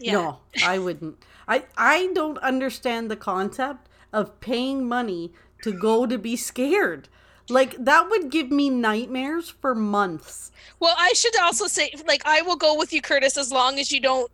yeah. 0.00 0.12
No, 0.12 0.38
I 0.64 0.78
wouldn't. 0.78 1.22
I 1.46 1.64
I 1.76 2.10
don't 2.14 2.38
understand 2.38 3.10
the 3.10 3.16
concept 3.16 3.88
of 4.12 4.40
paying 4.40 4.88
money 4.88 5.32
to 5.62 5.72
go 5.72 6.06
to 6.06 6.18
be 6.18 6.36
scared. 6.36 7.08
Like 7.48 7.76
that 7.84 8.10
would 8.10 8.30
give 8.30 8.50
me 8.50 8.70
nightmares 8.70 9.48
for 9.48 9.74
months. 9.74 10.52
Well, 10.80 10.94
I 10.96 11.12
should 11.14 11.36
also 11.40 11.66
say, 11.66 11.90
like, 12.06 12.22
I 12.24 12.42
will 12.42 12.56
go 12.56 12.76
with 12.76 12.92
you, 12.92 13.02
Curtis, 13.02 13.36
as 13.36 13.50
long 13.50 13.78
as 13.78 13.90
you 13.90 14.00
don't 14.00 14.30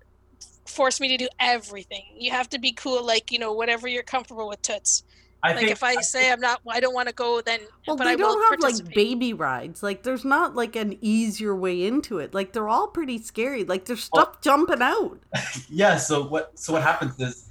force 0.67 1.01
me 1.01 1.09
to 1.09 1.17
do 1.17 1.29
everything. 1.41 2.05
You 2.17 2.33
have 2.33 2.51
to 2.51 2.59
be 2.59 2.73
cool, 2.73 3.05
like 3.05 3.33
you 3.33 3.39
know, 3.39 3.53
whatever 3.53 3.89
you're 3.89 4.03
comfortable 4.03 4.49
with, 4.49 4.61
toots. 4.63 5.05
I 5.45 5.49
like 5.49 5.59
think, 5.59 5.71
if 5.73 5.83
I, 5.83 5.91
I 5.91 6.01
say 6.01 6.33
I'm 6.33 6.41
not, 6.41 6.63
I 6.67 6.81
don't 6.81 6.95
want 6.95 7.09
to 7.09 7.15
go, 7.15 7.43
then 7.43 7.61
well, 7.87 7.99
but 7.99 8.05
they 8.05 8.13
I 8.13 8.17
don't 8.17 8.51
have 8.51 8.61
like 8.61 8.95
baby 8.95 9.35
rides. 9.35 9.83
Like 9.83 10.03
there's 10.03 10.25
not 10.25 10.55
like 10.55 10.75
an 10.75 10.97
easier 11.03 11.55
way 11.55 11.85
into 11.87 12.19
it. 12.19 12.33
Like 12.33 12.55
they're 12.55 12.69
all 12.71 12.89
pretty 12.89 13.19
scary. 13.19 13.63
Like 13.65 13.85
there's 13.85 14.05
stuff 14.05 14.29
well, 14.29 14.39
jumping 14.41 14.81
out. 14.81 15.21
Yeah. 15.69 15.99
So 15.99 16.27
what? 16.27 16.59
So 16.59 16.73
what 16.73 16.83
happens 16.83 17.21
is, 17.21 17.51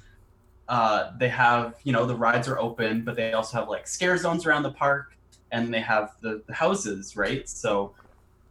uh, 0.70 1.12
they 1.20 1.30
have 1.30 1.76
you 1.84 1.94
know 1.94 2.08
the 2.08 2.16
rides 2.16 2.48
are 2.48 2.58
open, 2.58 3.04
but 3.04 3.16
they 3.16 3.34
also 3.34 3.60
have 3.60 3.70
like 3.70 3.88
scare 3.88 4.18
zones 4.18 4.48
around 4.48 4.64
the 4.64 4.72
park, 4.72 5.16
and 5.52 5.72
they 5.72 5.82
have 5.82 6.16
the, 6.22 6.42
the 6.48 6.54
houses, 6.54 7.16
right? 7.16 7.48
So 7.48 7.94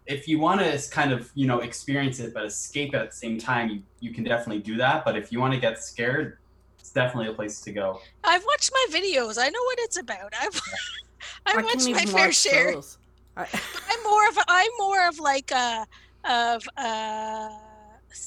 if 0.07 0.29
you 0.29 0.39
want 0.39 0.61
to 0.61 0.91
kind 0.91 1.13
of 1.13 1.33
you 1.35 1.49
know 1.49 1.61
experience 1.61 2.21
it 2.21 2.33
but 2.33 2.45
escape 2.45 2.95
at 2.95 3.11
the 3.11 3.17
same 3.17 3.39
time, 3.39 3.71
you 3.71 3.83
you 3.99 4.15
can 4.15 4.23
definitely 4.23 4.63
do 4.63 4.77
that. 4.77 5.05
But 5.05 5.17
if 5.17 5.33
you 5.33 5.41
want 5.41 5.53
to 5.53 5.59
get 5.59 5.83
scared, 5.83 6.39
definitely 6.93 7.31
a 7.31 7.35
place 7.35 7.61
to 7.63 7.73
go. 7.73 8.01
I've 8.25 8.45
watched 8.45 8.71
my 8.73 8.87
videos. 8.91 9.39
I 9.39 9.49
know 9.49 9.63
what 9.63 9.79
it's 9.81 9.99
about. 9.99 10.33
I've 10.41 10.61
I've 11.47 11.65
watched 11.65 11.89
my 11.91 12.05
fair 12.05 12.27
watch 12.27 12.37
share. 12.37 12.75
I... 13.37 13.43
am 13.93 14.03
more 14.05 14.29
of 14.29 14.37
a, 14.37 14.45
I'm 14.49 14.71
more 14.79 15.09
of 15.09 15.19
like 15.19 15.51
a 15.51 15.87
of 16.25 16.63
uh 16.77 17.51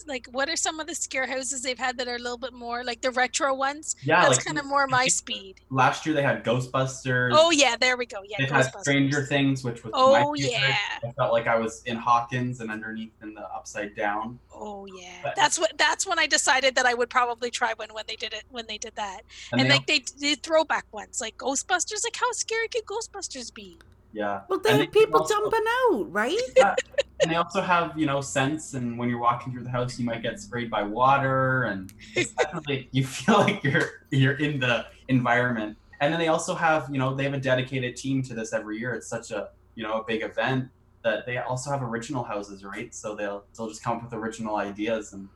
like 0.08 0.28
what 0.32 0.50
are 0.50 0.56
some 0.56 0.80
of 0.80 0.88
the 0.88 0.96
scare 0.96 1.28
houses 1.28 1.62
they've 1.62 1.78
had 1.78 1.98
that 1.98 2.08
are 2.08 2.16
a 2.16 2.20
little 2.20 2.38
bit 2.38 2.54
more 2.54 2.84
like 2.84 3.02
the 3.02 3.12
retro 3.12 3.54
ones? 3.54 3.96
Yeah, 4.04 4.22
that's 4.22 4.38
like, 4.38 4.46
kind 4.46 4.58
of 4.58 4.66
more 4.66 4.88
my 4.88 5.08
speed. 5.08 5.56
Last 5.70 6.06
year 6.06 6.16
they 6.16 6.22
had 6.24 6.44
Ghostbusters. 6.44 7.32
Oh 7.34 7.52
yeah, 7.52 7.76
there 7.80 7.98
we 7.98 8.06
go. 8.06 8.22
Yeah, 8.26 8.38
they 8.40 8.46
had 8.46 8.72
Stranger 8.82 9.26
Things, 9.26 9.64
which 9.64 9.84
was 9.84 9.92
oh 9.96 10.34
yeah. 10.36 10.76
I 11.04 11.12
felt 11.14 11.34
like 11.34 11.48
I 11.48 11.58
was 11.58 11.84
in 11.84 11.98
Hawkins 11.98 12.60
and 12.62 12.72
underneath 12.72 13.14
in 13.22 13.34
the 13.34 13.42
Upside 13.42 13.96
Down. 13.96 14.40
Oh 14.54 14.86
yeah, 14.86 15.20
but, 15.24 15.36
that's 15.36 15.60
what 15.60 15.78
that's 15.78 16.08
when 16.08 16.20
I 16.20 16.28
decided 16.28 16.76
that 16.76 16.86
I 16.86 16.94
would 16.94 17.10
probably 17.10 17.52
try 17.52 17.74
when 17.76 17.94
when 17.94 18.06
they 18.08 18.16
did 18.16 18.34
it 18.34 18.44
when 18.50 18.66
they 18.68 18.78
did 18.78 18.96
that, 18.96 19.22
and, 19.52 19.62
and 19.62 19.70
they, 19.70 19.76
like 19.76 19.88
they 19.88 20.00
did 20.00 20.44
throwback 20.44 20.86
ones 20.92 21.22
like 21.22 21.38
Ghostbusters. 21.38 22.04
Like 22.04 22.16
how 22.16 22.32
scary 22.32 22.68
could 22.68 22.86
Ghostbusters 22.86 23.54
be? 23.54 23.78
Yeah. 24.16 24.42
Well, 24.48 24.60
they 24.60 24.78
have 24.78 24.92
people 24.94 25.22
also, 25.22 25.34
jumping 25.34 25.66
out, 25.92 26.12
right? 26.12 26.40
Yeah. 26.56 26.74
and 27.20 27.30
they 27.30 27.36
also 27.36 27.62
have, 27.62 27.98
you 28.00 28.06
know, 28.06 28.22
scents, 28.22 28.74
and 28.74 28.98
when 28.98 29.10
you're 29.10 29.20
walking 29.20 29.52
through 29.52 29.66
the 29.66 29.70
house, 29.70 30.00
you 30.00 30.06
might 30.06 30.24
get 30.24 30.40
sprayed 30.40 30.72
by 30.72 30.84
water, 30.84 31.64
and 31.64 31.94
definitely 32.16 32.88
you 32.92 33.06
feel 33.06 33.40
like 33.40 33.62
you're 33.62 34.06
you're 34.12 34.38
in 34.38 34.60
the 34.60 34.86
environment. 35.10 35.78
And 36.00 36.14
then 36.14 36.20
they 36.20 36.30
also 36.30 36.56
have, 36.56 36.88
you 36.90 36.98
know, 36.98 37.14
they 37.14 37.24
have 37.26 37.34
a 37.34 37.40
dedicated 37.40 37.98
team 37.98 38.24
to 38.24 38.34
this 38.34 38.54
every 38.54 38.78
year. 38.78 38.94
It's 38.94 39.08
such 39.08 39.32
a, 39.32 39.50
you 39.76 39.84
know, 39.84 40.00
a 40.00 40.04
big 40.06 40.24
event 40.24 40.70
that 41.04 41.26
they 41.26 41.38
also 41.38 41.70
have 41.70 41.84
original 41.84 42.24
houses, 42.24 42.64
right? 42.64 42.96
So 42.96 43.16
they'll 43.16 43.44
they'll 43.58 43.68
just 43.68 43.84
come 43.84 43.98
up 43.98 44.04
with 44.04 44.14
original 44.14 44.56
ideas, 44.56 45.12
and 45.12 45.28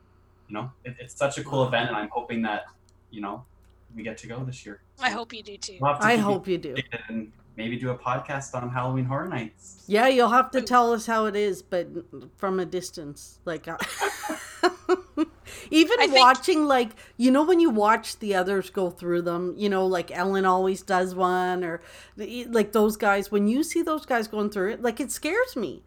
you 0.48 0.54
know, 0.54 0.72
it, 0.84 0.96
it's 0.98 1.14
such 1.14 1.36
a 1.36 1.44
cool 1.44 1.66
event, 1.66 1.88
and 1.88 1.96
I'm 1.98 2.08
hoping 2.10 2.40
that, 2.42 2.64
you 3.10 3.20
know, 3.20 3.44
we 3.94 4.02
get 4.02 4.16
to 4.18 4.26
go 4.26 4.42
this 4.42 4.64
year. 4.64 4.80
I 5.00 5.10
hope 5.10 5.34
you 5.34 5.42
do 5.42 5.58
too. 5.58 5.76
We'll 5.82 5.96
I 6.00 6.16
hope 6.16 6.48
you 6.48 6.56
do. 6.56 6.76
And 7.08 7.30
maybe 7.56 7.76
do 7.76 7.90
a 7.90 7.98
podcast 7.98 8.54
on 8.54 8.70
Halloween 8.70 9.04
Horror 9.04 9.28
Nights. 9.28 9.84
Yeah, 9.86 10.08
you'll 10.08 10.30
have 10.30 10.50
to 10.52 10.62
tell 10.62 10.92
us 10.92 11.06
how 11.06 11.26
it 11.26 11.36
is, 11.36 11.62
but 11.62 11.88
from 12.36 12.60
a 12.60 12.64
distance. 12.64 13.38
Like, 13.44 13.68
uh, 13.68 13.76
even 15.70 15.98
think... 15.98 16.14
watching, 16.14 16.66
like, 16.66 16.90
you 17.16 17.30
know, 17.30 17.44
when 17.44 17.60
you 17.60 17.70
watch 17.70 18.18
the 18.18 18.34
others 18.34 18.70
go 18.70 18.90
through 18.90 19.22
them, 19.22 19.54
you 19.56 19.68
know, 19.68 19.86
like 19.86 20.10
Ellen 20.10 20.44
always 20.44 20.82
does 20.82 21.14
one, 21.14 21.64
or 21.64 21.80
like 22.16 22.72
those 22.72 22.96
guys, 22.96 23.30
when 23.30 23.48
you 23.48 23.62
see 23.62 23.82
those 23.82 24.06
guys 24.06 24.28
going 24.28 24.50
through 24.50 24.72
it, 24.72 24.82
like, 24.82 25.00
it 25.00 25.10
scares 25.10 25.56
me. 25.56 25.82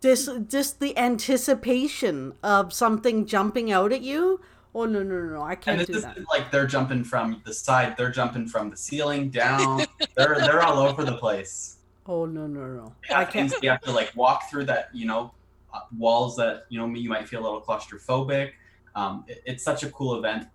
Just, 0.00 0.30
just 0.48 0.78
the 0.78 0.96
anticipation 0.96 2.32
of 2.42 2.72
something 2.72 3.26
jumping 3.26 3.72
out 3.72 3.92
at 3.92 4.02
you 4.02 4.40
Oh 4.74 4.84
no 4.84 5.02
no 5.02 5.20
no! 5.20 5.34
no. 5.34 5.42
I 5.42 5.54
can't 5.54 5.80
and 5.80 5.86
do 5.86 6.00
that. 6.00 6.18
Like 6.30 6.50
they're 6.50 6.66
jumping 6.66 7.04
from 7.04 7.40
the 7.44 7.54
side, 7.54 7.96
they're 7.96 8.10
jumping 8.10 8.46
from 8.46 8.70
the 8.70 8.76
ceiling 8.76 9.30
down. 9.30 9.84
they're 10.16 10.36
they're 10.38 10.62
all 10.62 10.78
over 10.78 11.04
the 11.04 11.16
place. 11.16 11.76
Oh 12.06 12.26
no 12.26 12.46
no 12.46 12.66
no! 12.66 12.94
I 13.14 13.24
can't. 13.24 13.52
You 13.62 13.70
have 13.70 13.82
to 13.82 13.92
like 13.92 14.12
walk 14.14 14.50
through 14.50 14.64
that, 14.64 14.88
you 14.92 15.06
know, 15.06 15.32
uh, 15.72 15.80
walls 15.96 16.36
that 16.36 16.64
you 16.68 16.78
know 16.78 16.86
you 16.94 17.08
might 17.08 17.28
feel 17.28 17.40
a 17.40 17.44
little 17.44 17.60
claustrophobic. 17.60 18.52
Um, 18.94 19.24
it, 19.28 19.42
it's 19.44 19.64
such 19.64 19.82
a 19.82 19.90
cool 19.90 20.16
event. 20.16 20.48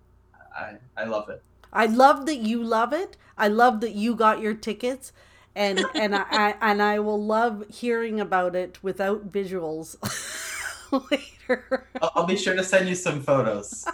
I 0.56 0.74
I 0.96 1.04
love 1.04 1.28
it. 1.28 1.42
I 1.72 1.86
love 1.86 2.26
that 2.26 2.36
you 2.36 2.62
love 2.62 2.92
it. 2.92 3.16
I 3.36 3.48
love 3.48 3.80
that 3.80 3.92
you 3.92 4.14
got 4.14 4.40
your 4.40 4.54
tickets, 4.54 5.12
and 5.54 5.84
and 5.94 6.14
I, 6.14 6.24
I 6.30 6.54
and 6.60 6.82
I 6.82 6.98
will 7.00 7.22
love 7.22 7.64
hearing 7.68 8.20
about 8.20 8.54
it 8.54 8.82
without 8.82 9.30
visuals. 9.30 9.96
later. 11.10 11.86
I'll, 12.00 12.12
I'll 12.16 12.26
be 12.26 12.36
sure 12.36 12.54
to 12.54 12.64
send 12.64 12.88
you 12.88 12.94
some 12.94 13.20
photos. 13.20 13.86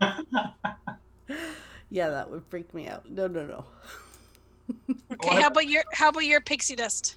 yeah, 1.90 2.08
that 2.10 2.30
would 2.30 2.44
freak 2.48 2.72
me 2.74 2.88
out. 2.88 3.08
No, 3.10 3.26
no, 3.26 3.46
no. 3.46 3.64
okay, 5.12 5.40
how 5.40 5.48
about 5.48 5.68
your 5.68 5.84
how 5.92 6.08
about 6.08 6.24
your 6.24 6.40
pixie 6.40 6.76
dust? 6.76 7.16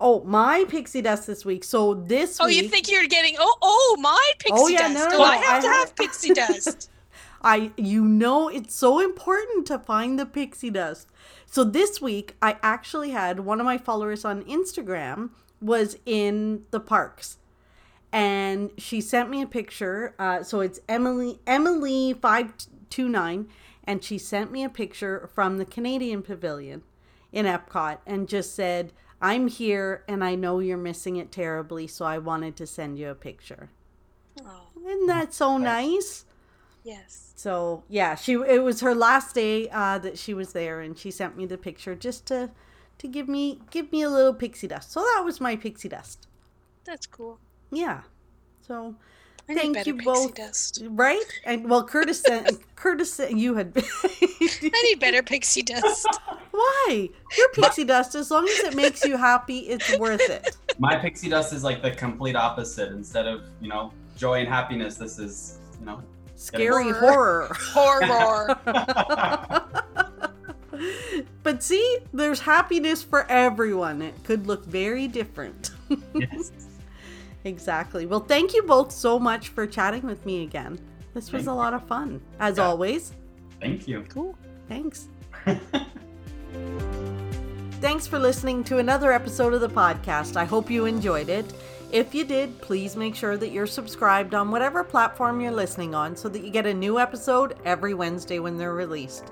Oh, 0.00 0.22
my 0.24 0.64
pixie 0.68 1.02
dust 1.02 1.26
this 1.26 1.44
week. 1.44 1.64
So 1.64 1.94
this 1.94 2.38
Oh, 2.40 2.46
week, 2.46 2.62
you 2.62 2.68
think 2.68 2.90
you're 2.90 3.06
getting 3.06 3.36
Oh, 3.38 3.56
oh, 3.62 3.96
my 4.00 4.32
pixie 4.38 4.52
oh, 4.54 4.68
yeah, 4.68 4.88
dust. 4.88 4.94
No, 4.94 5.08
no, 5.08 5.18
no, 5.18 5.24
I 5.24 5.36
have 5.36 5.56
I 5.56 5.60
to 5.60 5.68
have, 5.68 5.88
have 5.88 5.96
pixie 5.96 6.34
dust. 6.34 6.90
I 7.42 7.72
you 7.76 8.04
know 8.04 8.48
it's 8.48 8.74
so 8.74 9.00
important 9.00 9.66
to 9.68 9.78
find 9.78 10.18
the 10.18 10.26
pixie 10.26 10.70
dust. 10.70 11.08
So 11.46 11.62
this 11.64 12.00
week 12.00 12.36
I 12.42 12.56
actually 12.62 13.10
had 13.10 13.40
one 13.40 13.60
of 13.60 13.66
my 13.66 13.78
followers 13.78 14.24
on 14.24 14.42
Instagram 14.44 15.30
was 15.60 15.96
in 16.04 16.64
the 16.70 16.80
parks. 16.80 17.38
And 18.14 18.72
she 18.78 19.02
sent 19.02 19.30
me 19.30 19.42
a 19.42 19.46
picture. 19.46 20.14
Uh, 20.20 20.42
so 20.44 20.60
it's 20.62 20.80
Emily 20.88 21.40
Emily 21.46 22.14
five 22.14 22.54
two 22.90 23.08
nine, 23.10 23.48
and 23.84 24.04
she 24.04 24.18
sent 24.18 24.52
me 24.52 24.64
a 24.64 24.70
picture 24.70 25.28
from 25.34 25.58
the 25.58 25.66
Canadian 25.66 26.22
Pavilion 26.22 26.84
in 27.32 27.46
Epcot, 27.46 27.98
and 28.06 28.28
just 28.28 28.54
said, 28.54 28.92
"I'm 29.20 29.48
here, 29.48 30.04
and 30.08 30.24
I 30.24 30.36
know 30.36 30.60
you're 30.60 30.78
missing 30.78 31.16
it 31.16 31.32
terribly, 31.32 31.88
so 31.88 32.06
I 32.06 32.18
wanted 32.18 32.56
to 32.58 32.66
send 32.66 32.98
you 32.98 33.10
a 33.10 33.16
picture." 33.16 33.70
Oh, 34.44 34.72
Isn't 34.76 35.06
that 35.08 35.34
so 35.34 35.58
nice? 35.58 36.24
yes. 36.84 37.34
So 37.36 37.84
yeah, 37.88 38.14
she 38.16 38.34
it 38.34 38.62
was 38.62 38.80
her 38.80 38.94
last 38.94 39.34
day 39.34 39.68
uh, 39.70 39.98
that 39.98 40.18
she 40.18 40.34
was 40.34 40.52
there, 40.52 40.80
and 40.80 40.98
she 40.98 41.10
sent 41.10 41.36
me 41.36 41.46
the 41.46 41.58
picture 41.58 41.94
just 41.94 42.26
to 42.26 42.52
to 42.98 43.08
give 43.08 43.28
me 43.28 43.66
give 43.70 43.92
me 43.92 44.02
a 44.02 44.10
little 44.10 44.34
pixie 44.34 44.68
dust. 44.68 44.92
So 44.92 45.00
that 45.00 45.22
was 45.24 45.40
my 45.40 45.56
pixie 45.56 45.88
dust. 45.88 46.28
That's 46.84 47.06
cool. 47.06 47.40
Yeah. 47.70 48.02
So 48.66 48.94
I 49.48 49.54
need 49.54 49.60
Thank 49.60 49.74
better 49.74 49.90
you 49.90 49.96
pixie 49.96 50.04
both. 50.06 50.34
dust. 50.34 50.82
right, 50.88 51.24
and 51.44 51.68
well, 51.68 51.84
Curtis 51.84 52.22
sent 52.22 52.58
Curtis 52.76 53.12
sent, 53.12 53.36
you 53.36 53.54
had 53.54 53.72
I 53.76 54.82
need 54.84 55.00
better 55.00 55.22
pixie 55.22 55.62
dust. 55.62 56.06
why 56.50 57.10
your 57.36 57.48
pixie 57.50 57.84
dust 57.84 58.14
as 58.14 58.30
long 58.30 58.48
as 58.48 58.58
it 58.60 58.74
makes 58.74 59.04
you 59.04 59.18
happy, 59.18 59.58
it's 59.60 59.98
worth 59.98 60.28
it. 60.30 60.56
My 60.78 60.96
pixie 60.96 61.28
dust 61.28 61.52
is 61.52 61.62
like 61.62 61.82
the 61.82 61.90
complete 61.90 62.36
opposite. 62.36 62.92
Instead 62.92 63.26
of 63.26 63.42
you 63.60 63.68
know 63.68 63.92
joy 64.16 64.40
and 64.40 64.48
happiness, 64.48 64.96
this 64.96 65.18
is 65.18 65.58
you 65.78 65.86
know. 65.86 66.02
Scary 66.36 66.90
horror. 66.90 67.48
Horror. 67.54 68.58
but 71.42 71.62
see, 71.62 71.98
there's 72.12 72.40
happiness 72.40 73.02
for 73.02 73.24
everyone. 73.30 74.02
It 74.02 74.14
could 74.24 74.46
look 74.46 74.64
very 74.64 75.06
different. 75.06 75.70
yes. 76.14 76.50
Exactly. 77.44 78.06
Well, 78.06 78.20
thank 78.20 78.54
you 78.54 78.62
both 78.62 78.90
so 78.90 79.18
much 79.18 79.48
for 79.48 79.66
chatting 79.66 80.02
with 80.06 80.24
me 80.26 80.42
again. 80.42 80.78
This 81.12 81.30
was 81.30 81.44
Thank 81.44 81.52
a 81.52 81.58
lot 81.58 81.74
of 81.74 81.86
fun, 81.86 82.20
as 82.40 82.56
Yeah. 82.58 82.64
always. 82.64 83.12
Thank 83.60 83.86
you. 83.86 84.04
cool. 84.08 84.36
Thanks. 84.68 85.08
Thanks 87.80 88.06
for 88.06 88.18
listening 88.18 88.64
to 88.64 88.78
another 88.78 89.12
episode 89.12 89.52
of 89.52 89.60
the 89.60 89.68
podcast. 89.68 90.36
I 90.36 90.44
hope 90.44 90.70
you 90.70 90.86
enjoyed 90.86 91.28
it. 91.28 91.44
If 91.92 92.14
you 92.14 92.24
did, 92.24 92.58
please 92.60 92.96
make 92.96 93.14
sure 93.14 93.36
that 93.36 93.52
you're 93.52 93.66
subscribed 93.66 94.34
on 94.34 94.50
whatever 94.50 94.82
platform 94.82 95.40
you're 95.40 95.52
listening 95.52 95.94
on 95.94 96.16
so 96.16 96.28
that 96.30 96.42
you 96.42 96.50
get 96.50 96.66
a 96.66 96.72
new 96.74 96.98
episode 96.98 97.56
every 97.64 97.92
Wednesday 97.94 98.38
when 98.38 98.56
they're 98.56 98.74
released. 98.74 99.30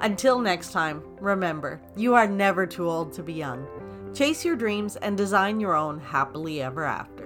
Until 0.00 0.38
next 0.38 0.72
time, 0.72 1.02
remember, 1.20 1.78
you 1.94 2.14
are 2.14 2.26
never 2.26 2.66
too 2.66 2.88
old 2.88 3.12
to 3.12 3.22
be 3.22 3.34
young. 3.34 3.66
Chase 4.14 4.44
your 4.46 4.56
dreams 4.56 4.96
and 4.96 5.16
design 5.16 5.60
your 5.60 5.74
own 5.76 6.00
happily 6.00 6.62
ever 6.62 6.84
after. 6.84 7.19